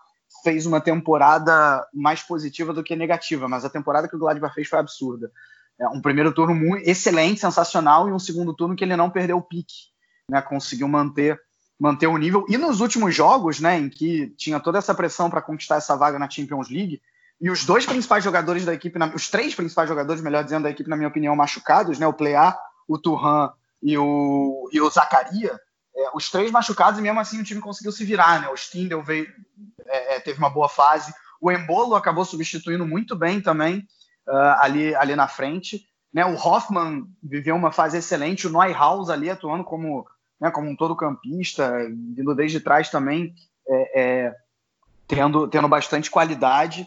fez 0.43 0.67
uma 0.67 0.81
temporada 0.81 1.87
mais 1.95 2.23
positiva 2.23 2.73
do 2.73 2.83
que 2.83 2.97
negativa, 2.97 3.49
mas 3.49 3.65
a 3.65 3.71
temporada 3.71 4.09
que 4.09 4.17
o 4.17 4.19
Gladbach 4.19 4.55
fez 4.55 4.69
foi 4.69 4.79
absurda. 4.79 5.31
É 5.79 5.89
um 5.89 6.01
primeiro 6.01 6.33
turno 6.33 6.55
muito 6.55 6.89
excelente, 6.89 7.41
sensacional, 7.41 8.09
e 8.09 8.13
um 8.13 8.19
segundo 8.19 8.55
turno 8.55 8.77
que 8.77 8.85
ele 8.85 8.97
não 8.97 9.11
perdeu 9.11 9.37
o 9.37 9.43
pique, 9.43 9.91
né? 10.29 10.43
Conseguiu 10.43 10.89
manter 10.89 11.41
manter 11.81 12.09
o 12.09 12.19
nível. 12.19 12.45
E 12.47 12.59
nos 12.59 12.83
últimos 12.83 13.15
jogos, 13.15 13.59
né, 13.59 13.79
em 13.79 13.89
que 13.89 14.29
tinha 14.37 14.61
toda 14.61 14.77
essa 14.77 14.95
pressão 14.95 15.31
para 15.31 15.41
conquistar 15.41 15.77
essa 15.77 15.97
vaga 15.97 16.19
na 16.19 16.29
Champions 16.29 16.69
League, 16.69 17.01
e 17.41 17.51
os 17.51 17.65
dois 17.65 17.87
principais 17.87 18.23
jogadores 18.23 18.65
da 18.65 18.75
equipe, 18.75 18.99
os 19.15 19.29
três 19.29 19.55
principais 19.55 19.89
jogadores, 19.89 20.21
melhor 20.21 20.45
dizendo, 20.45 20.65
da 20.65 20.71
equipe, 20.71 20.91
na 20.91 20.97
minha 20.97 21.09
opinião, 21.09 21.35
machucados, 21.35 21.99
né, 21.99 22.07
o 22.07 22.13
Plea, 22.13 22.55
o 22.87 22.99
Turhan 22.99 23.53
e 23.83 23.97
o, 23.97 24.69
e 24.73 24.81
o 24.81 24.91
Zacaria, 24.91 25.59
é, 25.97 26.11
os 26.15 26.31
três 26.31 26.51
machucados, 26.51 26.99
e 26.99 27.03
mesmo 27.03 27.19
assim 27.19 27.41
o 27.41 27.45
time 27.45 27.61
conseguiu 27.61 27.93
se 27.93 28.05
virar, 28.05 28.43
né, 28.43 28.49
o 28.49 28.55
Stindl 28.55 29.01
veio, 29.01 29.27
é, 29.87 30.17
é 30.17 30.21
teve 30.21 30.39
uma 30.39 30.51
boa 30.51 30.69
fase, 30.69 31.15
o 31.41 31.51
Embolo 31.51 31.95
acabou 31.95 32.25
substituindo 32.25 32.87
muito 32.87 33.17
bem 33.17 33.41
também, 33.41 33.89
uh, 34.29 34.57
ali, 34.59 34.95
ali 34.95 35.17
na 35.17 35.27
frente. 35.27 35.87
Né, 36.13 36.25
o 36.27 36.35
Hoffman 36.35 37.07
viveu 37.23 37.55
uma 37.55 37.73
fase 37.73 37.97
excelente, 37.97 38.47
o 38.47 38.51
Neuhaus 38.51 39.09
ali 39.09 39.31
atuando 39.31 39.65
como, 39.65 40.07
né, 40.41 40.51
como 40.51 40.69
um 40.69 40.77
todo 40.77 40.97
campista, 40.97 41.73
vindo 42.15 42.35
desde 42.35 42.61
trás 42.61 42.91
também, 42.91 43.33
é, 43.67 44.01
é, 44.01 44.35
tendo, 45.07 45.49
tendo 45.49 45.69
bastante 45.69 46.11
qualidade. 46.11 46.87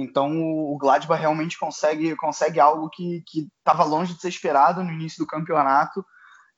Então 0.00 0.30
o 0.42 0.76
Gladbach 0.76 1.20
realmente 1.20 1.58
consegue, 1.58 2.14
consegue 2.16 2.60
algo 2.60 2.90
que 2.90 3.22
estava 3.58 3.84
longe 3.84 4.14
de 4.14 4.20
ser 4.20 4.28
esperado 4.28 4.82
no 4.84 4.92
início 4.92 5.18
do 5.18 5.26
campeonato. 5.26 6.04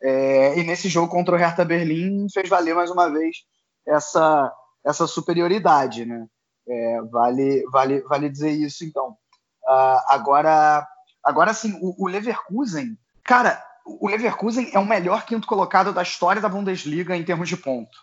É, 0.02 0.58
e 0.58 0.64
nesse 0.64 0.88
jogo 0.88 1.08
contra 1.08 1.34
o 1.34 1.38
Hertha 1.38 1.64
Berlim 1.64 2.26
fez 2.32 2.48
valer 2.48 2.74
mais 2.74 2.90
uma 2.90 3.10
vez 3.10 3.38
essa, 3.86 4.52
essa 4.84 5.06
superioridade. 5.06 6.04
Né? 6.04 6.26
É, 6.68 7.02
vale, 7.02 7.64
vale, 7.70 8.00
vale 8.02 8.28
dizer 8.28 8.50
isso 8.50 8.84
então. 8.84 9.16
Uh, 9.64 10.00
agora, 10.08 10.86
agora 11.22 11.52
sim, 11.52 11.78
o, 11.80 12.04
o, 12.04 12.08
Leverkusen, 12.08 12.98
cara, 13.22 13.62
o 13.84 14.08
Leverkusen 14.08 14.70
é 14.72 14.78
o 14.78 14.86
melhor 14.86 15.24
quinto 15.26 15.46
colocado 15.46 15.92
da 15.92 16.02
história 16.02 16.40
da 16.40 16.48
Bundesliga 16.48 17.16
em 17.16 17.24
termos 17.24 17.48
de 17.48 17.56
ponto. 17.56 17.96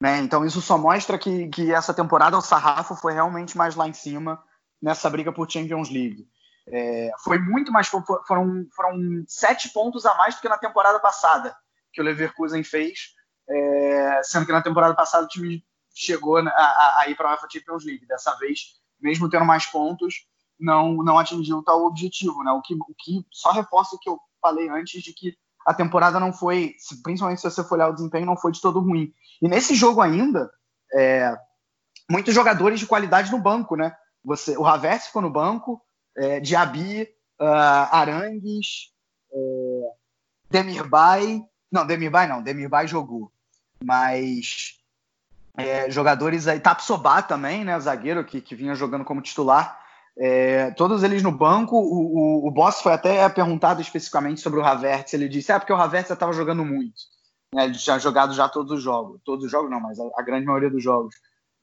Né? 0.00 0.18
Então 0.18 0.44
isso 0.44 0.60
só 0.60 0.78
mostra 0.78 1.18
que, 1.18 1.48
que 1.48 1.72
essa 1.72 1.92
temporada 1.92 2.36
o 2.36 2.42
sarrafo 2.42 2.94
foi 2.94 3.14
realmente 3.14 3.56
mais 3.56 3.74
lá 3.74 3.88
em 3.88 3.92
cima 3.92 4.40
nessa 4.80 5.10
briga 5.10 5.32
por 5.32 5.50
Champions 5.50 5.90
League. 5.90 6.26
É, 6.70 7.10
foi 7.24 7.38
muito 7.38 7.72
mais, 7.72 7.88
foram, 7.88 8.66
foram 8.74 9.24
sete 9.26 9.70
pontos 9.70 10.04
a 10.04 10.14
mais 10.16 10.34
do 10.34 10.40
que 10.40 10.48
na 10.48 10.58
temporada 10.58 11.00
passada 11.00 11.56
que 11.92 12.00
o 12.00 12.04
Leverkusen 12.04 12.62
fez, 12.62 13.14
é, 13.48 14.20
sendo 14.22 14.46
que 14.46 14.52
na 14.52 14.62
temporada 14.62 14.94
passada 14.94 15.24
o 15.24 15.28
time 15.28 15.64
chegou 15.94 16.36
a, 16.36 16.42
a, 16.48 17.02
a 17.02 17.08
ir 17.08 17.16
para 17.16 17.28
a 17.28 17.32
UEFA 17.32 17.48
Champions 17.50 17.84
League. 17.84 18.06
Dessa 18.06 18.36
vez, 18.36 18.60
mesmo 19.00 19.28
tendo 19.30 19.44
mais 19.44 19.66
pontos, 19.66 20.26
não, 20.58 21.02
não 21.02 21.18
atingiu 21.18 21.62
tal 21.62 21.84
objetivo, 21.84 22.42
né? 22.42 22.52
O 22.52 22.60
que, 22.60 22.74
o 22.74 22.94
que 22.98 23.24
só 23.32 23.50
reforça 23.50 23.96
o 23.96 23.98
que 23.98 24.08
eu 24.08 24.18
falei 24.40 24.68
antes 24.68 25.02
de 25.02 25.12
que 25.12 25.36
a 25.66 25.74
temporada 25.74 26.18
não 26.18 26.32
foi, 26.32 26.74
principalmente 27.02 27.40
se 27.40 27.50
você 27.50 27.62
for 27.62 27.74
olhar 27.74 27.88
o 27.88 27.94
desempenho, 27.94 28.26
não 28.26 28.36
foi 28.36 28.52
de 28.52 28.60
todo 28.60 28.80
ruim. 28.80 29.12
E 29.40 29.48
nesse 29.48 29.74
jogo 29.74 30.00
ainda, 30.00 30.50
é, 30.94 31.36
muitos 32.10 32.34
jogadores 32.34 32.80
de 32.80 32.86
qualidade 32.86 33.30
no 33.30 33.38
banco, 33.38 33.76
né? 33.76 33.94
Você, 34.28 34.58
o 34.58 34.66
Havertz 34.66 35.06
ficou 35.06 35.22
no 35.22 35.30
banco, 35.30 35.80
é, 36.14 36.38
Diaby, 36.38 37.08
uh, 37.40 37.88
Arangues, 37.90 38.92
é, 39.32 39.90
Demirbay, 40.50 41.42
não, 41.72 41.86
Demirbay 41.86 42.26
não, 42.26 42.42
Demirbay 42.42 42.86
jogou, 42.86 43.32
mas 43.82 44.74
é, 45.56 45.90
jogadores 45.90 46.46
aí, 46.46 46.60
Tapsobá 46.60 47.22
também, 47.22 47.64
né, 47.64 47.80
zagueiro 47.80 48.22
que, 48.22 48.42
que 48.42 48.54
vinha 48.54 48.74
jogando 48.74 49.02
como 49.02 49.22
titular, 49.22 49.80
é, 50.18 50.72
todos 50.72 51.02
eles 51.02 51.22
no 51.22 51.32
banco, 51.32 51.76
o, 51.78 52.44
o, 52.44 52.48
o 52.48 52.50
Boss 52.50 52.82
foi 52.82 52.92
até 52.92 53.26
perguntado 53.30 53.80
especificamente 53.80 54.42
sobre 54.42 54.60
o 54.60 54.64
Havertz, 54.64 55.14
ele 55.14 55.26
disse, 55.26 55.52
é 55.52 55.58
porque 55.58 55.72
o 55.72 55.76
Havertz 55.76 56.10
estava 56.10 56.34
jogando 56.34 56.66
muito, 56.66 57.00
né, 57.54 57.64
ele 57.64 57.78
tinha 57.78 57.98
jogado 57.98 58.34
já 58.34 58.46
todos 58.46 58.72
os 58.72 58.82
jogos, 58.82 59.22
todos 59.24 59.46
os 59.46 59.50
jogos 59.50 59.70
não, 59.70 59.80
mas 59.80 59.98
a, 59.98 60.04
a 60.18 60.22
grande 60.22 60.44
maioria 60.44 60.68
dos 60.68 60.84
jogos, 60.84 61.14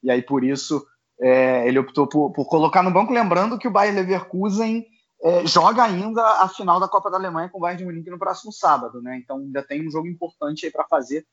e 0.02 0.10
aí 0.10 0.20
por 0.20 0.42
isso 0.42 0.84
é, 1.20 1.66
ele 1.66 1.78
optou 1.78 2.06
por, 2.06 2.32
por, 2.32 2.46
colocar 2.46 2.82
no 2.82 2.90
banco, 2.90 3.12
lembrando 3.12 3.58
que 3.58 3.68
o 3.68 3.70
Bayer 3.70 3.94
Leverkusen 3.94 4.84
é, 5.22 5.46
joga 5.46 5.82
ainda 5.82 6.22
a 6.42 6.48
final 6.48 6.78
da 6.78 6.88
Copa 6.88 7.10
da 7.10 7.16
Alemanha 7.16 7.48
com 7.48 7.58
o 7.58 7.60
Bayern 7.60 7.78
de 7.78 7.84
Munique 7.86 8.10
no 8.10 8.18
próximo 8.18 8.52
sábado, 8.52 9.00
né? 9.00 9.18
Então 9.22 9.38
ainda 9.38 9.62
tem 9.62 9.86
um 9.86 9.90
jogo 9.90 10.06
importante 10.06 10.66
aí 10.66 10.72
para 10.72 10.86
fazer, 10.86 11.26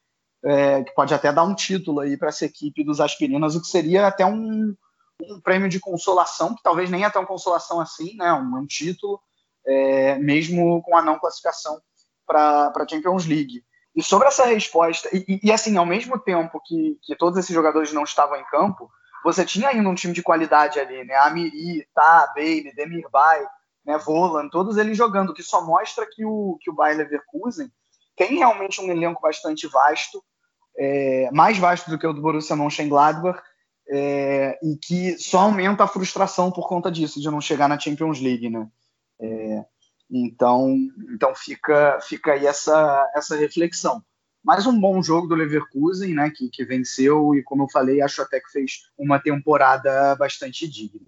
é, 0.43 0.83
que 0.83 0.93
pode 0.93 1.13
até 1.13 1.31
dar 1.31 1.43
um 1.43 1.53
título 1.53 1.99
aí 1.99 2.17
para 2.17 2.29
essa 2.29 2.45
equipe 2.45 2.83
dos 2.83 3.01
Aspirinas, 3.01 3.55
o 3.55 3.61
que 3.61 3.67
seria 3.67 4.07
até 4.07 4.25
um, 4.25 4.73
um, 5.21 5.41
prêmio 5.41 5.67
de 5.67 5.79
consolação, 5.79 6.55
que 6.55 6.63
talvez 6.63 6.89
nem 6.89 7.03
até 7.03 7.19
uma 7.19 7.27
consolação 7.27 7.79
assim, 7.79 8.15
né? 8.15 8.31
Um, 8.33 8.59
um 8.59 8.65
título, 8.65 9.19
é, 9.65 10.17
mesmo 10.17 10.81
com 10.81 10.95
a 10.95 11.01
não 11.01 11.19
classificação 11.19 11.81
para 12.25 12.71
a 12.73 12.87
Champions 12.89 13.25
League. 13.25 13.63
E 13.95 14.01
sobre 14.01 14.27
essa 14.27 14.45
resposta, 14.45 15.07
e, 15.13 15.39
e, 15.43 15.51
assim, 15.51 15.77
ao 15.77 15.85
mesmo 15.85 16.17
tempo 16.17 16.59
que, 16.65 16.97
que 17.03 17.15
todos 17.15 17.37
esses 17.37 17.53
jogadores 17.53 17.93
não 17.93 18.03
estavam 18.03 18.37
em 18.37 18.45
campo, 18.45 18.89
você 19.23 19.45
tinha 19.45 19.69
ainda 19.69 19.87
um 19.87 19.95
time 19.95 20.13
de 20.13 20.21
qualidade 20.21 20.79
ali, 20.79 21.03
né? 21.03 21.15
Amiri, 21.15 21.87
Tá, 21.93 22.31
Bailey, 22.35 22.73
Demirbay, 22.75 23.45
né, 23.85 23.97
Volan, 23.97 24.49
todos 24.49 24.77
eles 24.77 24.97
jogando, 24.97 25.33
que 25.33 25.43
só 25.43 25.65
mostra 25.65 26.07
que 26.09 26.25
o, 26.25 26.57
que 26.61 26.69
o 26.69 26.73
Bayer 26.73 26.97
Leverkusen 26.97 27.69
tem 28.15 28.37
realmente 28.37 28.79
um 28.79 28.89
elenco 28.89 29.21
bastante 29.21 29.67
vasto, 29.67 30.23
é, 30.77 31.29
mais 31.31 31.57
vasto 31.57 31.89
do 31.89 31.97
que 31.97 32.07
o 32.07 32.13
do 32.13 32.21
Borussia 32.21 32.55
Mönchengladbach, 32.55 33.41
é, 33.89 34.57
e 34.63 34.77
que 34.77 35.17
só 35.17 35.39
aumenta 35.39 35.83
a 35.83 35.87
frustração 35.87 36.51
por 36.51 36.67
conta 36.67 36.89
disso, 36.89 37.19
de 37.19 37.29
não 37.29 37.41
chegar 37.41 37.67
na 37.67 37.79
Champions 37.79 38.21
League, 38.21 38.49
né? 38.49 38.67
É, 39.19 39.65
então, 40.09 40.75
então 41.13 41.33
fica, 41.35 41.99
fica 42.01 42.33
aí 42.33 42.45
essa, 42.45 43.11
essa 43.15 43.35
reflexão. 43.35 44.01
Mais 44.43 44.67
um 44.67 44.77
bom 44.77 45.01
jogo 45.01 45.25
do 45.25 45.35
Leverkusen, 45.35 46.13
né, 46.13 46.29
que, 46.29 46.49
que 46.49 46.65
venceu 46.65 47.33
e, 47.33 47.41
como 47.41 47.63
eu 47.63 47.69
falei, 47.69 48.01
acho 48.01 48.21
até 48.21 48.41
que 48.41 48.51
fez 48.51 48.89
uma 48.97 49.17
temporada 49.17 50.13
bastante 50.15 50.67
digna. 50.67 50.99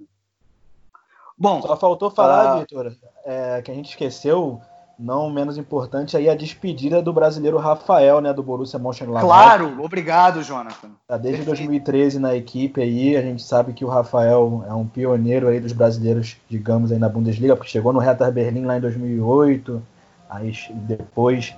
Bom, 1.38 1.62
só 1.62 1.76
faltou 1.76 2.10
falar, 2.10 2.56
uh... 2.56 2.60
Vitor, 2.62 2.96
é, 3.26 3.62
que 3.62 3.70
a 3.70 3.74
gente 3.74 3.90
esqueceu, 3.90 4.62
não 4.98 5.30
menos 5.30 5.58
importante, 5.58 6.16
aí 6.16 6.30
a 6.30 6.36
despedida 6.36 7.02
do 7.02 7.12
brasileiro 7.12 7.58
Rafael, 7.58 8.22
né, 8.22 8.32
do 8.32 8.42
Borussia 8.42 8.80
Mönchengladbach. 8.80 9.26
Claro, 9.26 9.84
obrigado, 9.84 10.42
Jonathan. 10.42 10.92
Tá 11.06 11.18
desde 11.18 11.44
Perfeito. 11.44 11.58
2013 11.58 12.20
na 12.20 12.34
equipe 12.34 12.82
aí, 12.82 13.18
a 13.18 13.22
gente 13.22 13.44
sabe 13.44 13.74
que 13.74 13.84
o 13.84 13.90
Rafael 13.90 14.64
é 14.66 14.74
um 14.74 14.88
pioneiro 14.88 15.50
aí 15.50 15.60
dos 15.60 15.74
brasileiros, 15.74 16.38
digamos, 16.50 16.90
aí 16.90 16.98
na 16.98 17.10
Bundesliga, 17.10 17.58
porque 17.58 17.70
chegou 17.70 17.92
no 17.92 18.00
Hertha 18.00 18.32
Berlim 18.32 18.64
lá 18.64 18.78
em 18.78 18.82
2008, 18.82 19.84
aí 20.30 20.54
depois 20.74 21.54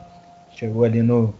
chegou 0.55 0.83
ali 0.83 1.03
no, 1.03 1.35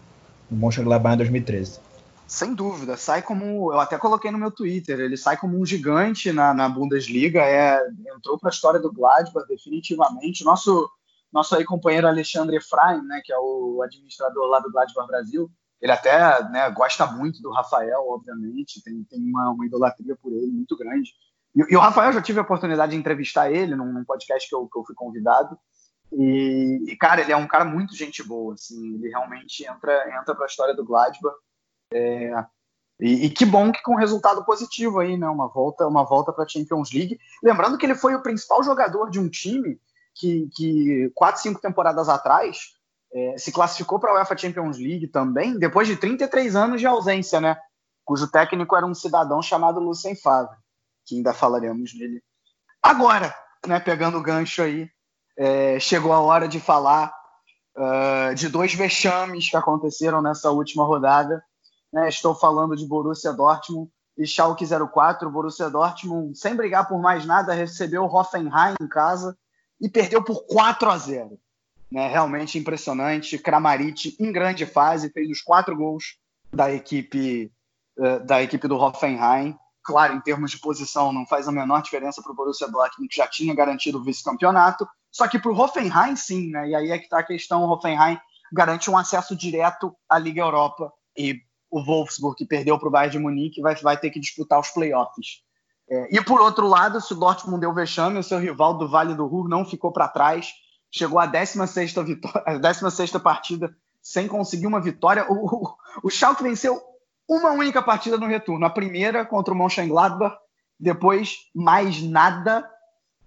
no 0.49 0.57
Mönchengladbach 0.57 1.13
em 1.13 1.17
2013. 1.17 1.79
Sem 2.27 2.53
dúvida, 2.53 2.97
sai 2.97 3.21
como. 3.21 3.71
Eu 3.71 3.79
até 3.79 3.97
coloquei 3.97 4.29
no 4.31 4.37
meu 4.37 4.51
Twitter, 4.51 4.99
ele 4.99 5.15
sai 5.15 5.37
como 5.37 5.57
um 5.57 5.65
gigante 5.65 6.31
na, 6.33 6.53
na 6.53 6.67
Bundesliga, 6.67 7.41
é, 7.41 7.79
entrou 8.15 8.37
para 8.37 8.49
a 8.49 8.51
história 8.51 8.79
do 8.79 8.91
Gladbach, 8.91 9.47
definitivamente. 9.47 10.43
Nosso, 10.43 10.89
nosso 11.31 11.55
aí 11.55 11.63
companheiro 11.63 12.05
Alexandre 12.05 12.57
Efraim, 12.57 13.01
né, 13.03 13.21
que 13.23 13.31
é 13.31 13.37
o 13.39 13.81
administrador 13.81 14.45
lá 14.47 14.59
do 14.59 14.69
Gladbach 14.69 15.07
Brasil, 15.07 15.49
ele 15.81 15.91
até 15.91 16.43
né, 16.49 16.69
gosta 16.71 17.05
muito 17.05 17.41
do 17.41 17.51
Rafael, 17.51 18.03
obviamente, 18.09 18.81
tem, 18.83 19.03
tem 19.03 19.19
uma, 19.21 19.51
uma 19.51 19.65
idolatria 19.65 20.15
por 20.21 20.33
ele 20.33 20.51
muito 20.51 20.75
grande. 20.75 21.11
E, 21.55 21.73
e, 21.73 21.77
o 21.77 21.79
Rafael, 21.79 22.11
já 22.11 22.21
tive 22.21 22.39
a 22.39 22.43
oportunidade 22.43 22.91
de 22.91 22.97
entrevistar 22.97 23.51
ele 23.51 23.75
num, 23.75 23.93
num 23.93 24.03
podcast 24.03 24.49
que 24.49 24.55
eu, 24.55 24.67
que 24.67 24.77
eu 24.77 24.83
fui 24.83 24.95
convidado. 24.95 25.57
E, 26.11 26.85
e, 26.87 26.95
cara, 26.95 27.21
ele 27.21 27.31
é 27.31 27.37
um 27.37 27.47
cara 27.47 27.65
muito 27.65 27.95
gente 27.95 28.23
boa, 28.23 28.53
assim, 28.53 28.95
ele 28.95 29.09
realmente 29.09 29.65
entra, 29.65 30.19
entra 30.19 30.33
para 30.33 30.45
a 30.45 30.47
história 30.47 30.73
do 30.73 30.85
Gladbach. 30.85 31.35
É, 31.93 32.45
e, 32.99 33.25
e, 33.25 33.29
que 33.29 33.45
bom 33.45 33.71
que 33.71 33.81
com 33.83 33.95
resultado 33.95 34.43
positivo 34.43 34.99
aí, 34.99 35.17
né? 35.17 35.27
Uma 35.27 35.47
volta, 35.47 35.87
uma 35.87 36.03
volta 36.03 36.33
para 36.33 36.45
a 36.45 36.47
Champions 36.47 36.91
League. 36.91 37.19
Lembrando 37.43 37.77
que 37.77 37.85
ele 37.85 37.95
foi 37.95 38.15
o 38.15 38.21
principal 38.21 38.63
jogador 38.63 39.09
de 39.09 39.19
um 39.19 39.29
time 39.29 39.79
que, 40.15 40.49
que 40.55 41.11
quatro, 41.13 41.41
cinco 41.41 41.61
temporadas 41.61 42.09
atrás 42.09 42.73
é, 43.13 43.37
se 43.37 43.51
classificou 43.51 43.99
para 43.99 44.11
a 44.11 44.15
UEFA 44.15 44.37
Champions 44.37 44.77
League 44.77 45.07
também, 45.07 45.57
depois 45.57 45.87
de 45.87 45.95
33 45.95 46.55
anos 46.55 46.81
de 46.81 46.87
ausência, 46.87 47.39
né? 47.39 47.57
Cujo 48.03 48.27
técnico 48.27 48.75
era 48.75 48.85
um 48.85 48.95
cidadão 48.95 49.41
chamado 49.41 49.79
Lucien 49.79 50.15
Favre, 50.15 50.57
que 51.05 51.15
ainda 51.15 51.33
falaremos 51.33 51.93
dele. 51.93 52.23
Agora, 52.81 53.35
né? 53.65 53.79
Pegando 53.79 54.17
o 54.17 54.23
gancho 54.23 54.63
aí, 54.63 54.89
é, 55.37 55.79
chegou 55.79 56.11
a 56.11 56.19
hora 56.19 56.47
de 56.47 56.59
falar 56.59 57.13
uh, 57.75 58.35
de 58.35 58.49
dois 58.49 58.73
vexames 58.73 59.49
que 59.49 59.57
aconteceram 59.57 60.21
nessa 60.21 60.51
última 60.51 60.83
rodada 60.83 61.43
né? 61.91 62.09
Estou 62.09 62.35
falando 62.35 62.75
de 62.75 62.85
Borussia 62.85 63.33
Dortmund 63.33 63.89
e 64.17 64.25
Schalke 64.25 64.65
04. 64.65 65.29
Borussia 65.29 65.69
Dortmund, 65.69 66.37
sem 66.37 66.55
brigar 66.55 66.87
por 66.87 66.99
mais 66.99 67.25
nada, 67.25 67.53
recebeu 67.53 68.03
o 68.03 68.13
Hoffenheim 68.13 68.75
em 68.81 68.87
casa 68.87 69.37
e 69.79 69.89
perdeu 69.89 70.23
por 70.23 70.45
4 70.45 70.89
a 70.89 70.97
0. 70.97 71.39
Né? 71.91 72.07
Realmente 72.07 72.57
impressionante. 72.57 73.37
Kramaric 73.37 74.15
em 74.19 74.31
grande 74.31 74.65
fase, 74.65 75.11
fez 75.11 75.29
os 75.29 75.41
quatro 75.41 75.75
gols 75.75 76.17
da 76.51 76.71
equipe 76.71 77.51
uh, 77.97 78.23
da 78.25 78.41
equipe 78.41 78.67
do 78.67 78.77
Hoffenheim. 78.77 79.57
Claro, 79.87 80.13
em 80.13 80.19
termos 80.19 80.51
de 80.51 80.59
posição, 80.59 81.13
não 81.13 81.25
faz 81.25 81.47
a 81.47 81.51
menor 81.51 81.81
diferença 81.81 82.21
para 82.21 82.33
o 82.33 82.35
Borussia 82.35 82.67
Dortmund, 82.67 83.07
que 83.07 83.15
já 83.15 83.25
tinha 83.25 83.55
garantido 83.55 83.97
o 83.97 84.03
vice-campeonato. 84.03 84.85
Só 85.09 85.25
que 85.29 85.39
para 85.39 85.49
o 85.49 85.57
Hoffenheim, 85.57 86.13
sim, 86.17 86.49
né? 86.49 86.67
E 86.67 86.75
aí 86.75 86.91
é 86.91 86.97
que 86.97 87.05
está 87.05 87.19
a 87.19 87.23
questão: 87.23 87.63
o 87.63 87.71
Hoffenheim 87.71 88.19
garante 88.51 88.91
um 88.91 88.97
acesso 88.97 89.33
direto 89.33 89.95
à 90.09 90.19
Liga 90.19 90.41
Europa. 90.41 90.91
E 91.17 91.39
o 91.71 91.81
Wolfsburg, 91.81 92.35
que 92.35 92.45
perdeu 92.45 92.77
para 92.77 92.89
o 92.89 92.91
Bayern 92.91 93.13
de 93.13 93.19
Munique, 93.23 93.61
vai, 93.61 93.75
vai 93.75 93.97
ter 93.97 94.09
que 94.09 94.19
disputar 94.19 94.59
os 94.59 94.67
playoffs. 94.71 95.41
É, 95.89 96.17
e 96.17 96.21
por 96.21 96.41
outro 96.41 96.67
lado, 96.67 96.99
se 96.99 97.13
o 97.13 97.15
Dortmund 97.15 97.61
deu 97.61 97.73
vexame, 97.73 98.19
o 98.19 98.23
seu 98.23 98.39
rival 98.39 98.77
do 98.77 98.89
Vale 98.89 99.15
do 99.15 99.25
Ruhr 99.25 99.47
não 99.47 99.63
ficou 99.63 99.93
para 99.93 100.09
trás, 100.09 100.51
chegou 100.91 101.17
à 101.17 101.25
16ª, 101.25 102.03
vitória, 102.03 102.59
16 102.59 103.11
partida 103.23 103.73
sem 104.01 104.27
conseguir 104.27 104.67
uma 104.67 104.81
vitória. 104.81 105.25
O, 105.31 105.45
o, 105.45 105.77
o 106.03 106.09
Schalke 106.09 106.43
venceu 106.43 106.77
uma 107.27 107.51
única 107.51 107.81
partida 107.81 108.17
no 108.17 108.27
retorno, 108.27 108.65
a 108.65 108.69
primeira 108.69 109.25
contra 109.25 109.53
o 109.53 109.57
Mönchengladbach, 109.57 110.37
depois 110.79 111.49
mais 111.53 112.01
nada, 112.01 112.69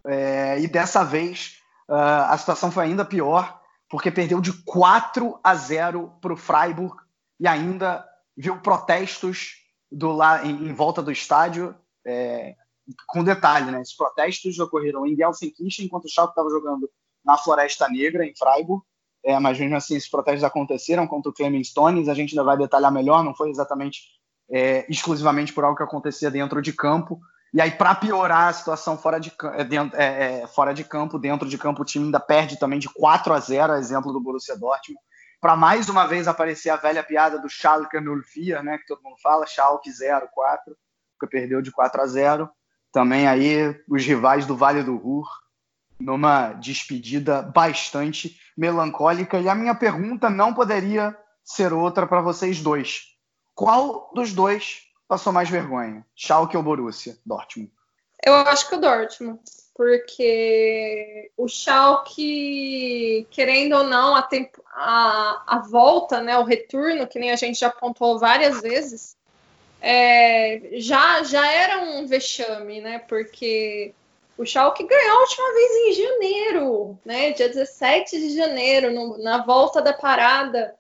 é, 0.07 0.59
e 0.61 0.67
dessa 0.67 1.05
vez 1.05 1.59
uh, 1.89 2.29
a 2.29 2.39
situação 2.39 2.71
foi 2.71 2.85
ainda 2.85 3.05
pior, 3.05 3.61
porque 3.89 4.11
perdeu 4.11 4.41
de 4.41 4.53
4 4.63 5.39
a 5.43 5.55
0 5.55 6.13
para 6.21 6.33
o 6.33 6.37
Freiburg 6.37 6.97
e 7.39 7.47
ainda 7.47 8.07
viu 8.37 8.59
protestos 8.61 9.57
do 9.91 10.13
lá 10.13 10.45
em, 10.45 10.69
em 10.69 10.73
volta 10.73 11.03
do 11.03 11.11
estádio, 11.11 11.75
é, 12.07 12.55
com 13.07 13.25
detalhe, 13.25 13.71
né? 13.71 13.81
Esses 13.81 13.97
protestos 13.97 14.59
ocorreram 14.59 15.07
em 15.07 15.17
Gelsenkirchen, 15.17 15.87
enquanto 15.87 16.05
o 16.05 16.09
Schalke 16.09 16.33
estava 16.33 16.49
jogando 16.49 16.91
na 17.25 17.37
Floresta 17.37 17.89
Negra, 17.89 18.25
em 18.25 18.35
Freiburg. 18.35 18.83
É, 19.25 19.39
mas 19.39 19.59
mesmo 19.59 19.77
assim, 19.77 19.97
esses 19.97 20.11
protestos 20.11 20.45
aconteceram 20.45 21.07
contra 21.07 21.31
o 21.31 21.35
Clemens 21.35 21.69
Stones. 21.69 22.09
A 22.09 22.15
gente 22.15 22.33
ainda 22.33 22.45
vai 22.45 22.57
detalhar 22.57 22.93
melhor, 22.93 23.23
não 23.23 23.35
foi 23.35 23.51
exatamente 23.51 24.03
é, 24.51 24.87
exclusivamente 24.89 25.53
por 25.53 25.65
algo 25.65 25.77
que 25.77 25.83
acontecia 25.83 26.31
dentro 26.31 26.63
de 26.63 26.73
campo. 26.73 27.21
E 27.53 27.61
aí, 27.61 27.71
para 27.71 27.95
piorar 27.95 28.49
a 28.49 28.53
situação 28.53 28.97
fora 28.97 29.19
de, 29.19 29.33
é, 29.55 29.65
dentro, 29.65 29.99
é, 29.99 30.43
é, 30.43 30.47
fora 30.47 30.73
de 30.73 30.85
campo, 30.85 31.19
dentro 31.19 31.49
de 31.49 31.59
campo, 31.59 31.83
o 31.83 31.85
time 31.85 32.07
ainda 32.07 32.21
perde 32.21 32.59
também 32.59 32.79
de 32.79 32.89
4 32.89 33.33
a 33.33 33.41
0, 33.41 33.75
exemplo 33.75 34.13
do 34.13 34.21
Borussia 34.21 34.57
Dortmund 34.57 35.01
para 35.41 35.57
mais 35.57 35.89
uma 35.89 36.07
vez 36.07 36.29
aparecer 36.29 36.69
a 36.69 36.77
velha 36.77 37.03
piada 37.03 37.39
do 37.39 37.49
Schalke 37.49 37.97
04, 37.97 38.63
né, 38.63 38.77
que 38.79 38.87
todo 38.87 39.03
mundo 39.03 39.17
fala, 39.23 39.47
Schalke 39.47 39.91
04, 39.91 40.77
que 41.19 41.27
perdeu 41.27 41.63
de 41.63 41.73
4 41.73 42.03
a 42.03 42.07
0. 42.07 42.51
Também 42.93 43.27
aí 43.27 43.75
os 43.89 44.05
rivais 44.05 44.45
do 44.45 44.57
Vale 44.57 44.83
do 44.83 44.97
Ruhr, 44.97 45.27
numa 46.01 46.55
despedida 46.55 47.43
bastante 47.43 48.41
melancólica. 48.57 49.39
E 49.39 49.49
a 49.49 49.55
minha 49.55 49.75
pergunta 49.75 50.31
não 50.31 50.55
poderia 50.55 51.17
ser 51.45 51.73
outra 51.73 52.07
para 52.07 52.23
vocês 52.23 52.61
dois. 52.61 53.11
Qual 53.55 54.11
dos 54.15 54.33
dois 54.33 54.83
passou 55.07 55.33
mais 55.33 55.51
vergonha? 55.51 56.05
Schalke 56.17 56.57
ou 56.57 56.63
Borussia? 56.63 57.17
Dortmund? 57.27 57.71
Eu 58.25 58.35
acho 58.35 58.69
que 58.69 58.75
o 58.75 58.81
Dortmund, 58.81 59.41
porque 59.75 61.31
o 61.37 61.49
Schalke, 61.49 63.27
querendo 63.31 63.77
ou 63.77 63.85
não, 63.85 64.15
a, 64.15 64.23
tempo, 64.23 64.63
a, 64.75 65.43
a 65.47 65.59
volta, 65.59 66.21
né, 66.21 66.37
o 66.39 66.45
retorno, 66.45 67.07
que 67.07 67.19
nem 67.19 67.31
a 67.31 67.37
gente 67.37 67.59
já 67.59 67.71
pontuou 67.71 68.19
várias 68.19 68.61
vezes, 68.61 69.17
é, 69.81 70.61
já, 70.75 71.23
já 71.23 71.51
era 71.51 71.79
um 71.79 72.07
vexame, 72.07 72.81
né? 72.83 72.99
Porque 72.99 73.95
o 74.41 74.47
Schalke 74.47 74.85
ganhou 74.85 75.19
a 75.19 75.21
última 75.21 75.53
vez 75.53 75.71
em 75.73 75.93
janeiro, 75.93 76.99
né? 77.05 77.33
Dia 77.33 77.47
17 77.47 78.19
de 78.19 78.35
janeiro, 78.35 78.91
no, 78.91 79.19
na 79.19 79.45
volta 79.45 79.83
da 79.83 79.93
parada 79.93 80.75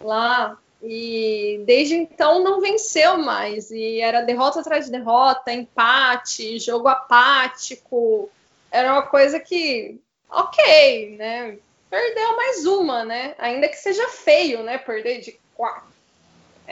lá. 0.00 0.56
E 0.80 1.60
desde 1.66 1.96
então 1.96 2.42
não 2.44 2.60
venceu 2.60 3.18
mais. 3.18 3.68
E 3.72 4.00
era 4.00 4.22
derrota 4.22 4.60
atrás 4.60 4.84
de 4.84 4.92
derrota, 4.92 5.52
empate, 5.52 6.60
jogo 6.60 6.86
apático. 6.86 8.30
Era 8.70 8.92
uma 8.92 9.02
coisa 9.02 9.40
que, 9.40 10.00
ok, 10.30 11.16
né? 11.16 11.58
Perdeu 11.90 12.36
mais 12.36 12.64
uma, 12.64 13.04
né? 13.04 13.34
Ainda 13.38 13.68
que 13.68 13.76
seja 13.76 14.08
feio, 14.08 14.62
né? 14.62 14.78
Perder 14.78 15.18
de 15.18 15.36
quatro 15.56 15.89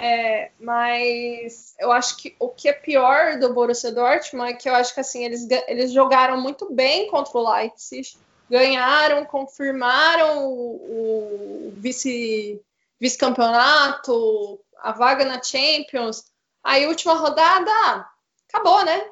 é, 0.01 0.53
mas 0.61 1.75
eu 1.77 1.91
acho 1.91 2.19
que 2.19 2.37
o 2.39 2.49
que 2.49 2.69
é 2.69 2.73
pior 2.73 3.37
do 3.41 3.53
Borussia 3.53 3.91
Dortmund 3.91 4.53
é 4.53 4.55
que 4.55 4.69
eu 4.69 4.75
acho 4.77 4.95
que 4.95 5.01
assim 5.01 5.25
eles, 5.25 5.49
eles 5.67 5.93
jogaram 5.93 6.41
muito 6.41 6.73
bem 6.73 7.11
contra 7.11 7.37
o 7.37 7.53
Leipzig, 7.53 8.17
ganharam, 8.49 9.25
confirmaram 9.25 10.47
o, 10.47 11.69
o 11.69 11.73
vice 11.79 12.63
vice-campeonato, 13.01 14.61
a 14.81 14.93
vaga 14.93 15.25
na 15.25 15.43
Champions. 15.43 16.27
Aí 16.63 16.87
última 16.87 17.15
rodada, 17.15 18.09
acabou, 18.49 18.85
né? 18.85 19.05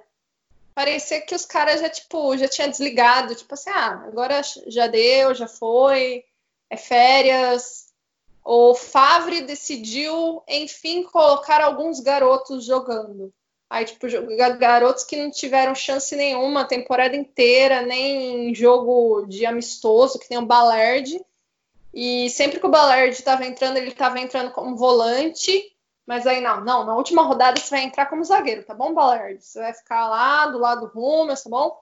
Parecia 0.73 1.21
que 1.21 1.35
os 1.35 1.45
caras 1.45 1.81
já 1.81 1.89
tipo 1.89 2.39
já 2.39 2.47
tinha 2.47 2.69
desligado, 2.69 3.35
tipo 3.35 3.55
assim, 3.55 3.71
ah, 3.71 4.05
agora 4.07 4.41
já 4.69 4.87
deu, 4.87 5.35
já 5.35 5.49
foi, 5.49 6.25
é 6.71 6.77
férias, 6.77 7.93
o 8.49 8.77
Favre 8.77 9.41
decidiu, 9.43 10.41
enfim, 10.47 11.03
colocar 11.03 11.61
alguns 11.61 11.99
garotos 11.99 12.65
jogando. 12.65 13.35
Aí, 13.69 13.85
tipo, 13.85 14.07
garotos 14.57 15.03
que 15.03 15.17
não 15.17 15.33
tiveram 15.33 15.75
chance 15.75 16.15
nenhuma 16.15 16.61
a 16.61 16.67
temporada 16.67 17.17
inteira, 17.17 17.83
nem 17.83 18.51
em 18.51 18.55
jogo 18.55 19.27
de 19.27 19.45
amistoso, 19.45 20.21
que 20.21 20.29
nem 20.31 20.39
o 20.39 20.47
Ballard. 20.47 21.21
E 21.93 22.31
sempre 22.31 22.61
que 22.61 22.67
o 22.67 22.71
Ballard 22.71 23.11
estava 23.11 23.45
entrando, 23.45 23.79
ele 23.79 23.89
estava 23.89 24.21
entrando 24.21 24.53
como 24.53 24.77
volante. 24.77 25.75
Mas 26.07 26.25
aí, 26.25 26.41
não, 26.41 26.65
não, 26.65 26.85
na 26.85 26.95
última 26.95 27.23
rodada 27.23 27.59
você 27.59 27.71
vai 27.71 27.83
entrar 27.83 28.07
como 28.07 28.23
zagueiro, 28.23 28.63
tá 28.63 28.75
bom, 28.75 28.95
Ballard? 28.95 29.43
Você 29.43 29.59
vai 29.59 29.75
ficar 29.75 30.09
lá 30.09 30.47
do 30.47 30.59
lado 30.59 30.83
do 30.83 30.87
rumo, 30.87 31.35
tá 31.35 31.51
bom? 31.51 31.77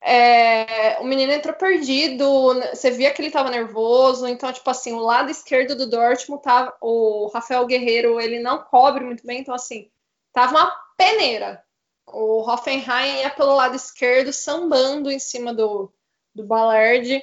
É, 0.00 0.98
o 1.00 1.04
menino 1.04 1.32
entrou 1.32 1.54
perdido, 1.54 2.54
você 2.72 2.90
via 2.90 3.12
que 3.12 3.20
ele 3.20 3.28
estava 3.28 3.50
nervoso, 3.50 4.26
então, 4.28 4.52
tipo 4.52 4.68
assim, 4.70 4.92
o 4.92 5.00
lado 5.00 5.30
esquerdo 5.30 5.74
do 5.74 5.88
Dortmund 5.88 6.42
tava, 6.42 6.76
o 6.80 7.28
Rafael 7.34 7.66
Guerreiro, 7.66 8.20
ele 8.20 8.38
não 8.38 8.62
cobre 8.62 9.04
muito 9.04 9.26
bem, 9.26 9.40
então, 9.40 9.54
assim, 9.54 9.90
tava 10.32 10.52
uma 10.52 10.70
peneira. 10.96 11.62
O 12.06 12.40
Hoffenheim 12.48 13.20
ia 13.20 13.30
pelo 13.30 13.54
lado 13.54 13.76
esquerdo, 13.76 14.32
sambando 14.32 15.10
em 15.10 15.18
cima 15.18 15.52
do, 15.52 15.92
do 16.34 16.44
Ballard. 16.44 17.22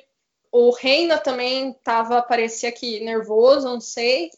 O 0.52 0.72
Reina 0.72 1.18
também 1.18 1.74
tava, 1.84 2.22
parecia 2.22 2.72
que 2.72 3.00
nervoso, 3.00 3.68
não 3.68 3.82
sei. 3.82 4.30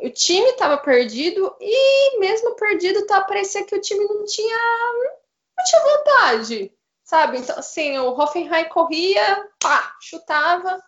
O 0.00 0.10
time 0.10 0.52
tava 0.52 0.78
perdido 0.78 1.54
e 1.60 2.18
mesmo 2.20 2.54
perdido, 2.54 3.06
tá, 3.06 3.20
parecia 3.22 3.64
que 3.64 3.74
o 3.74 3.80
time 3.80 4.04
não 4.04 4.24
tinha, 4.24 4.56
não 5.56 5.64
tinha 5.64 5.82
vontade 5.82 6.72
sabe? 7.04 7.38
Então, 7.38 7.58
assim, 7.58 7.98
o 7.98 8.18
Hoffenheim 8.18 8.68
corria, 8.68 9.48
pá, 9.60 9.94
chutava. 10.00 10.82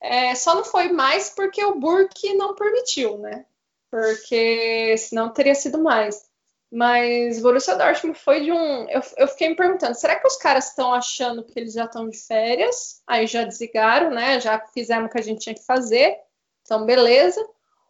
É, 0.00 0.34
só 0.34 0.54
não 0.54 0.64
foi 0.64 0.92
mais 0.92 1.30
porque 1.30 1.64
o 1.64 1.78
Burke 1.80 2.34
não 2.34 2.54
permitiu, 2.54 3.18
né? 3.18 3.46
Porque 3.90 4.96
senão 4.98 5.32
teria 5.32 5.54
sido 5.54 5.82
mais. 5.82 6.28
Mas 6.70 7.40
Borussia 7.40 7.76
Dortmund 7.76 8.18
foi 8.18 8.42
de 8.42 8.52
um. 8.52 8.88
Eu, 8.90 9.00
eu 9.16 9.28
fiquei 9.28 9.48
me 9.48 9.56
perguntando: 9.56 9.94
será 9.94 10.18
que 10.18 10.26
os 10.26 10.36
caras 10.36 10.68
estão 10.68 10.92
achando 10.92 11.44
que 11.44 11.58
eles 11.58 11.72
já 11.72 11.84
estão 11.84 12.08
de 12.08 12.18
férias? 12.18 13.02
Aí 13.06 13.26
já 13.26 13.44
desligaram, 13.44 14.10
né? 14.10 14.40
Já 14.40 14.58
fizemos 14.74 15.06
o 15.06 15.12
que 15.12 15.18
a 15.18 15.22
gente 15.22 15.40
tinha 15.40 15.54
que 15.54 15.64
fazer. 15.64 16.18
Então, 16.62 16.84
beleza 16.84 17.40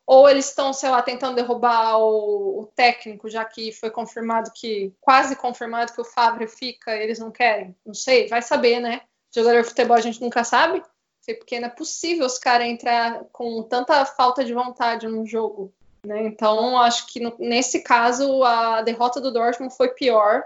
ou 0.07 0.28
eles 0.28 0.48
estão, 0.48 0.72
sei 0.72 0.90
lá, 0.90 1.00
tentando 1.02 1.36
derrubar 1.36 1.98
o, 1.98 2.61
o, 2.61 2.66
técnico, 2.66 3.28
já 3.28 3.44
que 3.44 3.72
foi 3.72 3.90
confirmado 3.90 4.50
que, 4.55 4.92
quase 5.00 5.34
confirmado 5.34 5.92
que 5.92 6.00
o 6.00 6.05
Fábio 6.05 6.46
fica, 6.46 6.94
eles 6.94 7.18
não 7.18 7.30
querem. 7.30 7.74
Não 7.84 7.94
sei, 7.94 8.28
vai 8.28 8.42
saber, 8.42 8.80
né? 8.80 9.02
Jogador 9.34 9.62
de 9.62 9.68
futebol 9.68 9.96
a 9.96 10.00
gente 10.00 10.20
nunca 10.20 10.44
sabe, 10.44 10.82
porque 11.38 11.59
não 11.59 11.68
é 11.68 11.70
possível 11.70 12.26
os 12.26 12.38
caras 12.38 12.66
entrar 12.66 13.24
com 13.32 13.62
tanta 13.62 14.05
falta 14.05 14.44
de 14.44 14.52
vontade 14.52 15.09
no 15.09 15.26
jogo. 15.26 15.72
Né? 16.05 16.26
Então, 16.26 16.78
acho 16.78 17.07
que 17.07 17.20
nesse 17.38 17.82
caso 17.82 18.44
a 18.44 18.82
derrota 18.82 19.20
do 19.20 19.32
Dortmund 19.32 19.74
foi 19.74 19.88
pior, 19.88 20.44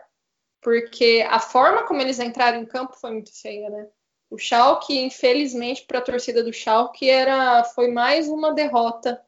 porque 0.61 1.27
a 1.29 1.41
forma 1.41 1.83
como 1.85 2.01
eles 2.01 2.21
entraram 2.21 2.61
em 2.61 2.67
campo 2.67 2.97
foi 2.97 3.11
muito 3.11 3.33
feia, 3.41 3.69
né? 3.69 3.89
O 4.31 4.37
Schalke, 4.37 4.99
infelizmente, 4.99 5.85
para 5.85 5.99
a 5.99 6.03
torcida 6.03 6.45
do 6.45 6.53
Schalke, 6.53 7.09
era, 7.09 7.65
foi 7.65 7.89
mais 7.89 8.29
uma 8.29 8.53
derrota 8.53 9.21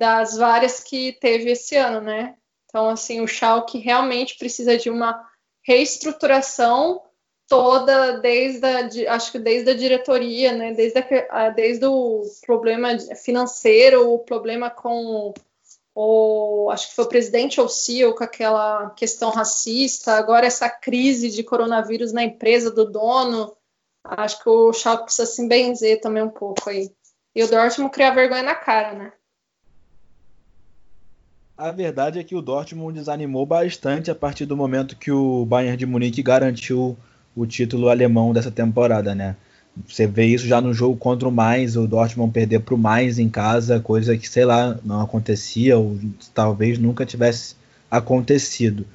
das 0.00 0.38
várias 0.38 0.80
que 0.80 1.12
teve 1.20 1.50
esse 1.50 1.76
ano, 1.76 2.00
né? 2.00 2.34
Então, 2.64 2.88
assim, 2.88 3.20
o 3.20 3.28
Schalke 3.28 3.76
realmente 3.78 4.38
precisa 4.38 4.78
de 4.78 4.88
uma 4.88 5.28
reestruturação 5.62 7.02
toda 7.46 8.18
desde 8.18 8.64
a, 8.64 9.14
acho 9.14 9.30
que 9.30 9.38
desde 9.38 9.72
a 9.72 9.76
diretoria, 9.76 10.52
né? 10.52 10.72
Desde, 10.72 11.04
a, 11.28 11.50
desde 11.50 11.84
o 11.84 12.22
problema 12.46 12.98
financeiro, 13.14 14.10
o 14.10 14.20
problema 14.20 14.70
com 14.70 15.34
o 15.94 16.70
acho 16.72 16.88
que 16.88 16.94
foi 16.94 17.04
o 17.04 17.08
presidente 17.08 17.60
ou 17.60 17.68
CEO 17.68 18.14
com 18.14 18.24
aquela 18.24 18.88
questão 18.90 19.28
racista, 19.28 20.12
agora 20.12 20.46
essa 20.46 20.70
crise 20.70 21.28
de 21.28 21.44
coronavírus 21.44 22.10
na 22.10 22.22
empresa 22.22 22.70
do 22.70 22.90
dono, 22.90 23.54
acho 24.02 24.42
que 24.42 24.48
o 24.48 24.72
Schalke 24.72 25.04
precisa 25.04 25.26
se 25.26 25.46
benzer 25.46 26.00
também 26.00 26.22
um 26.22 26.30
pouco 26.30 26.70
aí. 26.70 26.90
E 27.34 27.44
o 27.44 27.48
Dortmund 27.48 27.92
criar 27.92 28.14
vergonha 28.14 28.42
na 28.42 28.54
cara, 28.54 28.94
né? 28.94 29.12
A 31.60 31.70
verdade 31.72 32.18
é 32.18 32.24
que 32.24 32.34
o 32.34 32.40
Dortmund 32.40 32.98
desanimou 32.98 33.44
bastante 33.44 34.10
a 34.10 34.14
partir 34.14 34.46
do 34.46 34.56
momento 34.56 34.96
que 34.96 35.12
o 35.12 35.44
Bayern 35.44 35.76
de 35.76 35.84
Munique 35.84 36.22
garantiu 36.22 36.96
o 37.36 37.44
título 37.44 37.90
alemão 37.90 38.32
dessa 38.32 38.50
temporada, 38.50 39.14
né? 39.14 39.36
Você 39.86 40.06
vê 40.06 40.24
isso 40.24 40.46
já 40.46 40.58
no 40.58 40.72
jogo 40.72 40.96
contra 40.96 41.28
o 41.28 41.30
Mainz, 41.30 41.76
o 41.76 41.86
Dortmund 41.86 42.32
perder 42.32 42.60
para 42.60 42.74
o 42.74 42.78
Mainz 42.78 43.18
em 43.18 43.28
casa, 43.28 43.78
coisa 43.78 44.16
que, 44.16 44.26
sei 44.26 44.46
lá, 44.46 44.78
não 44.82 45.02
acontecia 45.02 45.76
ou 45.76 45.98
talvez 46.32 46.78
nunca 46.78 47.04
tivesse 47.04 47.56
acontecido. 47.90 48.86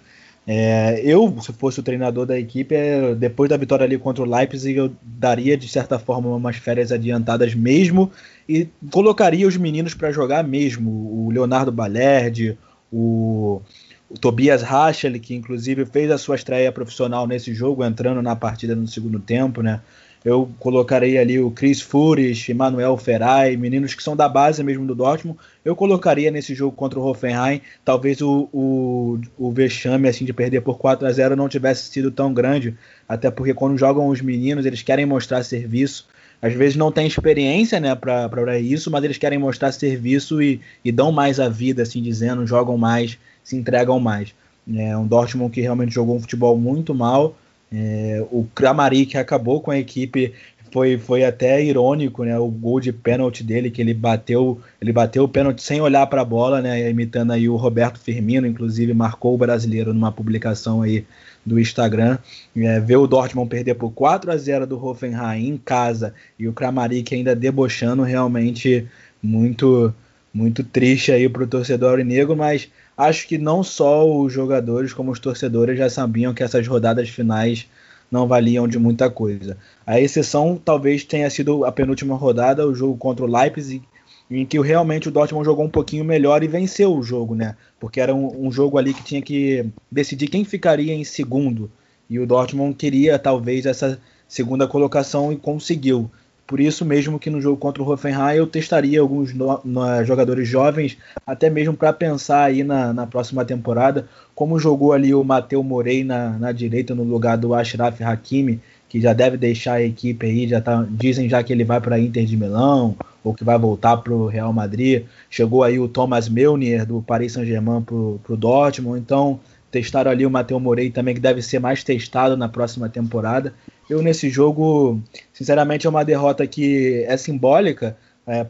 É, 0.48 1.02
eu, 1.04 1.36
se 1.42 1.52
fosse 1.54 1.80
o 1.80 1.84
treinador 1.84 2.26
da 2.26 2.38
equipe, 2.38 2.76
é, 2.76 3.16
depois 3.16 3.50
da 3.50 3.58
vitória 3.58 3.84
ali 3.84 3.98
contra 3.98 4.24
o 4.24 4.30
Leipzig, 4.30 4.78
eu 4.78 4.92
daria 5.02 5.58
de 5.58 5.68
certa 5.68 5.98
forma 5.98 6.36
umas 6.36 6.58
férias 6.58 6.92
adiantadas 6.92 7.56
mesmo 7.56 8.12
e 8.48 8.68
colocaria 8.92 9.48
os 9.48 9.58
meninos 9.58 9.96
para 9.96 10.12
jogar 10.12 10.44
mesmo. 10.44 10.92
O 10.92 11.32
Leonardo 11.32 11.72
Balerdi, 11.72 12.56
o, 12.92 13.60
o 14.08 14.20
Tobias 14.20 14.62
Rachel, 14.62 15.20
que 15.20 15.34
inclusive 15.34 15.84
fez 15.86 16.12
a 16.12 16.18
sua 16.18 16.36
estreia 16.36 16.72
profissional 16.72 17.26
nesse 17.26 17.52
jogo, 17.52 17.84
entrando 17.84 18.22
na 18.22 18.36
partida 18.36 18.76
no 18.76 18.88
segundo 18.88 19.20
tempo, 19.20 19.64
né? 19.64 19.82
Eu 20.26 20.50
colocarei 20.58 21.20
ali 21.20 21.40
o 21.40 21.52
Chris 21.52 21.80
Fures, 21.80 22.50
Emmanuel 22.50 22.98
Ferrari, 22.98 23.56
meninos 23.56 23.94
que 23.94 24.02
são 24.02 24.16
da 24.16 24.28
base 24.28 24.64
mesmo 24.64 24.84
do 24.84 24.96
Dortmund. 24.96 25.38
Eu 25.64 25.76
colocaria 25.76 26.32
nesse 26.32 26.56
jogo 26.56 26.76
contra 26.76 27.00
o 27.00 27.06
Hoffenheim. 27.06 27.62
Talvez 27.86 28.22
o, 28.22 28.50
o, 28.52 29.20
o 29.38 29.52
vexame 29.52 30.10
assim, 30.10 30.26
de 30.26 30.34
perder 30.34 30.62
por 30.62 30.80
4 30.80 31.08
a 31.08 31.12
0 31.12 31.36
não 31.36 31.48
tivesse 31.48 31.92
sido 31.92 32.10
tão 32.10 32.34
grande. 32.34 32.76
Até 33.08 33.30
porque 33.30 33.54
quando 33.54 33.78
jogam 33.78 34.08
os 34.08 34.20
meninos, 34.20 34.66
eles 34.66 34.82
querem 34.82 35.06
mostrar 35.06 35.44
serviço. 35.44 36.08
Às 36.42 36.54
vezes 36.54 36.76
não 36.76 36.92
tem 36.92 37.06
experiência 37.06 37.80
né, 37.80 37.94
para 37.94 38.60
isso, 38.60 38.90
mas 38.90 39.04
eles 39.04 39.20
querem 39.20 39.38
mostrar 39.38 39.72
serviço 39.72 40.42
e, 40.42 40.60
e 40.84 40.92
dão 40.92 41.12
mais 41.12 41.40
a 41.40 41.50
vida, 41.50 41.84
assim 41.84 42.02
dizendo, 42.02 42.48
jogam 42.48 42.80
mais, 42.80 43.16
se 43.44 43.56
entregam 43.56 44.00
mais. 44.00 44.34
É 44.76 44.98
um 44.98 45.06
Dortmund 45.06 45.54
que 45.54 45.62
realmente 45.62 45.94
jogou 45.94 46.16
um 46.16 46.20
futebol 46.20 46.58
muito 46.58 46.96
mal 46.96 47.36
é, 47.72 48.26
o 48.32 48.46
Kramaric 48.54 49.18
acabou 49.18 49.62
com 49.62 49.72
a 49.72 49.78
equipe, 49.78 50.34
foi, 50.72 50.98
foi 50.98 51.24
até 51.24 51.64
irônico, 51.64 52.24
né? 52.24 52.38
O 52.38 52.48
gol 52.48 52.82
de 52.82 52.92
pênalti 52.92 53.44
dele, 53.44 53.72
que 53.72 53.82
ele 53.82 53.94
bateu, 53.94 54.60
ele 54.82 54.92
bateu 54.92 55.24
o 55.24 55.30
pênalti 55.30 55.62
sem 55.62 55.80
olhar 55.80 56.06
para 56.08 56.22
a 56.22 56.26
bola, 56.26 56.62
né? 56.62 56.90
Imitando 56.90 57.32
aí 57.32 57.48
o 57.48 57.56
Roberto 57.56 57.98
Firmino, 57.98 58.46
inclusive 58.46 58.94
marcou 58.94 59.34
o 59.34 59.38
brasileiro 59.38 59.94
numa 59.94 60.12
publicação 60.12 60.82
aí 60.82 61.06
do 61.46 61.60
Instagram. 61.60 62.18
É, 62.58 62.80
ver 62.80 62.98
o 62.98 63.08
Dortmund 63.08 63.50
perder 63.50 63.76
por 63.76 63.92
4 63.92 64.32
a 64.32 64.38
0 64.38 64.68
do 64.68 64.84
Hoffenheim 64.84 65.48
em 65.48 65.58
casa 65.58 66.14
e 66.38 66.48
o 66.48 66.54
Kramaric 66.54 67.16
ainda 67.16 67.36
debochando 67.36 68.04
realmente 68.04 68.86
muito 69.24 69.94
muito 70.34 70.62
triste 70.66 71.14
aí 71.14 71.30
para 71.30 71.44
o 71.44 71.48
torcedor 71.48 72.00
negro, 72.00 72.36
mas 72.36 72.70
acho 72.98 73.28
que 73.28 73.38
não 73.38 73.64
só 73.64 74.10
os 74.10 74.32
jogadores, 74.32 74.94
como 74.94 75.12
os 75.12 75.20
torcedores 75.20 75.78
já 75.78 75.90
sabiam 75.90 76.34
que 76.34 76.44
essas 76.44 76.68
rodadas 76.68 77.10
finais 77.10 77.68
não 78.12 78.28
valiam 78.28 78.68
de 78.68 78.80
muita 78.80 79.10
coisa. 79.10 79.58
A 79.86 80.00
exceção 80.00 80.60
talvez 80.64 81.04
tenha 81.04 81.30
sido 81.30 81.66
a 81.66 81.72
penúltima 81.72 82.16
rodada, 82.16 82.66
o 82.66 82.76
jogo 82.76 82.98
contra 82.98 83.26
o 83.26 83.28
Leipzig, 83.28 83.84
em 84.30 84.46
que 84.46 84.60
realmente 84.60 85.08
o 85.08 85.12
Dortmund 85.12 85.46
jogou 85.46 85.66
um 85.66 85.70
pouquinho 85.70 86.04
melhor 86.04 86.44
e 86.44 86.48
venceu 86.48 86.96
o 86.96 87.04
jogo, 87.04 87.36
né? 87.36 87.56
Porque 87.80 88.00
era 88.00 88.14
um, 88.14 88.48
um 88.48 88.52
jogo 88.52 88.78
ali 88.78 88.94
que 88.94 89.04
tinha 89.04 89.22
que 89.22 89.66
decidir 89.92 90.28
quem 90.28 90.44
ficaria 90.44 90.94
em 90.94 91.04
segundo. 91.04 91.70
E 92.10 92.20
o 92.20 92.26
Dortmund 92.26 92.76
queria 92.76 93.20
talvez 93.20 93.66
essa 93.66 94.00
segunda 94.28 94.68
colocação 94.68 95.32
e 95.32 95.38
conseguiu. 95.38 96.10
Por 96.48 96.60
isso 96.60 96.86
mesmo 96.86 97.18
que 97.18 97.30
no 97.30 97.42
jogo 97.42 97.58
contra 97.58 97.82
o 97.82 97.90
Hoffenheim 97.90 98.38
eu 98.38 98.46
testaria 98.46 99.02
alguns 99.02 99.34
no, 99.34 99.60
no, 99.66 100.04
jogadores 100.04 100.48
jovens, 100.48 100.96
até 101.26 101.50
mesmo 101.50 101.76
para 101.76 101.92
pensar 101.92 102.44
aí 102.44 102.64
na, 102.64 102.94
na, 102.94 103.08
próxima 103.08 103.44
temporada, 103.44 104.08
como 104.36 104.60
jogou 104.60 104.94
ali 104.94 105.14
o 105.14 105.24
Mateu 105.24 105.64
Morei 105.64 106.04
na, 106.04 106.38
na 106.38 106.52
direita 106.52 106.94
no 106.94 107.04
lugar 107.04 107.36
do 107.36 107.56
Ashraf 107.56 108.00
Hakimi, 108.00 108.62
que 108.88 109.02
já 109.02 109.12
deve 109.12 109.38
deixar 109.38 109.74
a 109.74 109.82
equipe 109.82 110.26
aí, 110.26 110.48
já 110.48 110.62
tá, 110.62 110.86
dizem 110.90 111.28
já 111.28 111.44
que 111.44 111.52
ele 111.52 111.64
vai 111.64 111.82
para 111.82 112.00
Inter 112.00 112.26
de 112.26 112.38
Milão 112.38 112.96
ou 113.24 113.34
que 113.34 113.44
vai 113.44 113.58
voltar 113.58 113.98
para 113.98 114.14
o 114.14 114.28
Real 114.28 114.54
Madrid. 114.54 115.06
Chegou 115.32 115.64
aí 115.64 115.80
o 115.80 115.88
Thomas 115.88 116.30
Meunier 116.30 116.86
do 116.86 117.02
Paris 117.02 117.34
Saint-Germain 117.34 117.82
para 117.82 117.96
o 117.96 118.38
Dortmund, 118.38 119.00
então 119.00 119.40
testaram 119.72 120.12
ali 120.12 120.26
o 120.26 120.30
Mateu 120.30 120.60
Morei 120.60 120.92
também, 120.92 121.16
que 121.16 121.20
deve 121.20 121.42
ser 121.42 121.60
mais 121.60 121.84
testado 121.84 122.38
na 122.38 122.48
próxima 122.48 122.88
temporada. 122.88 123.52
Eu, 123.90 124.02
nesse 124.02 124.30
jogo, 124.30 125.00
sinceramente, 125.32 125.86
é 125.86 125.90
uma 125.90 126.04
derrota 126.04 126.46
que 126.48 127.04
é 127.08 127.16
simbólica 127.18 127.96
é, 128.26 128.46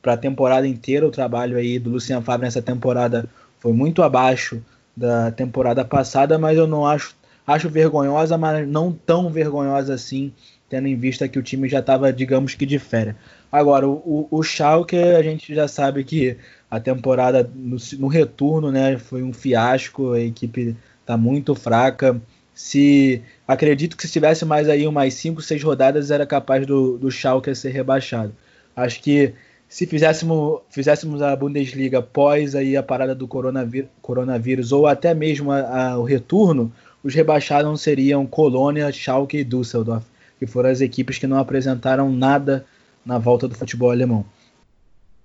para 0.00 0.12
a 0.12 0.16
temporada 0.16 0.66
inteira. 0.66 1.06
O 1.06 1.10
trabalho 1.10 1.56
aí 1.56 1.78
do 1.78 1.90
Lucian 1.90 2.22
Favre 2.22 2.44
nessa 2.44 2.62
temporada 2.62 3.28
foi 3.58 3.72
muito 3.72 4.02
abaixo 4.02 4.62
da 4.96 5.30
temporada 5.30 5.84
passada, 5.84 6.38
mas 6.38 6.56
eu 6.56 6.66
não 6.66 6.86
acho, 6.86 7.14
acho 7.46 7.68
vergonhosa, 7.68 8.38
mas 8.38 8.66
não 8.66 8.92
tão 8.92 9.28
vergonhosa 9.30 9.94
assim, 9.94 10.32
tendo 10.68 10.88
em 10.88 10.96
vista 10.96 11.28
que 11.28 11.38
o 11.38 11.42
time 11.42 11.68
já 11.68 11.80
estava, 11.80 12.12
digamos 12.12 12.54
que, 12.54 12.64
de 12.64 12.78
férias. 12.78 13.16
Agora, 13.50 13.88
o, 13.88 14.28
o 14.30 14.42
Schalke, 14.42 14.96
a 14.96 15.22
gente 15.22 15.54
já 15.54 15.68
sabe 15.68 16.04
que 16.04 16.36
a 16.70 16.80
temporada 16.80 17.48
no, 17.54 17.76
no 17.98 18.06
retorno 18.08 18.70
né, 18.70 18.98
foi 18.98 19.22
um 19.22 19.32
fiasco, 19.32 20.12
a 20.12 20.20
equipe 20.20 20.76
está 21.00 21.16
muito 21.16 21.54
fraca. 21.54 22.20
Se 22.56 23.22
acredito 23.46 23.98
que 23.98 24.06
se 24.06 24.12
tivesse 24.14 24.46
mais 24.46 24.66
aí 24.66 24.86
umas 24.86 25.12
5, 25.12 25.42
6 25.42 25.62
rodadas, 25.62 26.10
era 26.10 26.26
capaz 26.26 26.66
do, 26.66 26.96
do 26.96 27.10
Schalke 27.10 27.54
ser 27.54 27.68
rebaixado. 27.68 28.34
Acho 28.74 29.02
que 29.02 29.34
se 29.68 29.86
fizéssemos, 29.86 30.62
fizéssemos 30.70 31.20
a 31.20 31.36
Bundesliga 31.36 31.98
após 31.98 32.54
aí 32.54 32.74
a 32.74 32.82
parada 32.82 33.14
do 33.14 33.28
coronavírus, 33.28 33.90
coronavírus 34.00 34.72
ou 34.72 34.86
até 34.86 35.12
mesmo 35.12 35.52
a, 35.52 35.90
a, 35.90 35.98
o 35.98 36.02
retorno, 36.02 36.72
os 37.04 37.14
rebaixados 37.14 37.82
seriam 37.82 38.26
Colônia, 38.26 38.90
Schalke 38.90 39.36
e 39.36 39.44
Düsseldorf, 39.44 40.06
que 40.38 40.46
foram 40.46 40.70
as 40.70 40.80
equipes 40.80 41.18
que 41.18 41.26
não 41.26 41.38
apresentaram 41.38 42.10
nada 42.10 42.64
na 43.04 43.18
volta 43.18 43.46
do 43.46 43.54
futebol 43.54 43.90
alemão. 43.90 44.24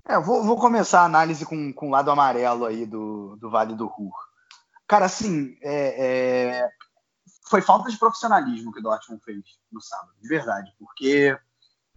É, 0.05 0.19
vou, 0.19 0.43
vou, 0.43 0.57
começar 0.57 0.99
a 0.99 1.05
análise 1.05 1.45
com, 1.45 1.71
com 1.71 1.87
o 1.87 1.91
lado 1.91 2.11
amarelo 2.11 2.65
aí 2.65 2.85
do, 2.85 3.37
do 3.37 3.49
Vale 3.49 3.73
do 3.73 3.85
Ruhr. 3.85 4.11
Cara, 4.85 5.05
assim, 5.05 5.55
é, 5.61 6.05
é, 6.05 6.69
foi 7.51 7.61
falta 7.61 7.91
de 7.91 7.97
profissionalismo 7.97 8.71
que 8.71 8.79
o 8.79 8.81
Dortmund 8.81 9.21
fez 9.23 9.43
no 9.69 9.81
sábado, 9.81 10.13
de 10.21 10.27
verdade, 10.27 10.73
porque 10.79 11.37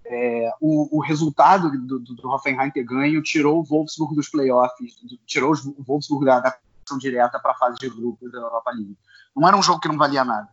é, 0.04 0.50
o, 0.60 0.98
o, 0.98 1.00
resultado 1.00 1.70
do, 1.70 2.00
do, 2.00 2.14
do, 2.14 2.28
Hoffenheim 2.28 2.72
ter 2.72 2.82
ganho 2.82 3.22
tirou 3.22 3.60
o 3.60 3.64
Wolfsburg 3.64 4.16
dos 4.16 4.28
playoffs, 4.28 4.94
tirou 5.24 5.54
o 5.54 5.82
Wolfsburg 5.84 6.26
da, 6.26 6.40
da 6.40 6.58
direta 6.98 7.38
para 7.38 7.52
a 7.52 7.56
fase 7.56 7.78
de 7.78 7.88
grupos 7.88 8.32
da 8.32 8.38
Europa 8.38 8.72
League. 8.72 8.98
Não 9.34 9.46
era 9.46 9.56
um 9.56 9.62
jogo 9.62 9.80
que 9.80 9.88
não 9.88 9.96
valia 9.96 10.24
nada. 10.24 10.48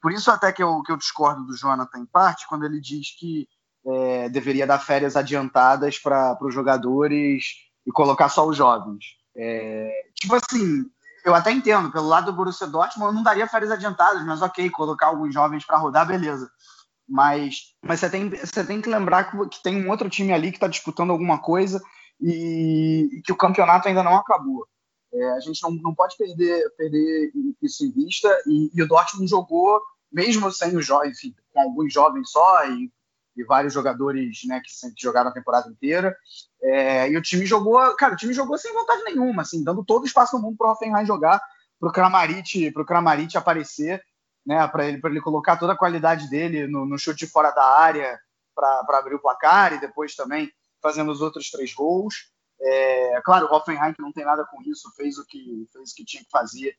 Por 0.00 0.12
isso 0.12 0.30
até 0.30 0.52
que 0.52 0.62
eu, 0.62 0.82
que 0.82 0.92
eu 0.92 0.96
discordo 0.96 1.44
do 1.44 1.56
Jonathan 1.56 1.98
em 1.98 2.06
parte, 2.06 2.46
quando 2.48 2.64
ele 2.64 2.80
diz 2.80 3.10
que 3.18 3.48
é, 3.84 4.28
deveria 4.28 4.66
dar 4.66 4.78
férias 4.78 5.16
adiantadas 5.16 5.98
para 5.98 6.38
os 6.40 6.54
jogadores 6.54 7.56
e 7.84 7.90
colocar 7.90 8.28
só 8.28 8.46
os 8.46 8.56
jovens. 8.56 9.04
É, 9.36 9.90
tipo 10.14 10.34
assim, 10.36 10.88
eu 11.24 11.34
até 11.34 11.50
entendo, 11.50 11.90
pelo 11.90 12.06
lado 12.06 12.26
do 12.26 12.36
Borussia 12.36 12.66
Dortmund, 12.66 13.08
eu 13.08 13.14
não 13.14 13.22
daria 13.22 13.48
férias 13.48 13.70
adiantadas, 13.70 14.24
mas 14.24 14.42
ok, 14.42 14.68
colocar 14.70 15.06
alguns 15.06 15.32
jovens 15.32 15.64
para 15.64 15.78
rodar, 15.78 16.06
beleza. 16.06 16.50
Mas, 17.08 17.74
mas 17.82 18.00
você, 18.00 18.10
tem, 18.10 18.28
você 18.28 18.64
tem 18.64 18.80
que 18.80 18.88
lembrar 18.88 19.24
que, 19.24 19.48
que 19.48 19.62
tem 19.62 19.84
um 19.84 19.90
outro 19.90 20.08
time 20.10 20.32
ali 20.32 20.50
que 20.50 20.56
está 20.56 20.68
disputando 20.68 21.10
alguma 21.10 21.40
coisa 21.40 21.82
e, 22.20 23.08
e, 23.12 23.22
que 23.22 23.32
o 23.32 23.36
campeonato 23.36 23.88
ainda 23.88 24.02
não 24.02 24.16
acabou. 24.16 24.66
É, 25.12 25.30
a 25.32 25.40
gente 25.40 25.62
não, 25.62 25.70
não 25.70 25.94
pode 25.94 26.16
perder, 26.16 26.70
perder 26.76 27.30
isso 27.62 27.84
em 27.84 27.90
vista. 27.90 28.28
E, 28.46 28.70
e 28.74 28.82
o 28.82 28.88
Dortmund 28.88 29.28
jogou, 29.28 29.80
mesmo 30.12 30.50
sem 30.52 30.76
os 30.76 30.84
jovens, 30.84 31.18
enfim, 31.18 31.34
com 31.52 31.60
alguns 31.60 31.92
jovens 31.92 32.30
só 32.30 32.66
e 32.66 32.90
e 33.36 33.44
vários 33.44 33.72
jogadores 33.72 34.40
né, 34.46 34.60
que, 34.60 34.70
jogaram 35.00 35.30
a 35.30 35.34
temporada 35.34 35.68
inteira. 35.68 36.16
É, 36.62 37.10
e 37.10 37.16
o 37.16 37.22
time 37.22 37.44
jogou, 37.46 37.78
cara, 37.96 38.14
o 38.14 38.16
time 38.16 38.32
jogou 38.32 38.56
sem 38.56 38.72
vontade 38.72 39.02
nenhuma, 39.04 39.42
assim, 39.42 39.62
dando 39.62 39.84
todo 39.84 40.02
o 40.02 40.06
espaço 40.06 40.36
no 40.36 40.42
mundo 40.42 40.56
para 40.56 40.68
o 40.68 40.72
Hoffenheim 40.72 41.06
jogar, 41.06 41.40
para 41.78 41.88
o 41.88 41.92
Kramaric, 41.92 42.72
Kramaric 42.86 43.36
aparecer, 43.36 44.02
né, 44.46 44.66
para 44.68 44.86
ele, 44.86 45.00
ele 45.04 45.20
colocar 45.20 45.56
toda 45.56 45.72
a 45.72 45.76
qualidade 45.76 46.28
dele 46.28 46.66
no, 46.66 46.84
no 46.86 46.98
chute 46.98 47.26
fora 47.26 47.50
da 47.50 47.64
área 47.78 48.18
para 48.54 48.98
abrir 48.98 49.14
o 49.14 49.20
placar 49.20 49.72
e 49.72 49.80
depois 49.80 50.14
também 50.14 50.50
fazendo 50.82 51.10
os 51.10 51.20
outros 51.20 51.50
três 51.50 51.74
gols. 51.74 52.30
É, 52.60 53.20
claro, 53.24 53.46
o 53.46 53.54
Hoffenheim, 53.54 53.92
que 53.92 54.02
não 54.02 54.12
tem 54.12 54.24
nada 54.24 54.44
com 54.44 54.62
isso, 54.62 54.92
fez 54.96 55.18
o 55.18 55.26
que, 55.26 55.66
fez 55.72 55.90
o 55.90 55.94
que 55.94 56.04
tinha 56.04 56.22
que 56.22 56.30
fazer 56.30 56.76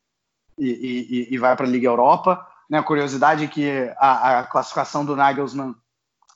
e, 0.58 1.28
e, 1.30 1.34
e 1.34 1.38
vai 1.38 1.56
para 1.56 1.66
a 1.66 1.70
Liga 1.70 1.88
Europa. 1.88 2.47
Né, 2.70 2.80
a 2.80 2.84
curiosidade 2.84 3.43
é 3.43 3.47
que 3.47 3.93
a, 3.97 4.39
a 4.39 4.43
classificação 4.47 5.06
do 5.06 5.16
Nagelsmann 5.16 5.76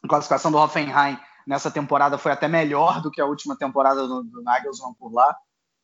a 0.04 0.08
classificação 0.08 0.52
do 0.52 0.58
Hoffenheim 0.58 1.20
nessa 1.46 1.72
temporada 1.72 2.18
foi 2.18 2.32
até 2.32 2.48
melhor 2.48 3.02
do 3.02 3.12
que 3.12 3.22
a 3.22 3.26
última 3.26 3.58
temporada 3.58 4.08
do, 4.08 4.24
do 4.24 4.42
Nagelsmann 4.44 4.94
por 4.94 5.12
lá, 5.12 5.36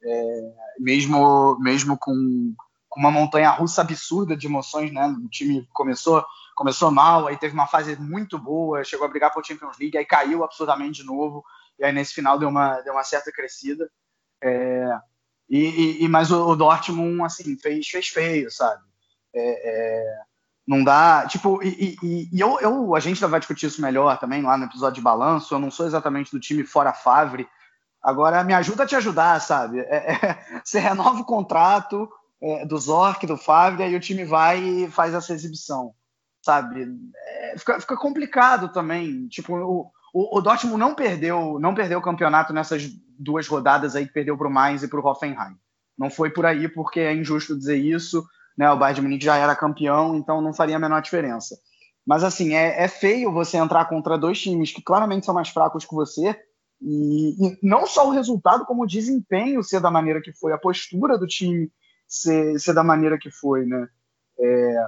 é, 0.03 0.53
mesmo, 0.79 1.57
mesmo 1.59 1.97
com, 1.97 2.53
uma 2.95 3.11
montanha 3.11 3.49
russa 3.51 3.81
absurda 3.81 4.37
de 4.37 4.47
emoções, 4.47 4.91
né? 4.91 5.07
O 5.07 5.27
time 5.27 5.67
começou, 5.73 6.25
começou 6.55 6.89
mal, 6.89 7.27
aí 7.27 7.37
teve 7.37 7.53
uma 7.53 7.67
fase 7.67 7.95
muito 7.97 8.39
boa, 8.39 8.83
chegou 8.83 9.05
a 9.05 9.09
brigar 9.09 9.33
por 9.33 9.45
Champions 9.45 9.77
League, 9.77 9.97
aí 9.97 10.05
caiu 10.05 10.43
absurdamente 10.43 11.01
de 11.01 11.05
novo, 11.05 11.43
e 11.77 11.83
aí 11.83 11.91
nesse 11.91 12.13
final 12.13 12.39
deu 12.39 12.47
uma, 12.47 12.79
deu 12.81 12.93
uma 12.93 13.03
certa 13.03 13.31
crescida. 13.31 13.91
É, 14.41 14.99
e, 15.49 16.03
e, 16.03 16.07
mas 16.07 16.31
o, 16.31 16.47
o 16.47 16.55
Dortmund, 16.55 17.21
assim, 17.23 17.57
fez, 17.57 17.87
fez 17.87 18.07
feio, 18.07 18.49
sabe? 18.49 18.81
É, 19.33 19.69
é 19.69 20.19
não 20.67 20.83
dá. 20.83 21.27
Tipo, 21.27 21.61
e, 21.63 21.97
e, 22.01 22.29
e 22.31 22.39
eu, 22.39 22.59
eu, 22.59 22.95
a 22.95 22.99
gente 22.99 23.23
vai 23.25 23.39
discutir 23.39 23.67
isso 23.67 23.81
melhor 23.81 24.17
também 24.17 24.41
lá 24.41 24.57
no 24.57 24.65
episódio 24.65 24.95
de 24.95 25.01
balanço. 25.01 25.53
Eu 25.53 25.59
não 25.59 25.69
sou 25.69 25.85
exatamente 25.85 26.31
do 26.31 26.39
time 26.39 26.63
fora 26.63 26.93
Favre. 26.93 27.47
Agora, 28.01 28.43
me 28.43 28.53
ajuda 28.53 28.83
a 28.83 28.87
te 28.87 28.95
ajudar, 28.95 29.39
sabe? 29.41 29.79
É, 29.79 30.13
é, 30.13 30.61
você 30.63 30.79
renova 30.79 31.19
o 31.19 31.25
contrato 31.25 32.09
é, 32.41 32.65
do 32.65 32.77
Zork, 32.77 33.25
do 33.25 33.37
Favre, 33.37 33.83
aí 33.83 33.95
o 33.95 33.99
time 33.99 34.25
vai 34.25 34.59
e 34.59 34.91
faz 34.91 35.13
essa 35.13 35.33
exibição, 35.33 35.93
sabe? 36.43 36.87
É, 37.15 37.55
fica, 37.57 37.79
fica, 37.79 37.97
complicado 37.97 38.69
também. 38.69 39.27
Tipo, 39.27 39.55
o, 39.55 39.91
o, 40.13 40.37
o, 40.37 40.41
Dortmund 40.41 40.77
não 40.77 40.93
perdeu, 40.93 41.59
não 41.59 41.73
perdeu 41.73 41.99
o 41.99 42.03
campeonato 42.03 42.53
nessas 42.53 42.87
duas 43.17 43.47
rodadas 43.47 43.95
aí 43.95 44.05
que 44.05 44.13
perdeu 44.13 44.37
para 44.37 44.47
o 44.47 44.51
Mainz 44.51 44.83
e 44.83 44.87
para 44.87 44.99
o 44.99 45.05
Hoffenheim. 45.05 45.57
Não 45.97 46.09
foi 46.09 46.29
por 46.29 46.45
aí, 46.45 46.67
porque 46.67 46.99
é 46.99 47.15
injusto 47.15 47.57
dizer 47.57 47.77
isso 47.77 48.23
né? 48.57 48.71
O 48.71 48.77
Bayern 48.77 48.95
de 48.95 49.01
Munique 49.01 49.25
já 49.25 49.37
era 49.37 49.55
campeão, 49.55 50.15
então 50.15 50.41
não 50.41 50.53
faria 50.53 50.75
a 50.75 50.79
menor 50.79 51.01
diferença. 51.01 51.57
Mas 52.05 52.23
assim, 52.23 52.53
é, 52.53 52.83
é 52.83 52.87
feio 52.87 53.31
você 53.31 53.57
entrar 53.57 53.85
contra 53.85 54.17
dois 54.17 54.39
times 54.39 54.71
que 54.71 54.81
claramente 54.81 55.25
são 55.25 55.33
mais 55.33 55.49
fracos 55.49 55.85
que 55.85 55.95
você, 55.95 56.37
e, 56.81 57.47
e, 57.47 57.59
não 57.63 57.87
só 57.87 58.07
o 58.07 58.11
resultado, 58.11 58.65
como 58.65 58.83
o 58.83 58.87
desempenho 58.87 59.63
ser 59.63 59.79
da 59.79 59.89
maneira 59.89 60.21
que 60.21 60.31
foi, 60.33 60.53
a 60.53 60.57
postura 60.57 61.17
do 61.17 61.25
time 61.25 61.71
ser, 62.07 62.59
ser 62.59 62.73
da 62.73 62.83
maneira 62.83 63.17
que 63.17 63.31
foi, 63.31 63.65
né? 63.65 63.87
É, 64.39 64.87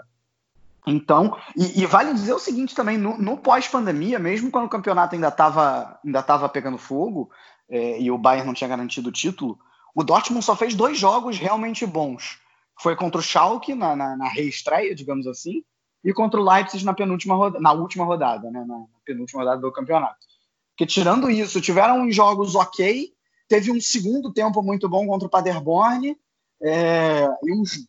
então, 0.86 1.36
e, 1.56 1.82
e, 1.82 1.86
vale 1.86 2.14
dizer 2.14 2.34
o 2.34 2.40
seguinte 2.40 2.76
também, 2.76 2.98
no, 2.98 3.18
no 3.18 3.38
pós-pandemia, 3.38 4.20
mesmo 4.20 4.52
quando 4.52 4.66
o 4.66 4.70
campeonato 4.70 5.16
ainda 5.16 5.30
estava 5.30 6.00
ainda 6.06 6.22
tava 6.22 6.48
pegando 6.48 6.78
fogo 6.78 7.30
é, 7.70 8.00
e 8.00 8.12
o 8.12 8.18
Bayern 8.18 8.46
não 8.46 8.54
tinha 8.54 8.70
garantido 8.70 9.10
o 9.10 9.12
título, 9.12 9.58
o 9.96 10.04
Dortmund 10.04 10.46
só 10.46 10.56
fez 10.56 10.76
dois 10.76 10.98
jogos 10.98 11.38
realmente 11.38 11.86
bons 11.86 12.40
foi 12.80 12.96
contra 12.96 13.20
o 13.20 13.24
Schalke 13.24 13.74
na, 13.74 13.96
na, 13.96 14.16
na 14.16 14.28
reestreia, 14.28 14.94
digamos 14.94 15.28
assim, 15.28 15.64
e 16.04 16.14
contra 16.14 16.40
o 16.40 16.44
Leipzig 16.44 16.86
na 16.86 16.94
penúltima 16.94 17.50
na 17.60 17.74
última 17.74 18.06
rodada, 18.06 18.50
né, 18.52 18.64
na, 18.66 18.86
penúltima 19.04 19.42
rodada 19.42 19.62
do 19.62 19.72
campeonato. 19.72 20.18
Porque 20.72 20.86
tirando 20.86 21.30
isso, 21.30 21.60
tiveram 21.60 22.10
jogos 22.12 22.56
ok, 22.56 23.12
teve 23.48 23.72
um 23.72 23.82
segundo 23.82 24.32
tempo 24.32 24.62
muito 24.62 24.88
bom 24.88 25.08
contra 25.08 25.28
o 25.28 25.32
Paderborn 25.32 26.16
é, 26.62 27.28
e 27.44 27.54
uns, 27.54 27.88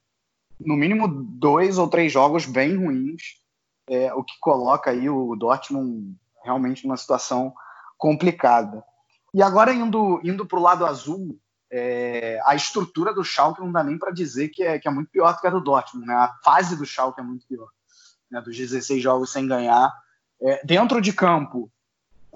no 0.58 0.74
mínimo 0.74 1.06
dois 1.08 1.76
ou 1.76 1.88
três 1.88 2.12
jogos 2.12 2.46
bem 2.46 2.76
ruins, 2.76 3.22
é, 3.88 4.12
o 4.14 4.22
que 4.22 4.34
coloca 4.40 4.90
aí 4.90 5.08
o 5.08 5.34
Dortmund 5.36 6.16
realmente 6.42 6.86
numa 6.86 6.96
situação 6.96 7.52
complicada. 7.96 8.82
E 9.34 9.42
agora 9.42 9.72
indo 9.72 10.20
indo 10.24 10.46
para 10.46 10.58
o 10.58 10.62
lado 10.62 10.86
azul, 10.86 11.38
é, 11.70 12.40
a 12.44 12.54
estrutura 12.54 13.12
do 13.12 13.24
Schalke 13.24 13.60
não 13.60 13.70
dá 13.70 13.84
nem 13.84 13.98
para 13.98 14.10
dizer 14.10 14.48
que 14.48 14.62
é, 14.62 14.78
que 14.78 14.88
é 14.88 14.90
muito 14.90 15.10
pior 15.10 15.32
do 15.34 15.40
que 15.40 15.46
a 15.46 15.50
do 15.50 15.60
Dortmund, 15.60 16.06
né? 16.06 16.14
A 16.14 16.34
fase 16.42 16.76
do 16.76 16.86
Schalke 16.86 17.20
é 17.20 17.24
muito 17.24 17.46
pior, 17.46 17.68
né? 18.30 18.40
Dos 18.40 18.56
16 18.56 19.02
jogos 19.02 19.30
sem 19.30 19.46
ganhar. 19.46 19.92
É, 20.40 20.64
dentro 20.64 21.00
de 21.00 21.12
campo, 21.12 21.70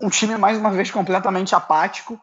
um 0.01 0.11
time 0.11 0.37
mais 0.37 0.59
uma 0.59 0.70
vez 0.70 0.91
completamente 0.91 1.55
apático 1.55 2.20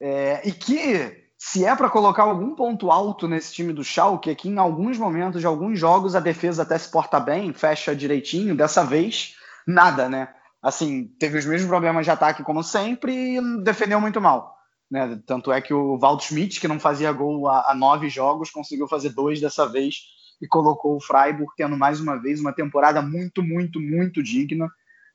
é, 0.00 0.46
e 0.46 0.52
que 0.52 1.30
se 1.38 1.64
é 1.64 1.74
para 1.74 1.88
colocar 1.88 2.24
algum 2.24 2.54
ponto 2.54 2.90
alto 2.90 3.26
nesse 3.26 3.54
time 3.54 3.72
do 3.72 3.82
Schalke, 3.82 4.28
é 4.28 4.34
que 4.34 4.48
em 4.48 4.58
alguns 4.58 4.98
momentos 4.98 5.40
de 5.40 5.46
alguns 5.46 5.78
jogos 5.78 6.14
a 6.14 6.20
defesa 6.20 6.62
até 6.62 6.76
se 6.76 6.90
porta 6.90 7.18
bem, 7.18 7.54
fecha 7.54 7.96
direitinho. 7.96 8.54
Dessa 8.54 8.84
vez, 8.84 9.36
nada, 9.66 10.06
né? 10.06 10.28
Assim, 10.62 11.06
teve 11.18 11.38
os 11.38 11.46
mesmos 11.46 11.68
problemas 11.70 12.04
de 12.04 12.10
ataque 12.10 12.42
como 12.42 12.62
sempre 12.62 13.38
e 13.38 13.62
defendeu 13.62 13.98
muito 13.98 14.20
mal. 14.20 14.59
Né? 14.90 15.20
Tanto 15.24 15.52
é 15.52 15.60
que 15.60 15.72
o 15.72 15.98
Walt 15.98 16.22
Schmidt, 16.22 16.60
que 16.60 16.68
não 16.68 16.80
fazia 16.80 17.12
gol 17.12 17.48
há, 17.48 17.70
há 17.70 17.74
nove 17.74 18.08
jogos, 18.08 18.50
conseguiu 18.50 18.88
fazer 18.88 19.10
dois 19.10 19.40
dessa 19.40 19.66
vez 19.66 19.96
e 20.42 20.48
colocou 20.48 20.96
o 20.96 21.00
Freiburg 21.00 21.52
tendo 21.56 21.76
mais 21.76 22.00
uma 22.00 22.20
vez 22.20 22.40
uma 22.40 22.52
temporada 22.52 23.00
muito, 23.00 23.42
muito, 23.42 23.80
muito 23.80 24.22
digna. 24.22 24.68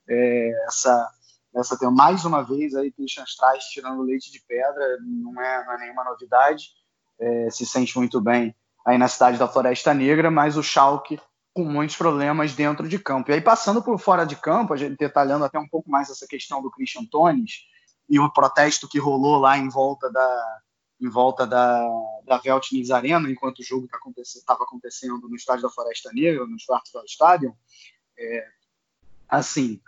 É, 0.08 0.52
essa 0.66 1.10
essa 1.54 1.78
tem 1.78 1.90
mais 1.90 2.26
uma 2.26 2.42
vez 2.42 2.74
aí 2.74 2.92
Christian 2.92 3.24
Strauss 3.24 3.64
tirando 3.70 4.02
leite 4.02 4.30
de 4.30 4.40
pedra, 4.46 4.98
não 5.00 5.40
é, 5.40 5.64
não 5.64 5.72
é 5.72 5.78
nenhuma 5.78 6.04
novidade. 6.04 6.66
É, 7.18 7.48
se 7.50 7.64
sente 7.64 7.96
muito 7.96 8.20
bem 8.20 8.54
aí 8.86 8.98
na 8.98 9.08
cidade 9.08 9.38
da 9.38 9.48
Floresta 9.48 9.94
Negra, 9.94 10.30
mas 10.30 10.58
o 10.58 10.62
Schalke 10.62 11.18
com 11.54 11.64
muitos 11.64 11.96
problemas 11.96 12.54
dentro 12.54 12.86
de 12.86 12.98
campo. 12.98 13.30
E 13.30 13.34
aí, 13.34 13.40
passando 13.40 13.82
por 13.82 13.98
fora 13.98 14.26
de 14.26 14.36
campo, 14.36 14.74
a 14.74 14.76
gente 14.76 14.98
detalhando 14.98 15.46
até 15.46 15.58
um 15.58 15.66
pouco 15.66 15.90
mais 15.90 16.10
essa 16.10 16.26
questão 16.26 16.60
do 16.60 16.70
Christian 16.70 17.06
Tones 17.06 17.62
e 18.08 18.18
o 18.18 18.32
protesto 18.32 18.88
que 18.88 18.98
rolou 18.98 19.38
lá 19.38 19.58
em 19.58 19.68
volta 19.68 20.10
da, 20.10 20.60
em 21.00 21.08
volta 21.08 21.46
da, 21.46 21.84
da 22.24 22.38
Veltins 22.38 22.90
Arena, 22.90 23.30
enquanto 23.30 23.60
o 23.60 23.64
jogo 23.64 23.86
estava 23.86 24.00
tá 24.00 24.02
acontecendo, 24.02 24.44
acontecendo 24.48 25.28
no 25.28 25.36
estádio 25.36 25.62
da 25.62 25.70
Floresta 25.70 26.10
Negra, 26.12 26.46
no 26.46 26.58
Schwarzwald 26.58 27.10
Stadium. 27.10 27.54
É, 28.18 28.48
assim, 29.28 29.80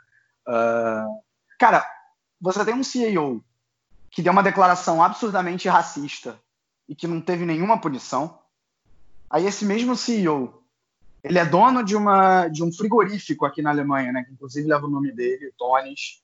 uh, 0.46 1.28
Cara, 1.58 1.84
você 2.40 2.64
tem 2.64 2.72
um 2.72 2.84
CEO 2.84 3.44
que 4.10 4.22
deu 4.22 4.32
uma 4.32 4.44
declaração 4.44 5.02
absurdamente 5.02 5.68
racista 5.68 6.40
e 6.88 6.94
que 6.94 7.08
não 7.08 7.20
teve 7.20 7.44
nenhuma 7.44 7.80
punição. 7.80 8.38
Aí 9.28 9.44
esse 9.44 9.64
mesmo 9.64 9.96
CEO, 9.96 10.62
ele 11.22 11.38
é 11.38 11.44
dono 11.44 11.82
de, 11.82 11.96
uma, 11.96 12.46
de 12.46 12.62
um 12.62 12.72
frigorífico 12.72 13.44
aqui 13.44 13.60
na 13.60 13.70
Alemanha, 13.70 14.12
né? 14.12 14.22
Que 14.22 14.32
inclusive 14.32 14.68
leva 14.68 14.86
o 14.86 14.90
nome 14.90 15.10
dele, 15.12 15.52
Tones. 15.58 16.22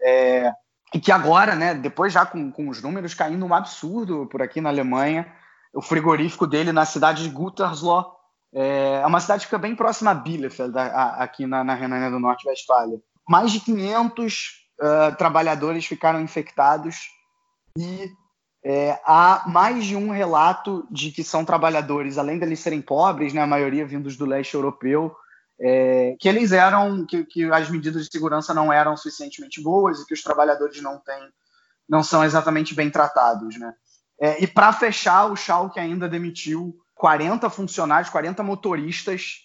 É, 0.00 0.52
e 0.94 1.00
que 1.00 1.10
agora, 1.10 1.56
né, 1.56 1.74
depois 1.74 2.12
já 2.12 2.24
com, 2.24 2.52
com 2.52 2.68
os 2.68 2.80
números 2.80 3.14
caindo 3.14 3.44
um 3.44 3.52
absurdo 3.52 4.28
por 4.30 4.40
aqui 4.40 4.60
na 4.60 4.68
Alemanha, 4.68 5.26
o 5.74 5.82
frigorífico 5.82 6.46
dele 6.46 6.70
na 6.70 6.84
cidade 6.84 7.24
de 7.24 7.30
Gütersloh, 7.30 8.14
é, 8.54 9.00
é 9.02 9.06
uma 9.06 9.18
cidade 9.18 9.40
que 9.40 9.46
fica 9.46 9.58
bem 9.58 9.74
próxima 9.74 10.12
a 10.12 10.14
Bielefeld, 10.14 10.78
a, 10.78 10.82
a, 10.82 11.24
aqui 11.24 11.46
na, 11.46 11.64
na 11.64 11.74
Renânia 11.74 12.12
do 12.12 12.20
Norte-Westfália. 12.20 13.00
Mais 13.28 13.50
de 13.50 13.58
500 13.58 14.68
uh, 14.80 15.16
trabalhadores 15.16 15.84
ficaram 15.84 16.20
infectados 16.20 17.08
e 17.76 18.08
é, 18.64 19.00
há 19.04 19.42
mais 19.48 19.84
de 19.84 19.96
um 19.96 20.10
relato 20.12 20.86
de 20.88 21.10
que 21.10 21.24
são 21.24 21.44
trabalhadores, 21.44 22.18
além 22.18 22.38
de 22.38 22.44
eles 22.44 22.60
serem 22.60 22.80
pobres, 22.80 23.34
né, 23.34 23.42
a 23.42 23.46
maioria 23.48 23.84
vindos 23.84 24.16
do 24.16 24.24
leste 24.24 24.54
europeu, 24.54 25.14
é, 25.60 26.16
que 26.18 26.28
eles 26.28 26.52
eram, 26.52 27.06
que, 27.06 27.24
que, 27.24 27.44
as 27.44 27.70
medidas 27.70 28.04
de 28.04 28.12
segurança 28.12 28.52
não 28.52 28.72
eram 28.72 28.96
suficientemente 28.96 29.62
boas 29.62 30.00
e 30.00 30.06
que 30.06 30.14
os 30.14 30.22
trabalhadores 30.22 30.80
não 30.82 30.98
têm, 30.98 31.28
não 31.88 32.02
são 32.02 32.24
exatamente 32.24 32.74
bem 32.74 32.90
tratados, 32.90 33.58
né? 33.58 33.74
É, 34.20 34.42
e 34.42 34.46
para 34.46 34.72
fechar, 34.72 35.26
o 35.26 35.36
Schalke 35.36 35.78
ainda 35.78 36.08
demitiu 36.08 36.76
40 36.94 37.50
funcionários, 37.50 38.10
40 38.10 38.42
motoristas 38.42 39.40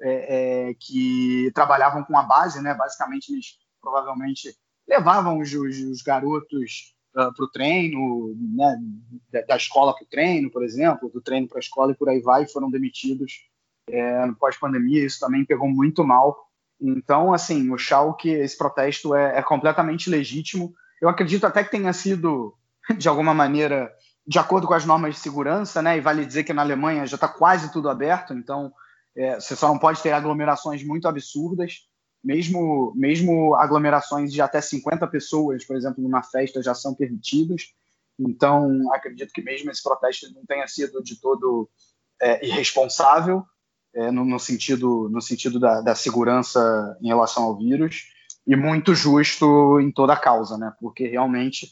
é, 0.00 0.68
é, 0.70 0.74
que 0.74 1.50
trabalhavam 1.54 2.04
com 2.04 2.16
a 2.18 2.22
base, 2.22 2.60
né? 2.60 2.74
Basicamente, 2.74 3.32
eles 3.32 3.58
provavelmente 3.80 4.56
levavam 4.86 5.38
os, 5.38 5.52
os 5.52 6.02
garotos 6.02 6.94
uh, 7.14 7.20
ah, 7.20 7.32
para 7.32 7.44
o 7.44 7.50
treino, 7.50 8.34
né, 8.54 8.76
da, 9.30 9.42
da 9.42 9.56
escola 9.56 9.94
para 9.94 10.04
o 10.04 10.08
treino, 10.08 10.50
por 10.50 10.64
exemplo, 10.64 11.10
do 11.10 11.20
treino 11.20 11.46
para 11.46 11.58
a 11.58 11.60
escola 11.60 11.92
e 11.92 11.94
por 11.94 12.08
aí 12.08 12.20
vai, 12.20 12.46
foram 12.48 12.70
demitidos 12.70 13.47
é, 13.90 14.26
no 14.26 14.34
pós-pandemia. 14.34 15.04
Isso 15.04 15.20
também 15.20 15.44
pegou 15.44 15.68
muito 15.68 16.04
mal. 16.04 16.48
Então, 16.80 17.32
assim, 17.32 17.70
o 17.70 17.78
Schalke, 17.78 18.30
esse 18.30 18.56
protesto 18.56 19.14
é, 19.14 19.38
é 19.38 19.42
completamente 19.42 20.08
legítimo. 20.08 20.74
Eu 21.00 21.08
acredito 21.08 21.46
até 21.46 21.64
que 21.64 21.70
tenha 21.70 21.92
sido, 21.92 22.54
de 22.96 23.08
alguma 23.08 23.34
maneira, 23.34 23.92
de 24.26 24.38
acordo 24.38 24.66
com 24.66 24.74
as 24.74 24.84
normas 24.84 25.14
de 25.14 25.20
segurança, 25.20 25.82
né? 25.82 25.96
E 25.96 26.00
vale 26.00 26.24
dizer 26.24 26.44
que 26.44 26.52
na 26.52 26.62
Alemanha 26.62 27.06
já 27.06 27.16
está 27.16 27.28
quase 27.28 27.72
tudo 27.72 27.88
aberto, 27.88 28.34
então 28.34 28.72
é, 29.16 29.40
você 29.40 29.56
só 29.56 29.68
não 29.68 29.78
pode 29.78 30.02
ter 30.02 30.12
aglomerações 30.12 30.84
muito 30.84 31.08
absurdas 31.08 31.88
mesmo, 32.22 32.92
mesmo 32.96 33.54
aglomerações 33.54 34.32
de 34.32 34.40
até 34.40 34.60
50 34.60 35.06
pessoas, 35.06 35.64
por 35.64 35.76
exemplo, 35.76 36.02
numa 36.02 36.22
festa, 36.22 36.62
já 36.62 36.74
são 36.74 36.94
permitidos. 36.94 37.74
Então, 38.18 38.92
acredito 38.92 39.32
que 39.32 39.42
mesmo 39.42 39.70
esse 39.70 39.82
protesto 39.82 40.32
não 40.34 40.44
tenha 40.44 40.66
sido 40.66 41.02
de 41.02 41.20
todo 41.20 41.70
é, 42.20 42.44
irresponsável, 42.44 43.44
é, 43.94 44.10
no, 44.10 44.24
no, 44.24 44.38
sentido, 44.38 45.08
no 45.10 45.20
sentido 45.20 45.58
da, 45.58 45.80
da, 45.80 45.94
segurança 45.94 46.96
em 47.00 47.08
relação 47.08 47.44
ao 47.44 47.56
vírus, 47.56 48.06
e 48.46 48.56
muito 48.56 48.94
justo 48.94 49.80
em 49.80 49.90
toda 49.90 50.12
a 50.12 50.16
causa, 50.16 50.56
né? 50.56 50.72
porque 50.80 51.06
realmente 51.06 51.68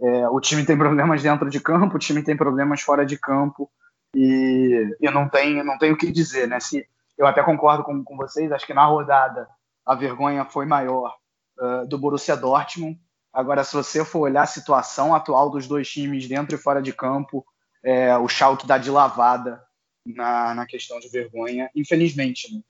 é, 0.00 0.28
o 0.28 0.40
time 0.40 0.64
tem 0.64 0.76
problemas 0.76 1.22
dentro 1.22 1.48
de 1.50 1.60
campo, 1.60 1.96
o 1.96 1.98
time 1.98 2.22
tem 2.22 2.36
problemas 2.36 2.80
fora 2.80 3.04
de 3.04 3.18
campo, 3.18 3.70
e, 4.14 4.96
e 5.00 5.10
não, 5.10 5.28
tem, 5.28 5.62
não 5.64 5.76
tem 5.76 5.92
o 5.92 5.96
que 5.96 6.10
dizer. 6.10 6.46
Né? 6.46 6.60
Se, 6.60 6.86
eu 7.18 7.26
até 7.26 7.42
concordo 7.42 7.82
com, 7.82 8.02
com 8.02 8.16
vocês, 8.16 8.50
acho 8.52 8.66
que 8.66 8.74
na 8.74 8.84
rodada 8.84 9.48
a 9.84 9.94
vergonha 9.94 10.44
foi 10.44 10.66
maior 10.66 11.14
uh, 11.58 11.86
do 11.86 11.98
Borussia 11.98 12.36
Dortmund. 12.36 12.98
Agora, 13.32 13.64
se 13.64 13.74
você 13.74 14.04
for 14.04 14.20
olhar 14.20 14.42
a 14.42 14.46
situação 14.46 15.14
atual 15.14 15.50
dos 15.50 15.66
dois 15.66 15.88
times 15.88 16.28
dentro 16.28 16.54
e 16.54 16.58
fora 16.58 16.80
de 16.80 16.92
campo, 16.92 17.44
é, 17.82 18.16
o 18.16 18.28
Schalke 18.28 18.66
dá 18.66 18.78
de 18.78 18.90
lavada 18.90 19.60
na, 20.04 20.54
na 20.54 20.66
questão 20.66 20.98
de 21.00 21.08
vergonha, 21.08 21.70
infelizmente. 21.74 22.52
Né? 22.52 22.60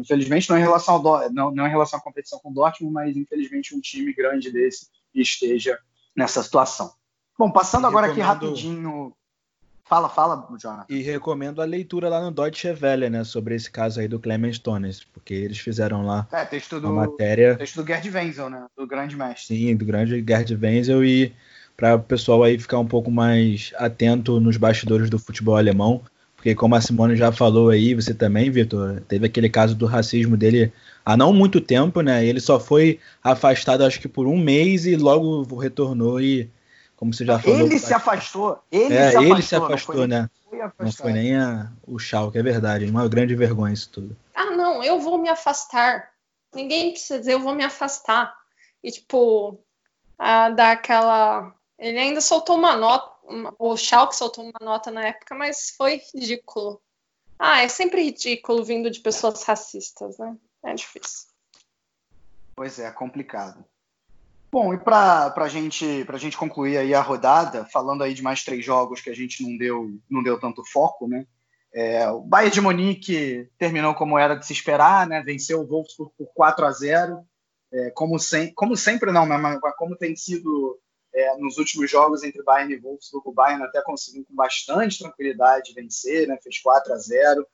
Infelizmente, 0.00 0.48
não 0.50 0.58
em, 0.58 0.60
relação 0.60 0.94
ao, 0.94 1.30
não, 1.32 1.50
não 1.50 1.66
em 1.66 1.70
relação 1.70 1.98
à 1.98 2.02
competição 2.02 2.38
com 2.38 2.50
o 2.50 2.54
Dortmund, 2.54 2.92
mas 2.92 3.16
infelizmente 3.16 3.74
um 3.74 3.80
time 3.80 4.12
grande 4.12 4.50
desse 4.50 4.88
esteja 5.14 5.78
nessa 6.16 6.42
situação. 6.42 6.92
Bom, 7.38 7.50
passando 7.50 7.86
agora 7.86 8.08
aqui 8.08 8.20
rapidinho 8.20 9.14
Fala, 9.92 10.08
fala, 10.08 10.48
Jonathan. 10.58 10.86
E 10.88 11.02
recomendo 11.02 11.60
a 11.60 11.66
leitura 11.66 12.08
lá 12.08 12.18
no 12.22 12.30
Deutsche 12.30 12.68
Welle, 12.80 13.10
né, 13.10 13.24
sobre 13.24 13.54
esse 13.54 13.70
caso 13.70 14.00
aí 14.00 14.08
do 14.08 14.18
Clemens 14.18 14.58
Tones, 14.58 15.04
porque 15.04 15.34
eles 15.34 15.58
fizeram 15.58 16.06
lá 16.06 16.26
é, 16.32 16.46
texto 16.46 16.80
do, 16.80 16.90
uma 16.90 17.06
matéria... 17.06 17.56
Texto 17.56 17.82
do 17.82 17.86
Gerd 17.86 18.08
Wenzel, 18.08 18.48
né, 18.48 18.64
do 18.74 18.86
grande 18.86 19.14
mestre. 19.14 19.54
Sim, 19.54 19.76
do 19.76 19.84
grande 19.84 20.24
Gerd 20.26 20.54
Wenzel 20.54 21.04
e 21.04 21.34
para 21.76 21.96
o 21.96 22.02
pessoal 22.02 22.42
aí 22.42 22.58
ficar 22.58 22.78
um 22.78 22.86
pouco 22.86 23.10
mais 23.10 23.72
atento 23.76 24.40
nos 24.40 24.56
bastidores 24.56 25.10
do 25.10 25.18
futebol 25.18 25.56
alemão, 25.56 26.00
porque 26.42 26.56
como 26.56 26.74
a 26.74 26.80
Simone 26.80 27.14
já 27.14 27.30
falou 27.30 27.70
aí, 27.70 27.94
você 27.94 28.12
também, 28.12 28.50
Vitor, 28.50 29.00
teve 29.06 29.26
aquele 29.26 29.48
caso 29.48 29.76
do 29.76 29.86
racismo 29.86 30.36
dele 30.36 30.72
há 31.06 31.16
não 31.16 31.32
muito 31.32 31.60
tempo, 31.60 32.00
né, 32.00 32.26
ele 32.26 32.40
só 32.40 32.58
foi 32.58 32.98
afastado 33.22 33.84
acho 33.84 34.00
que 34.00 34.08
por 34.08 34.26
um 34.26 34.36
mês 34.36 34.84
e 34.84 34.96
logo 34.96 35.44
retornou 35.54 36.20
e 36.20 36.50
como 36.96 37.14
você 37.14 37.24
já 37.24 37.38
falou. 37.38 37.60
Ele 37.60 37.78
se 37.78 37.94
afastou. 37.94 38.58
Ele 38.72 38.92
é, 38.92 39.10
se 39.10 39.16
afastou, 39.16 39.32
ele 39.36 39.42
se 39.42 39.54
afastou, 39.54 40.06
né? 40.08 40.30
Não 40.80 40.90
foi 40.90 41.12
nem 41.12 41.36
a, 41.36 41.70
o 41.86 41.96
Schalke, 41.96 42.38
é 42.38 42.42
verdade. 42.42 42.90
Uma 42.90 43.06
grande 43.08 43.36
vergonha 43.36 43.72
isso 43.72 43.88
tudo. 43.90 44.16
Ah, 44.34 44.50
não, 44.50 44.82
eu 44.82 44.98
vou 44.98 45.18
me 45.18 45.28
afastar. 45.28 46.10
Ninguém 46.52 46.90
precisa 46.90 47.20
dizer 47.20 47.34
eu 47.34 47.40
vou 47.40 47.54
me 47.54 47.62
afastar. 47.64 48.34
E, 48.82 48.90
tipo, 48.90 49.60
a, 50.18 50.50
dar 50.50 50.72
aquela. 50.72 51.54
Ele 51.78 51.98
ainda 51.98 52.20
soltou 52.20 52.56
uma 52.56 52.76
nota. 52.76 53.11
O 53.58 53.76
Schalke 53.76 54.16
soltou 54.16 54.44
uma 54.44 54.58
nota 54.60 54.90
na 54.90 55.06
época, 55.06 55.34
mas 55.34 55.70
foi 55.76 56.00
ridículo. 56.14 56.80
Ah, 57.38 57.62
é 57.62 57.68
sempre 57.68 58.02
ridículo 58.02 58.64
vindo 58.64 58.90
de 58.90 59.00
pessoas 59.00 59.42
racistas, 59.42 60.18
né? 60.18 60.36
É 60.64 60.74
difícil. 60.74 61.28
Pois 62.54 62.78
é, 62.78 62.90
complicado. 62.90 63.64
Bom, 64.50 64.74
e 64.74 64.78
para 64.78 65.32
a 65.34 65.48
gente, 65.48 66.04
a 66.06 66.18
gente 66.18 66.36
concluir 66.36 66.76
aí 66.76 66.92
a 66.92 67.00
rodada, 67.00 67.64
falando 67.64 68.02
aí 68.02 68.12
de 68.12 68.22
mais 68.22 68.44
três 68.44 68.64
jogos 68.64 69.00
que 69.00 69.08
a 69.08 69.14
gente 69.14 69.42
não 69.42 69.56
deu, 69.56 69.98
não 70.10 70.22
deu 70.22 70.38
tanto 70.38 70.62
foco, 70.64 71.08
né? 71.08 71.26
É, 71.74 72.06
o 72.10 72.20
Bayern 72.20 72.52
de 72.52 72.60
Munique 72.60 73.48
terminou 73.56 73.94
como 73.94 74.18
era 74.18 74.34
de 74.34 74.44
se 74.44 74.52
esperar, 74.52 75.06
né? 75.06 75.22
Venceu 75.22 75.62
o 75.62 75.66
Wolfsburg 75.66 76.12
por 76.18 76.26
4 76.34 76.66
a 76.66 76.70
0 76.70 77.26
é, 77.72 77.90
como, 77.92 78.18
sem, 78.18 78.52
como 78.52 78.76
sempre 78.76 79.10
não, 79.10 79.26
mas 79.26 79.58
como 79.78 79.96
tem 79.96 80.14
sido 80.14 80.78
é, 81.14 81.36
nos 81.36 81.58
últimos 81.58 81.90
jogos 81.90 82.22
entre 82.22 82.42
Bayern 82.42 82.74
e 82.74 82.78
Wolfsburg, 82.78 83.28
o 83.28 83.32
Bayern 83.32 83.62
até 83.64 83.82
conseguiu 83.82 84.24
com 84.24 84.34
bastante 84.34 84.98
tranquilidade 84.98 85.74
vencer, 85.74 86.26
né? 86.26 86.38
Fez 86.42 86.58
4 86.58 86.92
a 86.92 86.96
0 86.96 87.46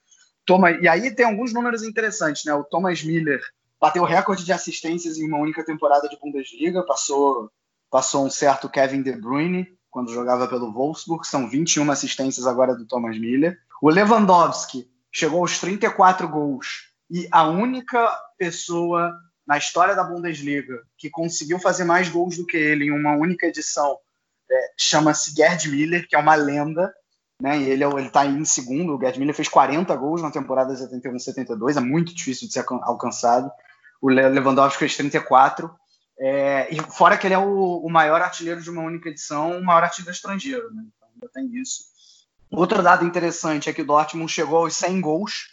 Toma, 0.48 0.70
e 0.70 0.88
aí 0.88 1.14
tem 1.14 1.26
alguns 1.26 1.52
números 1.52 1.82
interessantes, 1.82 2.44
né? 2.44 2.54
O 2.54 2.64
Thomas 2.64 3.02
Miller 3.02 3.40
bateu 3.78 4.02
o 4.02 4.06
recorde 4.06 4.44
de 4.44 4.52
assistências 4.52 5.18
em 5.18 5.28
uma 5.28 5.38
única 5.38 5.62
temporada 5.64 6.08
de 6.08 6.18
Bundesliga, 6.18 6.82
passou, 6.86 7.50
passou 7.90 8.24
um 8.24 8.30
certo 8.30 8.68
Kevin 8.68 9.02
De 9.02 9.12
Bruyne. 9.12 9.68
quando 9.90 10.12
jogava 10.12 10.48
pelo 10.48 10.72
Wolfsburg, 10.72 11.26
são 11.26 11.48
21 11.48 11.90
assistências 11.90 12.46
agora 12.46 12.74
do 12.74 12.86
Thomas 12.86 13.18
Miller. 13.18 13.58
O 13.82 13.90
Lewandowski 13.90 14.90
chegou 15.12 15.40
aos 15.40 15.58
34 15.58 16.28
gols 16.28 16.92
e 17.10 17.28
a 17.30 17.46
única 17.46 18.10
pessoa 18.38 19.12
na 19.48 19.56
história 19.56 19.96
da 19.96 20.04
Bundesliga 20.04 20.82
que 20.98 21.08
conseguiu 21.08 21.58
fazer 21.58 21.84
mais 21.84 22.10
gols 22.10 22.36
do 22.36 22.44
que 22.44 22.58
ele 22.58 22.84
em 22.84 22.90
uma 22.90 23.16
única 23.16 23.46
edição 23.46 23.98
é, 24.50 24.72
chama-se 24.76 25.34
Gerd 25.34 25.66
Miller, 25.70 26.06
que 26.06 26.14
é 26.14 26.18
uma 26.18 26.34
lenda, 26.34 26.94
né? 27.40 27.60
Ele 27.62 27.82
é 27.82 27.88
está 28.02 28.26
em 28.26 28.44
segundo. 28.44 28.94
O 28.94 29.00
Gerd 29.00 29.18
Miller 29.18 29.34
fez 29.34 29.48
40 29.48 29.94
gols 29.96 30.20
na 30.20 30.30
temporada 30.30 30.74
71-72, 30.74 31.78
é 31.78 31.80
muito 31.80 32.14
difícil 32.14 32.46
de 32.46 32.52
ser 32.52 32.64
alcançado. 32.82 33.50
O 34.02 34.08
Lewandowski 34.08 34.78
fez 34.78 34.96
34. 34.96 35.74
É, 36.20 36.74
e 36.74 36.80
fora 36.92 37.16
que 37.16 37.26
ele 37.26 37.34
é 37.34 37.38
o, 37.38 37.78
o, 37.78 37.88
maior 37.88 38.20
artilheiro 38.20 38.60
de 38.60 38.68
uma 38.68 38.82
única 38.82 39.08
edição, 39.08 39.58
o 39.58 39.64
maior 39.64 39.84
artilheiro 39.84 40.12
estrangeiro, 40.12 40.74
né? 40.74 40.82
Então 40.84 41.08
ainda 41.14 41.28
tem 41.32 41.46
isso. 41.58 41.84
Outro 42.50 42.82
dado 42.82 43.04
interessante 43.04 43.70
é 43.70 43.72
que 43.72 43.82
o 43.82 43.86
Dortmund 43.86 44.30
chegou 44.30 44.58
aos 44.58 44.74
100 44.76 45.00
gols. 45.00 45.48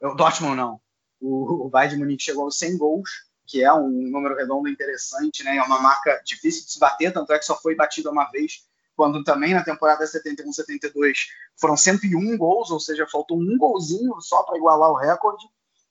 O 0.00 0.14
Dortmund 0.14 0.56
não. 0.56 0.80
O, 1.20 1.66
o 1.66 1.70
Bayern 1.70 1.94
de 1.94 2.00
Munique 2.00 2.24
chegou 2.24 2.44
aos 2.44 2.58
100 2.58 2.76
gols, 2.76 3.10
que 3.46 3.62
é 3.62 3.72
um 3.72 3.88
número 3.88 4.36
redondo 4.36 4.68
interessante, 4.68 5.42
né? 5.42 5.56
É 5.56 5.62
uma 5.62 5.80
marca 5.80 6.20
difícil 6.24 6.64
de 6.64 6.72
se 6.72 6.78
bater, 6.78 7.12
tanto 7.12 7.32
é 7.32 7.38
que 7.38 7.44
só 7.44 7.56
foi 7.60 7.74
batida 7.74 8.10
uma 8.10 8.30
vez, 8.30 8.64
quando 8.94 9.24
também 9.24 9.54
na 9.54 9.64
temporada 9.64 10.04
71-72 10.04 11.28
foram 11.56 11.76
101 11.76 12.36
gols, 12.36 12.70
ou 12.70 12.80
seja, 12.80 13.06
faltou 13.06 13.38
um 13.38 13.56
golzinho 13.56 14.20
só 14.20 14.42
para 14.42 14.56
igualar 14.56 14.90
o 14.90 14.96
recorde. 14.96 15.46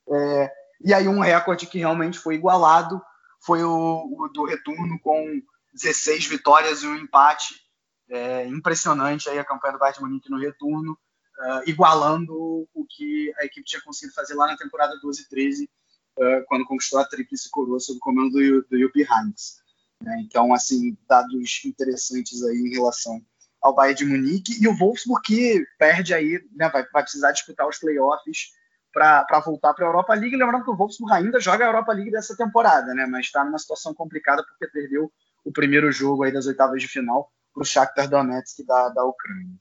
É, 0.09 0.51
e 0.83 0.93
aí 0.93 1.07
um 1.07 1.19
recorde 1.19 1.67
que 1.67 1.79
realmente 1.79 2.17
foi 2.17 2.35
igualado 2.35 3.01
foi 3.41 3.63
o, 3.63 3.71
o 3.71 4.27
do 4.29 4.45
retorno 4.45 4.99
com 4.99 5.41
16 5.73 6.27
vitórias 6.27 6.83
e 6.83 6.87
um 6.87 6.95
empate. 6.95 7.55
É, 8.09 8.45
impressionante 8.45 9.29
aí 9.29 9.39
a 9.39 9.45
campanha 9.45 9.73
do 9.73 9.79
Bayern 9.79 10.01
Munique 10.01 10.29
no 10.29 10.37
retorno, 10.37 10.91
uh, 11.39 11.61
igualando 11.65 12.67
o 12.73 12.85
que 12.89 13.33
a 13.39 13.45
equipe 13.45 13.65
tinha 13.65 13.81
conseguido 13.81 14.13
fazer 14.13 14.33
lá 14.33 14.47
na 14.47 14.57
temporada 14.57 14.99
12 15.01 15.21
e 15.21 15.29
13, 15.29 15.69
uh, 16.21 16.45
quando 16.47 16.65
conquistou 16.65 16.99
a 16.99 17.05
tríplice 17.05 17.49
coroa 17.49 17.79
sob 17.79 17.97
o 17.97 17.99
comando 17.99 18.31
do, 18.31 18.61
do 18.69 18.79
Jupp 18.79 18.99
Heynckes. 18.99 19.61
Né? 20.01 20.21
Então, 20.25 20.53
assim, 20.53 20.97
dados 21.07 21.61
interessantes 21.65 22.43
aí 22.43 22.57
em 22.57 22.69
relação 22.69 23.21
ao 23.61 23.75
Bayern 23.75 23.97
de 23.97 24.05
Munique 24.05 24.61
e 24.61 24.67
o 24.67 24.75
Wolfsburg 24.75 25.21
que 25.23 25.65
perde 25.77 26.13
aí, 26.13 26.43
né, 26.55 26.69
vai, 26.69 26.85
vai 26.91 27.03
precisar 27.03 27.31
disputar 27.31 27.67
os 27.67 27.77
playoffs 27.77 28.53
para 28.91 29.39
voltar 29.45 29.73
para 29.73 29.85
a 29.85 29.89
Europa 29.89 30.13
League. 30.13 30.35
Lembrando 30.35 30.63
que 30.63 30.71
o 30.71 30.75
Wolfsburg 30.75 31.13
ainda 31.13 31.39
joga 31.39 31.65
a 31.65 31.67
Europa 31.67 31.93
League 31.93 32.11
dessa 32.11 32.35
temporada, 32.35 32.93
né? 32.93 33.05
Mas 33.05 33.27
está 33.27 33.43
numa 33.43 33.59
situação 33.59 33.93
complicada 33.93 34.43
porque 34.43 34.67
perdeu 34.67 35.11
o 35.45 35.51
primeiro 35.51 35.91
jogo 35.91 36.23
aí 36.23 36.31
das 36.31 36.45
oitavas 36.45 36.81
de 36.81 36.87
final 36.87 37.31
para 37.53 37.61
o 37.61 37.65
Shakhtar 37.65 38.09
Donetsk 38.09 38.65
da, 38.65 38.89
da 38.89 39.05
Ucrânia. 39.05 39.55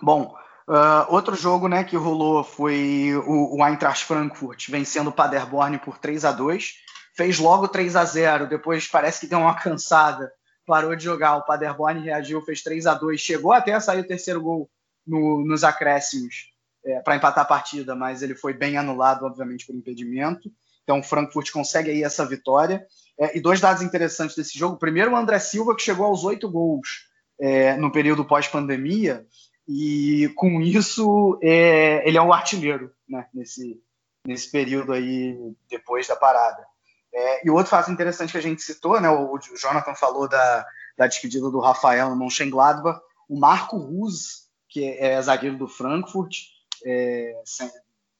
Bom, 0.00 0.34
uh, 0.68 1.06
outro 1.08 1.34
jogo 1.34 1.68
né, 1.68 1.84
que 1.84 1.96
rolou 1.96 2.42
foi 2.44 3.12
o, 3.26 3.56
o 3.56 3.66
Eintracht 3.66 4.04
Frankfurt 4.04 4.68
vencendo 4.68 5.08
o 5.08 5.12
Paderborn 5.12 5.78
por 5.78 5.98
3 5.98 6.24
a 6.24 6.32
2 6.32 6.82
Fez 7.14 7.38
logo 7.38 7.68
3 7.68 7.94
a 7.94 8.04
0 8.04 8.48
depois 8.48 8.88
parece 8.88 9.20
que 9.20 9.26
deu 9.26 9.40
uma 9.40 9.54
cansada, 9.54 10.32
parou 10.66 10.96
de 10.96 11.04
jogar. 11.04 11.36
O 11.36 11.44
Paderborn 11.44 12.00
reagiu, 12.00 12.40
fez 12.40 12.62
3 12.62 12.86
a 12.86 12.94
2 12.94 13.20
chegou 13.20 13.52
até 13.52 13.72
a 13.74 13.80
sair 13.80 14.00
o 14.00 14.06
terceiro 14.06 14.40
gol 14.40 14.70
no, 15.06 15.44
nos 15.44 15.62
acréscimos 15.62 16.50
é, 16.84 17.00
para 17.00 17.16
empatar 17.16 17.44
a 17.44 17.48
partida, 17.48 17.94
mas 17.94 18.22
ele 18.22 18.34
foi 18.34 18.54
bem 18.54 18.78
anulado, 18.78 19.26
obviamente, 19.26 19.66
por 19.66 19.74
impedimento. 19.74 20.50
Então 20.82 21.00
o 21.00 21.02
Frankfurt 21.02 21.50
consegue 21.50 21.90
aí 21.90 22.02
essa 22.02 22.24
vitória. 22.24 22.84
É, 23.20 23.36
e 23.36 23.40
dois 23.40 23.60
dados 23.60 23.82
interessantes 23.82 24.34
desse 24.34 24.58
jogo. 24.58 24.78
Primeiro, 24.78 25.12
o 25.12 25.16
André 25.16 25.38
Silva, 25.38 25.76
que 25.76 25.82
chegou 25.82 26.06
aos 26.06 26.24
oito 26.24 26.50
gols 26.50 27.08
é, 27.38 27.76
no 27.76 27.92
período 27.92 28.24
pós-pandemia, 28.24 29.26
e 29.68 30.32
com 30.36 30.60
isso 30.60 31.38
é, 31.42 32.06
ele 32.06 32.18
é 32.18 32.22
um 32.22 32.32
artilheiro 32.32 32.92
né, 33.08 33.26
nesse, 33.32 33.82
nesse 34.26 34.50
período 34.50 34.92
aí 34.92 35.36
depois 35.70 36.06
da 36.06 36.16
parada. 36.16 36.66
É, 37.14 37.46
e 37.46 37.50
outro 37.50 37.70
fato 37.70 37.90
interessante 37.90 38.32
que 38.32 38.38
a 38.38 38.42
gente 38.42 38.62
citou, 38.62 39.00
né, 39.00 39.08
o, 39.08 39.34
o 39.34 39.56
Jonathan 39.56 39.94
falou 39.94 40.28
da, 40.28 40.66
da 40.96 41.06
despedida 41.06 41.50
do 41.50 41.60
Rafael 41.60 42.10
no 42.10 42.16
Mönchengladbach, 42.16 43.00
o 43.28 43.38
Marco 43.38 43.76
Ruz, 43.76 44.48
que 44.68 44.84
é 44.98 45.20
zagueiro 45.20 45.56
do 45.56 45.68
Frankfurt, 45.68 46.36
é, 46.84 47.34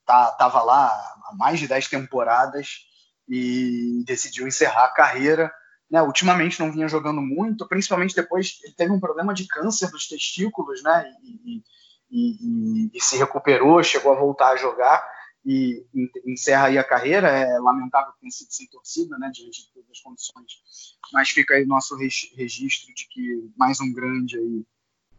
tá, 0.05 0.31
tava 0.31 0.61
lá 0.61 0.87
há 0.87 1.35
mais 1.35 1.59
de 1.59 1.67
10 1.67 1.87
temporadas 1.87 2.87
e 3.27 4.03
decidiu 4.05 4.47
encerrar 4.47 4.85
a 4.85 4.93
carreira. 4.93 5.51
Né, 5.93 6.01
ultimamente 6.01 6.59
não 6.59 6.71
vinha 6.71 6.87
jogando 6.87 7.21
muito, 7.21 7.67
principalmente 7.67 8.15
depois 8.15 8.59
ele 8.63 8.73
teve 8.73 8.91
um 8.91 8.99
problema 8.99 9.31
de 9.31 9.45
câncer 9.45 9.91
dos 9.91 10.07
testículos, 10.07 10.81
né, 10.81 11.13
e, 11.21 11.61
e, 12.09 12.89
e, 12.89 12.91
e 12.91 12.99
se 12.99 13.15
recuperou, 13.15 13.83
chegou 13.83 14.11
a 14.11 14.19
voltar 14.19 14.53
a 14.53 14.55
jogar 14.55 15.07
e 15.45 15.85
encerra 16.25 16.65
aí 16.65 16.79
a 16.79 16.83
carreira. 16.83 17.27
É 17.27 17.59
lamentável 17.59 18.11
ter 18.19 18.31
sido 18.31 18.51
sem 18.51 18.65
torcida, 18.69 19.19
né, 19.19 19.29
diante 19.31 19.67
de 19.67 19.71
todas 19.71 19.91
as 19.91 19.99
condições, 19.99 20.97
mas 21.13 21.29
fica 21.29 21.53
aí 21.53 21.63
o 21.63 21.67
nosso 21.67 21.95
registro 21.95 22.91
de 22.95 23.07
que 23.07 23.51
mais 23.55 23.79
um 23.79 23.93
grande 23.93 24.35
aí 24.35 24.65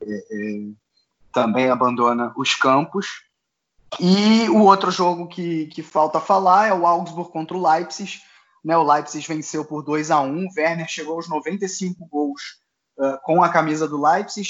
é, 0.01 0.16
é, 0.16 0.72
também 1.33 1.70
abandona 1.70 2.35
os 2.37 2.57
campos. 2.57 3.22
E 4.01 4.49
o 4.49 4.62
outro 4.62 4.91
jogo 4.91 5.29
que, 5.29 5.66
que 5.66 5.85
falta 5.85 6.18
falar 6.18 6.66
é 6.66 6.75
o 6.75 6.85
Augsburg 6.85 7.31
contra 7.31 7.57
o 7.57 7.64
Leipzig. 7.64 8.20
Né, 8.65 8.77
o 8.77 8.83
Leipzig 8.83 9.27
venceu 9.27 9.65
por 9.65 9.83
2 9.83 10.11
a 10.11 10.21
1 10.21 10.49
Werner 10.57 10.89
chegou 10.89 11.17
aos 11.17 11.29
95 11.29 12.07
gols 12.07 12.41
uh, 12.99 13.19
com 13.23 13.43
a 13.43 13.49
camisa 13.49 13.87
do 13.87 14.01
Leipzig. 14.01 14.49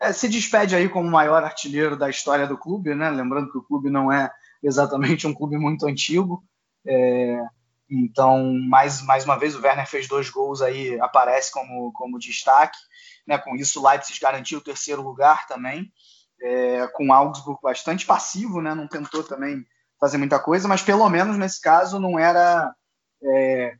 É, 0.00 0.12
se 0.12 0.28
despede 0.28 0.76
aí 0.76 0.88
como 0.88 1.08
o 1.08 1.12
maior 1.12 1.42
artilheiro 1.42 1.96
da 1.96 2.10
história 2.10 2.46
do 2.46 2.58
clube, 2.58 2.94
né? 2.94 3.08
lembrando 3.10 3.50
que 3.50 3.58
o 3.58 3.62
clube 3.62 3.88
não 3.88 4.12
é 4.12 4.30
exatamente 4.62 5.26
um 5.26 5.34
clube 5.34 5.56
muito 5.56 5.86
antigo. 5.86 6.44
É, 6.86 7.40
então, 7.90 8.52
mais, 8.68 9.00
mais 9.02 9.24
uma 9.24 9.38
vez, 9.38 9.54
o 9.54 9.62
Werner 9.62 9.88
fez 9.88 10.06
dois 10.06 10.28
gols 10.28 10.60
aí, 10.60 11.00
aparece 11.00 11.50
como, 11.50 11.92
como 11.92 12.18
destaque. 12.18 12.76
Né? 13.26 13.38
Com 13.38 13.56
isso, 13.56 13.80
o 13.80 13.88
Leipzig 13.88 14.20
garantiu 14.20 14.58
o 14.58 14.62
terceiro 14.62 15.00
lugar 15.00 15.46
também 15.46 15.90
é, 16.44 16.86
com 16.88 17.08
o 17.08 17.12
Augsburg 17.12 17.58
bastante 17.62 18.04
passivo, 18.04 18.60
né? 18.60 18.74
Não 18.74 18.86
tentou 18.86 19.22
também 19.22 19.64
fazer 19.98 20.18
muita 20.18 20.38
coisa, 20.38 20.68
mas 20.68 20.82
pelo 20.82 21.08
menos 21.08 21.38
nesse 21.38 21.60
caso 21.60 21.98
não 21.98 22.18
era, 22.18 22.74
é, 23.24 23.76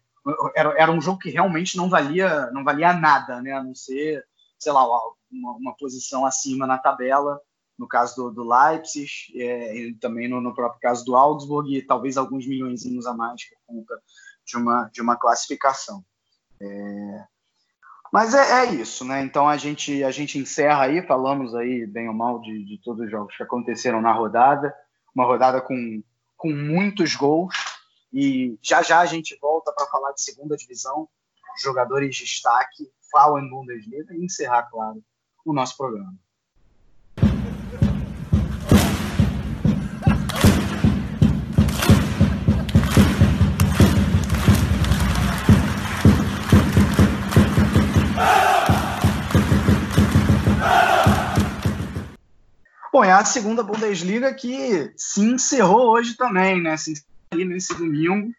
era, 0.54 0.74
era 0.78 0.92
um 0.92 1.00
jogo 1.00 1.18
que 1.18 1.30
realmente 1.30 1.76
não 1.76 1.88
valia 1.88 2.50
não 2.50 2.64
valia 2.64 2.92
nada, 2.92 3.40
né? 3.42 3.52
A 3.52 3.62
não 3.62 3.74
ser, 3.74 4.24
sei 4.58 4.72
lá, 4.72 4.84
uma, 5.30 5.52
uma 5.56 5.76
posição 5.76 6.24
acima 6.24 6.66
na 6.66 6.78
tabela, 6.78 7.40
no 7.78 7.86
caso 7.86 8.16
do, 8.16 8.30
do 8.30 8.48
Leipzig, 8.48 9.10
é, 9.34 9.76
e 9.76 9.94
também 9.94 10.28
no, 10.28 10.40
no, 10.40 10.54
próprio 10.54 10.80
caso 10.80 11.04
do 11.04 11.16
Augsburg, 11.16 11.76
e 11.76 11.82
talvez 11.82 12.16
alguns 12.16 12.46
milhões 12.46 12.84
a 13.06 13.14
mais 13.14 13.44
por 13.48 13.58
conta 13.66 14.00
de 14.46 14.56
uma, 14.56 14.90
de 14.92 15.02
uma 15.02 15.16
classificação. 15.16 16.04
É, 16.60 17.24
mas 18.12 18.32
é, 18.32 18.64
é, 18.64 18.74
isso, 18.74 19.04
né? 19.04 19.22
Então 19.22 19.48
a 19.48 19.56
gente, 19.56 20.04
a 20.04 20.10
gente 20.12 20.38
encerra 20.38 20.84
aí, 20.84 21.04
falamos 21.04 21.54
aí 21.54 21.84
bem 21.84 22.08
ou 22.08 22.14
mal 22.14 22.40
de, 22.40 22.64
de 22.64 22.78
todos 22.78 23.04
os 23.04 23.10
jogos 23.10 23.36
que 23.36 23.42
aconteceram 23.42 24.00
na 24.00 24.12
rodada, 24.12 24.72
uma 25.14 25.24
rodada 25.24 25.60
com, 25.60 26.00
com 26.36 26.50
muitos 26.52 27.16
gols, 27.16 27.54
e 28.14 28.56
já 28.62 28.80
já 28.80 29.00
a 29.00 29.06
gente 29.06 29.36
volta 29.42 29.72
para 29.72 29.88
falar 29.88 30.12
de 30.12 30.22
segunda 30.22 30.56
divisão, 30.56 31.08
jogadores 31.60 32.14
de 32.14 32.22
destaque, 32.22 32.88
Frauen 33.10 33.50
Bundesliga 33.50 34.14
e 34.14 34.24
encerrar, 34.24 34.70
claro, 34.70 35.02
o 35.44 35.52
nosso 35.52 35.76
programa. 35.76 36.14
Bom, 52.92 53.02
é 53.02 53.10
a 53.10 53.24
segunda 53.24 53.64
Bundesliga 53.64 54.32
que 54.32 54.94
se 54.96 55.20
encerrou 55.20 55.90
hoje 55.90 56.16
também, 56.16 56.62
né? 56.62 56.76
Se 56.76 56.94
encerrou 57.42 57.54
nesse 57.54 57.74
domingo. 57.74 58.32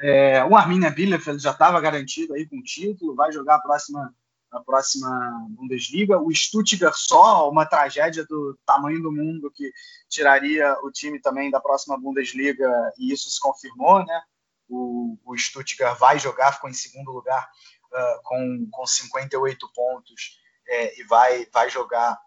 É, 0.00 0.44
o 0.44 0.56
Arminia 0.56 0.90
Bielefeld 0.90 1.42
já 1.42 1.52
estava 1.52 1.80
garantido 1.80 2.34
aí 2.34 2.46
com 2.46 2.58
o 2.58 2.62
título, 2.62 3.14
vai 3.14 3.32
jogar 3.32 3.56
a 3.56 3.60
próxima, 3.60 4.14
a 4.50 4.60
próxima 4.60 5.08
Bundesliga. 5.50 6.18
O 6.18 6.34
Stuttgart 6.34 6.94
só, 6.96 7.48
uma 7.50 7.64
tragédia 7.64 8.24
do 8.24 8.58
tamanho 8.66 9.00
do 9.00 9.12
mundo 9.12 9.50
que 9.50 9.72
tiraria 10.08 10.76
o 10.82 10.90
time 10.90 11.20
também 11.20 11.50
da 11.50 11.60
próxima 11.60 11.98
Bundesliga 11.98 12.68
e 12.98 13.12
isso 13.12 13.30
se 13.30 13.40
confirmou, 13.40 14.04
né? 14.04 14.22
O, 14.68 15.18
o 15.24 15.36
Stuttgart 15.36 15.98
vai 15.98 16.18
jogar, 16.18 16.52
ficou 16.52 16.70
em 16.70 16.74
segundo 16.74 17.12
lugar 17.12 17.48
uh, 17.92 18.22
com, 18.24 18.68
com 18.70 18.86
58 18.86 19.70
pontos 19.74 20.40
é, 20.66 21.00
e 21.00 21.04
vai, 21.04 21.46
vai 21.52 21.68
jogar 21.68 22.18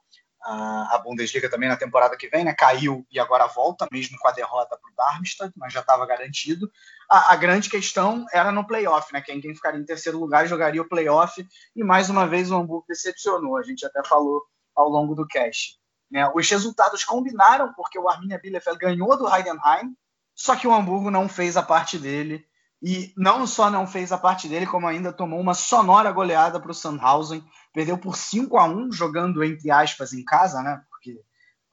a 0.50 1.02
Bundesliga 1.04 1.50
também 1.50 1.68
na 1.68 1.76
temporada 1.76 2.16
que 2.16 2.30
vem, 2.30 2.46
né? 2.46 2.54
Caiu 2.54 3.06
e 3.12 3.20
agora 3.20 3.48
volta, 3.48 3.88
mesmo 3.92 4.18
com 4.18 4.28
a 4.28 4.32
derrota 4.32 4.78
para 4.78 4.90
o 4.90 4.96
Darmstadt, 4.96 5.54
mas 5.58 5.74
já 5.74 5.82
estava 5.82 6.06
garantido. 6.06 6.72
A, 7.10 7.34
a, 7.34 7.36
grande 7.36 7.70
questão 7.70 8.26
era 8.32 8.52
no 8.52 8.66
playoff, 8.66 9.12
né? 9.12 9.22
Quem, 9.22 9.42
quem 9.42 9.54
ficaria 9.54 9.80
em 9.80 9.86
terceiro 9.86 10.18
lugar 10.18 10.48
jogaria 10.48 10.82
o 10.82 10.88
playoff, 10.88 11.46
e 11.76 11.84
mais 11.84 12.10
uma 12.10 12.26
vez 12.26 12.50
o 12.50 12.56
Hamburgo 12.56 12.86
decepcionou. 12.88 13.58
A 13.58 13.64
gente 13.64 13.86
até 13.86 14.02
falou 14.04 14.42
ao 14.74 14.88
longo 14.88 15.16
do 15.16 15.28
cast. 15.28 15.78
Né? 16.10 16.30
Os 16.34 16.50
resultados 16.50 17.04
combinaram, 17.04 17.74
porque 17.74 18.00
o 18.00 18.08
Arminia 18.08 18.40
Bielefeld 18.40 18.80
ganhou 18.80 19.18
do 19.18 19.28
Heidenheim, 19.28 19.96
só 20.34 20.56
que 20.56 20.68
o 20.68 20.74
Hamburgo 20.74 21.12
não 21.12 21.28
fez 21.28 21.58
a 21.58 21.64
parte 21.64 21.98
dele. 21.98 22.48
E 22.82 23.12
não 23.18 23.48
só 23.48 23.72
não 23.72 23.88
fez 23.88 24.12
a 24.12 24.18
parte 24.18 24.48
dele, 24.48 24.68
como 24.68 24.88
ainda 24.88 25.12
tomou 25.12 25.40
uma 25.40 25.54
sonora 25.54 26.12
goleada 26.12 26.60
para 26.60 26.72
o 26.72 26.76
Sandhausen. 26.76 27.44
Perdeu 27.74 27.98
por 27.98 28.16
5 28.16 28.58
a 28.58 28.66
1 28.66 28.92
jogando 28.92 29.44
entre 29.44 29.72
aspas 29.72 30.14
em 30.14 30.24
casa, 30.24 30.62
né? 30.62 30.82
Porque 30.90 31.20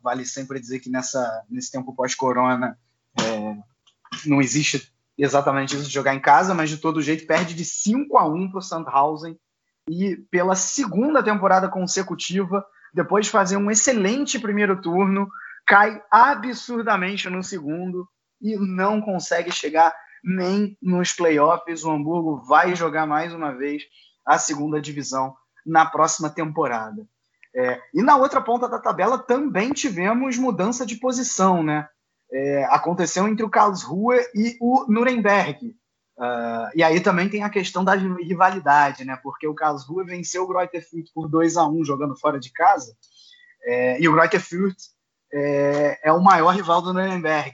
vale 0.00 0.24
sempre 0.24 0.60
dizer 0.60 0.80
que 0.80 0.90
nessa, 0.90 1.44
nesse 1.48 1.70
tempo 1.70 1.94
pós-corona 1.94 2.78
é, 3.20 3.56
não 4.26 4.40
existe 4.40 4.92
exatamente 5.16 5.76
isso 5.76 5.86
de 5.86 5.92
jogar 5.92 6.14
em 6.14 6.20
casa, 6.20 6.54
mas 6.54 6.70
de 6.70 6.78
todo 6.78 7.02
jeito 7.02 7.26
perde 7.26 7.54
de 7.54 7.64
5 7.64 8.16
a 8.18 8.26
1 8.26 8.50
para 8.50 8.58
o 8.58 8.62
Sandhausen. 8.62 9.38
E 9.88 10.16
pela 10.30 10.56
segunda 10.56 11.22
temporada 11.22 11.68
consecutiva, 11.68 12.64
depois 12.92 13.26
de 13.26 13.32
fazer 13.32 13.56
um 13.56 13.70
excelente 13.70 14.38
primeiro 14.38 14.80
turno, 14.80 15.28
cai 15.66 16.02
absurdamente 16.10 17.28
no 17.28 17.42
segundo 17.42 18.08
e 18.40 18.56
não 18.56 19.00
consegue 19.00 19.52
chegar 19.52 19.94
nem 20.24 20.76
nos 20.80 21.12
playoffs. 21.12 21.84
O 21.84 21.90
Hamburgo 21.90 22.44
vai 22.46 22.74
jogar 22.74 23.06
mais 23.06 23.34
uma 23.34 23.52
vez 23.52 23.82
a 24.26 24.38
segunda 24.38 24.80
divisão 24.80 25.34
na 25.64 25.84
próxima 25.84 26.30
temporada. 26.30 27.06
É, 27.54 27.80
e 27.92 28.02
na 28.02 28.16
outra 28.16 28.40
ponta 28.40 28.68
da 28.68 28.80
tabela 28.80 29.18
também 29.18 29.72
tivemos 29.72 30.36
mudança 30.36 30.84
de 30.84 30.96
posição, 30.96 31.62
né? 31.62 31.88
É, 32.32 32.64
aconteceu 32.64 33.28
entre 33.28 33.44
o 33.44 33.50
Karlsruhe 33.50 34.18
e 34.34 34.56
o 34.60 34.86
Nuremberg. 34.88 35.76
Uh, 36.16 36.70
e 36.76 36.82
aí 36.82 37.00
também 37.00 37.28
tem 37.28 37.42
a 37.42 37.50
questão 37.50 37.84
da 37.84 37.94
rivalidade, 37.94 39.04
né? 39.04 39.18
Porque 39.22 39.46
o 39.46 39.54
Karlsruhe 39.54 40.04
venceu 40.04 40.44
o 40.44 40.48
Greuther 40.48 40.88
Fürth 40.88 41.08
por 41.14 41.28
2 41.28 41.56
a 41.56 41.68
1 41.68 41.84
jogando 41.84 42.16
fora 42.16 42.38
de 42.38 42.52
casa. 42.52 42.96
É, 43.64 44.00
e 44.00 44.08
o 44.08 44.12
Greuther 44.12 44.40
Fürth 44.40 44.76
é, 45.32 45.98
é, 46.04 46.12
o 46.12 46.22
maior 46.22 46.54
rival 46.54 46.80
do 46.80 46.92
Nuremberg, 46.92 47.52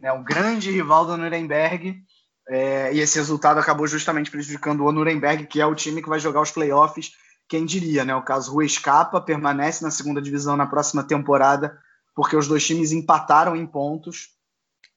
né? 0.00 0.12
O 0.12 0.22
grande 0.22 0.70
rival 0.70 1.06
do 1.06 1.16
Nuremberg. 1.16 2.02
É, 2.46 2.92
e 2.92 3.00
esse 3.00 3.18
resultado 3.18 3.58
acabou 3.58 3.86
justamente 3.86 4.30
prejudicando 4.30 4.84
o 4.84 4.92
Nuremberg, 4.92 5.46
que 5.46 5.60
é 5.60 5.66
o 5.66 5.74
time 5.74 6.02
que 6.02 6.08
vai 6.08 6.20
jogar 6.20 6.42
os 6.42 6.50
playoffs. 6.50 7.12
Quem 7.48 7.64
diria, 7.64 8.04
né? 8.04 8.14
O 8.14 8.22
Karlsruhe 8.22 8.66
escapa, 8.66 9.20
permanece 9.20 9.82
na 9.82 9.90
segunda 9.90 10.20
divisão 10.20 10.56
na 10.56 10.66
próxima 10.66 11.02
temporada, 11.02 11.78
porque 12.14 12.36
os 12.36 12.46
dois 12.46 12.66
times 12.66 12.92
empataram 12.92 13.56
em 13.56 13.66
pontos, 13.66 14.28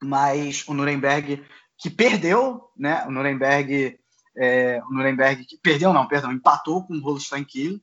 mas 0.02 0.68
o 0.68 0.74
Nuremberg 0.74 1.44
que 1.78 1.90
perdeu, 1.90 2.70
né? 2.76 3.06
O 3.06 3.12
Nuremberg, 3.12 3.98
é, 4.38 4.82
o 4.90 4.94
Nuremberg 4.94 5.46
que 5.46 5.58
perdeu, 5.58 5.94
não, 5.94 6.08
perdão, 6.08 6.32
empatou 6.32 6.86
com 6.86 6.96
o 6.96 7.02
Holstein 7.02 7.44
Kiel 7.44 7.80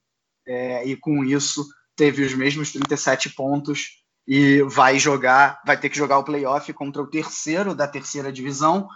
é, 0.47 0.87
e 0.87 0.97
com 0.97 1.25
isso 1.25 1.67
teve 1.97 2.25
os 2.25 2.35
mesmos 2.35 2.73
37 2.73 3.31
pontos 3.31 4.04
e 4.27 4.63
vai 4.63 4.99
jogar, 4.99 5.61
vai 5.67 5.79
ter 5.79 5.89
que 5.89 5.99
jogar 5.99 6.19
o 6.19 6.25
playoff 6.25 6.73
contra 6.73 7.03
o 7.03 7.07
terceiro 7.07 7.75
da 7.75 7.87
terceira 7.87 8.33
divisão, 8.33 8.89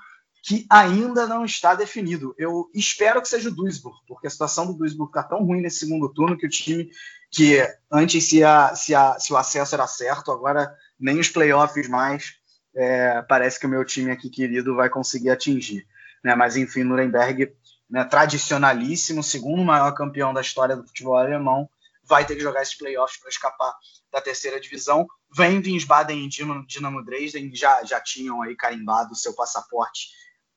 que 0.42 0.66
ainda 0.70 1.26
não 1.26 1.44
está 1.44 1.74
definido. 1.74 2.34
Eu 2.38 2.70
espero 2.74 3.20
que 3.20 3.28
seja 3.28 3.48
o 3.48 3.54
Duisburg, 3.54 3.98
porque 4.06 4.26
a 4.26 4.30
situação 4.30 4.66
do 4.66 4.74
Duisburg 4.74 5.10
está 5.10 5.22
tão 5.22 5.44
ruim 5.44 5.60
nesse 5.60 5.80
segundo 5.80 6.08
turno 6.08 6.38
que 6.38 6.46
o 6.46 6.50
time 6.50 6.90
que 7.30 7.58
antes 7.90 8.24
se, 8.24 8.42
a, 8.42 8.74
se, 8.74 8.94
a, 8.94 9.18
se 9.18 9.32
o 9.32 9.36
acesso 9.36 9.74
era 9.74 9.86
certo, 9.86 10.32
agora 10.32 10.74
nem 10.98 11.18
os 11.18 11.28
playoffs 11.28 11.88
mais 11.88 12.38
é, 12.74 13.22
parece 13.22 13.58
que 13.58 13.66
o 13.66 13.68
meu 13.68 13.84
time 13.84 14.10
aqui 14.10 14.30
querido 14.30 14.74
vai 14.74 14.88
conseguir 14.88 15.30
atingir. 15.30 15.86
Né? 16.24 16.34
Mas 16.34 16.56
enfim, 16.56 16.84
Nuremberg, 16.84 17.52
né, 17.90 18.04
tradicionalíssimo, 18.04 19.22
segundo 19.22 19.64
maior 19.64 19.92
campeão 19.92 20.32
da 20.32 20.40
história 20.40 20.76
do 20.76 20.86
futebol 20.86 21.16
alemão, 21.16 21.68
vai 22.04 22.24
ter 22.24 22.36
que 22.36 22.42
jogar 22.42 22.62
esses 22.62 22.76
playoffs 22.76 23.20
para 23.20 23.28
escapar 23.28 23.74
da 24.10 24.20
terceira 24.20 24.60
divisão. 24.60 25.06
Vem 25.34 25.58
Wiesbaden 25.58 26.24
e 26.24 26.28
Dinamo 26.28 27.04
Dresden 27.04 27.54
já, 27.54 27.84
já 27.84 28.00
tinham 28.00 28.42
aí 28.42 28.56
carimbado 28.56 29.12
o 29.12 29.16
seu 29.16 29.34
passaporte 29.34 30.08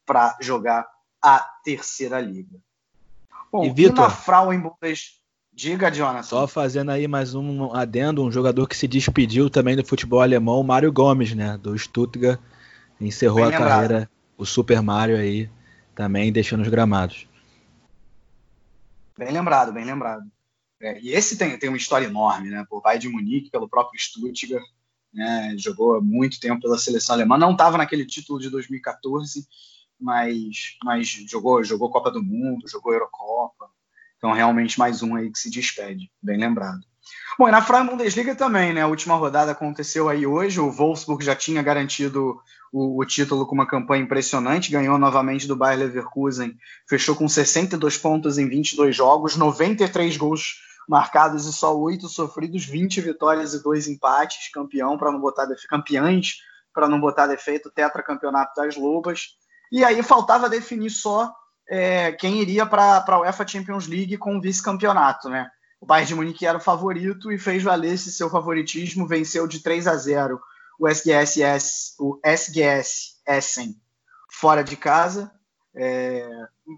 para 0.05 0.37
jogar 0.41 0.87
a 1.21 1.39
terceira 1.63 2.19
liga. 2.19 2.57
Bom, 3.51 3.65
e, 3.65 3.69
Vitor, 3.73 4.09
e 4.53 4.57
na. 4.57 5.21
Diga, 5.53 5.91
Jonathan. 5.91 6.23
Só 6.23 6.47
fazendo 6.47 6.91
aí 6.91 7.07
mais 7.07 7.35
um 7.35 7.73
adendo, 7.73 8.23
um 8.23 8.31
jogador 8.31 8.65
que 8.67 8.77
se 8.77 8.87
despediu 8.87 9.49
também 9.49 9.75
do 9.75 9.85
futebol 9.85 10.21
alemão, 10.21 10.63
Mário 10.63 10.91
Gomes, 10.91 11.33
né? 11.35 11.57
Do 11.57 11.77
Stuttgart. 11.77 12.39
Encerrou 12.99 13.37
Bem 13.37 13.45
a 13.45 13.49
lembrado. 13.49 13.69
carreira, 13.69 14.09
o 14.37 14.45
Super 14.45 14.81
Mario 14.81 15.17
aí, 15.17 15.49
também 15.93 16.31
deixando 16.31 16.61
os 16.61 16.69
gramados. 16.69 17.27
Bem 19.17 19.31
lembrado, 19.31 19.73
bem 19.73 19.83
lembrado. 19.83 20.23
É, 20.81 20.99
e 20.99 21.11
esse 21.11 21.37
tem, 21.37 21.57
tem 21.57 21.69
uma 21.69 21.77
história 21.77 22.05
enorme, 22.05 22.49
né? 22.49 22.65
Por 22.67 22.81
Bayern 22.81 23.01
de 23.01 23.09
Munique, 23.09 23.51
pelo 23.51 23.69
próprio 23.69 24.01
Stuttgart, 24.01 24.63
né? 25.13 25.55
Jogou 25.57 26.01
muito 26.01 26.39
tempo 26.39 26.61
pela 26.61 26.77
seleção 26.77 27.15
alemã. 27.15 27.37
Não 27.37 27.51
estava 27.51 27.77
naquele 27.77 28.05
título 28.05 28.39
de 28.39 28.49
2014, 28.49 29.47
mas, 29.99 30.77
mas 30.83 31.07
jogou, 31.07 31.63
jogou 31.63 31.91
Copa 31.91 32.09
do 32.09 32.23
Mundo, 32.23 32.67
jogou 32.67 32.93
Eurocopa. 32.93 33.69
Então, 34.17 34.31
realmente, 34.31 34.79
mais 34.79 35.03
um 35.03 35.15
aí 35.15 35.31
que 35.31 35.39
se 35.39 35.49
despede, 35.49 36.11
bem 36.21 36.39
lembrado. 36.39 36.81
Bom, 37.37 37.47
e 37.47 37.51
na 37.51 37.61
Freie 37.61 37.83
Bundesliga 37.83 38.35
também, 38.35 38.73
né? 38.73 38.81
A 38.81 38.87
última 38.87 39.15
rodada 39.15 39.51
aconteceu 39.51 40.09
aí 40.09 40.25
hoje. 40.25 40.59
O 40.59 40.71
Wolfsburg 40.71 41.23
já 41.23 41.35
tinha 41.35 41.61
garantido 41.61 42.39
o, 42.71 43.01
o, 43.01 43.05
título 43.05 43.45
com 43.45 43.55
uma 43.55 43.65
campanha 43.65 44.03
impressionante, 44.03 44.71
ganhou 44.71 44.97
novamente 44.97 45.47
do 45.47 45.55
Bayer 45.55 45.79
Leverkusen, 45.79 46.55
fechou 46.87 47.15
com 47.15 47.27
62 47.27 47.97
pontos 47.97 48.37
em 48.37 48.47
22 48.47 48.95
jogos, 48.95 49.35
93 49.35 50.17
gols 50.17 50.59
marcados 50.87 51.45
e 51.45 51.53
só 51.53 51.77
8 51.77 52.07
sofridos, 52.07 52.65
20 52.65 53.01
vitórias 53.01 53.53
e 53.53 53.63
2 53.63 53.87
empates, 53.87 54.51
campeão 54.51 54.97
para 54.97 55.11
não 55.11 55.19
botar 55.19 55.47
campeões 55.69 56.37
para 56.73 56.87
não 56.87 56.99
botar 56.99 57.27
defeito, 57.27 57.69
tetracampeonato 57.69 58.55
das 58.55 58.77
Lobas. 58.77 59.35
E 59.71 59.83
aí 59.83 60.01
faltava 60.01 60.49
definir 60.49 60.89
só 60.89 61.33
é, 61.69 62.11
quem 62.13 62.41
iria 62.41 62.65
para 62.65 63.03
a 63.05 63.19
UEFA 63.19 63.47
Champions 63.47 63.87
League 63.87 64.17
com 64.17 64.37
o 64.37 64.41
vice-campeonato, 64.41 65.29
né? 65.29 65.49
O 65.79 65.85
Bayern 65.85 66.07
de 66.07 66.15
Munique 66.15 66.45
era 66.45 66.57
o 66.57 66.61
favorito 66.61 67.31
e 67.31 67.37
fez 67.37 67.63
valer 67.63 67.93
esse 67.93 68.11
seu 68.11 68.29
favoritismo, 68.29 69.07
venceu 69.07 69.47
de 69.47 69.61
3 69.61 69.87
a 69.87 69.95
0 69.95 70.39
o 70.79 70.87
SGS, 70.87 71.95
o 71.99 72.19
SGS 72.23 73.21
Essen 73.27 73.75
fora 74.31 74.63
de 74.63 74.75
casa, 74.75 75.31
é, 75.75 76.27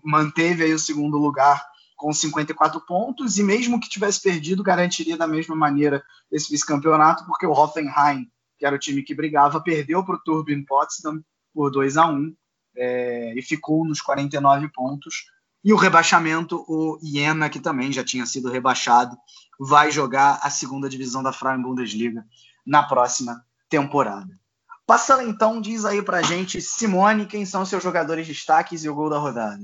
manteve 0.03 0.63
aí 0.63 0.73
o 0.73 0.79
segundo 0.79 1.17
lugar 1.17 1.65
com 2.03 2.11
54 2.11 2.81
pontos 2.81 3.37
e 3.37 3.43
mesmo 3.43 3.79
que 3.79 3.87
tivesse 3.87 4.21
perdido, 4.21 4.61
garantiria 4.61 5.15
da 5.15 5.25
mesma 5.25 5.55
maneira 5.55 6.03
esse 6.29 6.51
vice-campeonato, 6.51 7.25
porque 7.25 7.45
o 7.45 7.53
Hoffenheim, 7.53 8.29
que 8.59 8.65
era 8.65 8.75
o 8.75 8.79
time 8.79 9.01
que 9.03 9.15
brigava, 9.15 9.61
perdeu 9.61 10.03
para 10.03 10.15
o 10.15 10.19
Turbine 10.19 10.65
Potsdam 10.65 11.23
por 11.53 11.71
2 11.71 11.95
a 11.95 12.05
1 12.07 12.35
é, 12.75 13.33
e 13.37 13.41
ficou 13.41 13.85
nos 13.85 14.01
49 14.01 14.67
pontos. 14.73 15.31
E 15.63 15.71
o 15.71 15.77
rebaixamento, 15.77 16.65
o 16.67 16.99
Iena, 17.01 17.49
que 17.49 17.61
também 17.61 17.89
já 17.93 18.03
tinha 18.03 18.25
sido 18.25 18.51
rebaixado, 18.51 19.15
vai 19.57 19.89
jogar 19.89 20.41
a 20.43 20.49
segunda 20.49 20.89
divisão 20.89 21.23
da 21.23 21.31
Frauen 21.31 21.61
Bundesliga 21.61 22.25
na 22.65 22.83
próxima 22.83 23.45
temporada. 23.69 24.37
Passando 24.85 25.21
então, 25.21 25.61
diz 25.61 25.85
aí 25.85 26.01
pra 26.01 26.21
gente, 26.21 26.59
Simone, 26.59 27.27
quem 27.27 27.45
são 27.45 27.65
seus 27.65 27.81
jogadores 27.81 28.27
de 28.27 28.33
destaques 28.33 28.83
e 28.83 28.89
o 28.89 28.93
gol 28.93 29.09
da 29.09 29.17
rodada? 29.17 29.63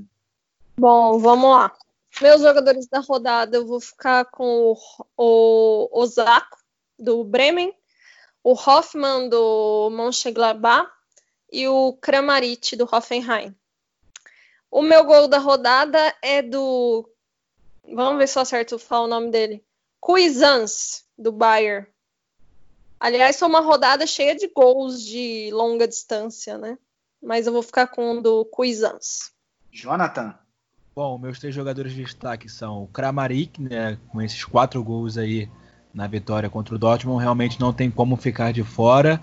Bom, 0.78 1.18
vamos 1.18 1.50
lá. 1.50 1.70
Meus 2.20 2.42
jogadores 2.42 2.86
da 2.86 3.00
rodada, 3.00 3.56
eu 3.56 3.66
vou 3.66 3.80
ficar 3.80 4.24
com 4.26 4.72
o, 4.72 4.76
o 5.16 6.00
Osako, 6.00 6.58
do 6.98 7.24
Bremen, 7.24 7.74
o 8.42 8.52
Hoffmann, 8.52 9.28
do 9.28 9.90
Mönchengladbach, 9.90 10.90
e 11.52 11.66
o 11.66 11.94
Kramaric 11.94 12.76
do 12.76 12.88
Hoffenheim. 12.90 13.54
O 14.70 14.82
meu 14.82 15.04
gol 15.04 15.26
da 15.26 15.38
rodada 15.38 16.14
é 16.22 16.40
do. 16.40 17.08
Vamos 17.92 18.18
ver 18.18 18.28
se 18.28 18.38
eu 18.38 18.42
acerto 18.42 18.78
falar 18.78 19.04
o 19.04 19.08
nome 19.08 19.30
dele. 19.30 19.64
Cuisance, 19.98 21.04
do 21.18 21.32
Bayern. 21.32 21.86
Aliás, 22.98 23.38
foi 23.38 23.48
uma 23.48 23.60
rodada 23.60 24.06
cheia 24.06 24.34
de 24.36 24.46
gols 24.48 25.02
de 25.02 25.50
longa 25.52 25.88
distância, 25.88 26.56
né? 26.56 26.78
Mas 27.20 27.46
eu 27.46 27.52
vou 27.52 27.62
ficar 27.62 27.88
com 27.88 28.18
o 28.18 28.22
do 28.22 28.44
Cuisance. 28.44 29.32
Jonathan. 29.72 30.38
Bom, 31.02 31.16
meus 31.16 31.38
três 31.38 31.54
jogadores 31.54 31.94
de 31.94 32.04
destaque 32.04 32.46
são 32.46 32.82
o 32.82 32.86
Kramaric, 32.86 33.58
né? 33.58 33.96
Com 34.10 34.20
esses 34.20 34.44
quatro 34.44 34.84
gols 34.84 35.16
aí 35.16 35.48
na 35.94 36.06
vitória 36.06 36.50
contra 36.50 36.74
o 36.74 36.78
Dortmund, 36.78 37.22
realmente 37.22 37.58
não 37.58 37.72
tem 37.72 37.90
como 37.90 38.16
ficar 38.16 38.52
de 38.52 38.62
fora. 38.62 39.18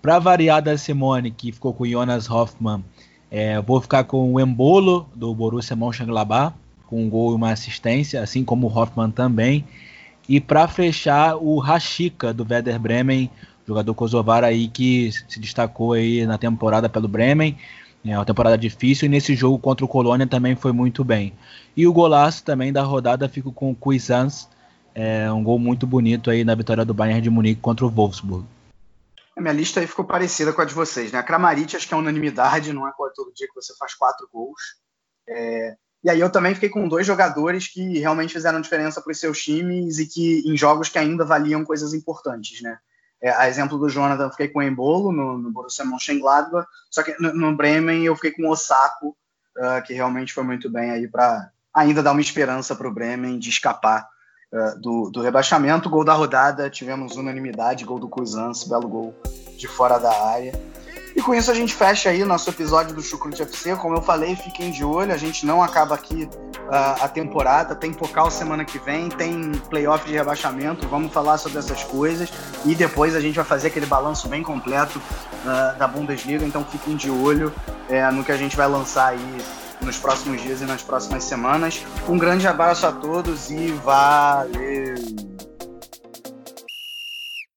Para 0.00 0.20
variar 0.20 0.62
da 0.62 0.78
Simone, 0.78 1.32
que 1.32 1.50
ficou 1.50 1.74
com 1.74 1.82
o 1.82 1.88
Jonas 1.88 2.30
Hoffmann, 2.30 2.84
é, 3.28 3.60
vou 3.60 3.80
ficar 3.80 4.04
com 4.04 4.34
o 4.34 4.38
Embolo, 4.38 5.08
do 5.16 5.34
Borussia 5.34 5.74
Mönchengladbach, 5.74 6.54
com 6.86 7.04
um 7.04 7.10
gol 7.10 7.32
e 7.32 7.34
uma 7.34 7.50
assistência, 7.50 8.22
assim 8.22 8.44
como 8.44 8.68
o 8.68 8.70
Hoffmann 8.72 9.10
também. 9.10 9.64
E 10.28 10.40
para 10.40 10.68
fechar, 10.68 11.34
o 11.38 11.58
Rashica 11.58 12.32
do 12.32 12.46
Werder 12.48 12.78
Bremen, 12.78 13.28
jogador 13.66 13.94
kosovar 13.96 14.44
aí 14.44 14.68
que 14.68 15.10
se 15.10 15.40
destacou 15.40 15.94
aí 15.94 16.24
na 16.24 16.38
temporada 16.38 16.88
pelo 16.88 17.08
Bremen. 17.08 17.56
É 18.06 18.18
uma 18.18 18.24
temporada 18.24 18.56
difícil 18.56 19.06
e 19.06 19.08
nesse 19.08 19.34
jogo 19.34 19.58
contra 19.58 19.84
o 19.84 19.88
Colônia 19.88 20.26
também 20.26 20.54
foi 20.54 20.72
muito 20.72 21.02
bem. 21.02 21.32
E 21.76 21.86
o 21.86 21.92
golaço 21.92 22.44
também 22.44 22.72
da 22.72 22.82
rodada 22.82 23.28
fica 23.28 23.50
com 23.50 23.70
o 23.70 23.74
Cuisance, 23.74 24.46
é 24.94 25.30
um 25.30 25.44
gol 25.44 25.58
muito 25.58 25.86
bonito 25.86 26.30
aí 26.30 26.42
na 26.42 26.54
vitória 26.54 26.84
do 26.84 26.94
Bayern 26.94 27.20
de 27.20 27.28
Munique 27.28 27.60
contra 27.60 27.84
o 27.84 27.90
Wolfsburg. 27.90 28.46
A 29.36 29.40
minha 29.42 29.52
lista 29.52 29.80
aí 29.80 29.86
ficou 29.86 30.06
parecida 30.06 30.54
com 30.54 30.62
a 30.62 30.64
de 30.64 30.72
vocês, 30.72 31.12
né? 31.12 31.18
A 31.18 31.22
Kramaric 31.22 31.76
acho 31.76 31.86
que 31.86 31.92
é 31.92 31.96
unanimidade, 31.96 32.72
não 32.72 32.88
é 32.88 32.92
todo 33.14 33.34
dia 33.34 33.46
que 33.46 33.54
você 33.54 33.76
faz 33.76 33.94
quatro 33.94 34.26
gols. 34.32 34.60
É... 35.28 35.76
E 36.02 36.08
aí 36.08 36.18
eu 36.18 36.30
também 36.30 36.54
fiquei 36.54 36.70
com 36.70 36.88
dois 36.88 37.06
jogadores 37.06 37.68
que 37.68 37.98
realmente 37.98 38.32
fizeram 38.32 38.60
diferença 38.60 39.02
para 39.02 39.10
os 39.10 39.20
seus 39.20 39.42
times 39.42 39.98
e 39.98 40.06
que 40.06 40.42
em 40.46 40.56
jogos 40.56 40.88
que 40.88 40.98
ainda 40.98 41.24
valiam 41.24 41.64
coisas 41.64 41.92
importantes, 41.92 42.62
né? 42.62 42.78
É, 43.26 43.30
a 43.30 43.48
exemplo 43.48 43.76
do 43.76 43.88
Jonathan, 43.88 44.22
eu 44.22 44.30
fiquei 44.30 44.46
com 44.46 44.60
o 44.60 44.62
Embolo 44.62 45.10
no, 45.10 45.36
no 45.36 45.50
Borussia 45.50 45.84
Mönchengladbach, 45.84 46.64
só 46.88 47.02
que 47.02 47.20
no, 47.20 47.34
no, 47.34 47.56
Bremen 47.56 48.04
eu 48.04 48.14
fiquei 48.14 48.30
com 48.30 48.44
o 48.44 48.50
Osako, 48.50 49.16
uh, 49.58 49.82
que 49.84 49.92
realmente 49.92 50.32
foi 50.32 50.44
muito 50.44 50.70
bem 50.70 50.92
aí 50.92 51.08
para 51.08 51.50
ainda 51.74 52.04
dar 52.04 52.12
uma 52.12 52.20
esperança 52.20 52.76
para 52.76 52.86
o 52.86 52.92
Bremen 52.92 53.40
de 53.40 53.50
escapar 53.50 54.06
uh, 54.52 54.80
do, 54.80 55.10
do 55.10 55.20
rebaixamento. 55.20 55.90
Gol 55.90 56.04
da 56.04 56.12
rodada, 56.12 56.70
tivemos 56.70 57.16
unanimidade, 57.16 57.84
gol 57.84 57.98
do 57.98 58.08
Cuisance, 58.08 58.68
belo 58.68 58.88
gol 58.88 59.12
de 59.58 59.66
fora 59.66 59.98
da 59.98 60.26
área. 60.28 60.52
E 61.16 61.22
com 61.22 61.34
isso 61.34 61.50
a 61.50 61.54
gente 61.54 61.74
fecha 61.74 62.10
aí 62.10 62.22
nosso 62.26 62.50
episódio 62.50 62.94
do 62.94 63.00
Chucrute 63.00 63.40
FC. 63.40 63.74
Como 63.76 63.96
eu 63.96 64.02
falei, 64.02 64.36
fiquem 64.36 64.70
de 64.70 64.84
olho, 64.84 65.14
a 65.14 65.16
gente 65.16 65.46
não 65.46 65.62
acaba 65.62 65.94
aqui 65.94 66.24
uh, 66.24 67.02
a 67.04 67.08
temporada, 67.08 67.74
tem 67.74 67.90
Pocal 67.90 68.30
semana 68.30 68.66
que 68.66 68.78
vem, 68.78 69.08
tem 69.08 69.52
playoff 69.70 70.06
de 70.06 70.12
rebaixamento, 70.12 70.86
vamos 70.86 71.10
falar 71.10 71.38
sobre 71.38 71.58
essas 71.58 71.82
coisas 71.82 72.30
e 72.66 72.74
depois 72.74 73.16
a 73.16 73.20
gente 73.20 73.34
vai 73.34 73.46
fazer 73.46 73.68
aquele 73.68 73.86
balanço 73.86 74.28
bem 74.28 74.42
completo 74.42 74.98
uh, 74.98 75.78
da 75.78 75.88
Bundesliga, 75.88 76.44
então 76.44 76.62
fiquem 76.62 76.94
de 76.96 77.10
olho 77.10 77.50
uh, 77.88 78.12
no 78.12 78.22
que 78.22 78.30
a 78.30 78.36
gente 78.36 78.54
vai 78.54 78.68
lançar 78.68 79.08
aí 79.08 79.38
nos 79.80 79.96
próximos 79.96 80.42
dias 80.42 80.60
e 80.60 80.64
nas 80.66 80.82
próximas 80.82 81.24
semanas. 81.24 81.82
Um 82.06 82.18
grande 82.18 82.46
abraço 82.46 82.86
a 82.86 82.92
todos 82.92 83.50
e 83.50 83.68
valeu! 83.82 85.35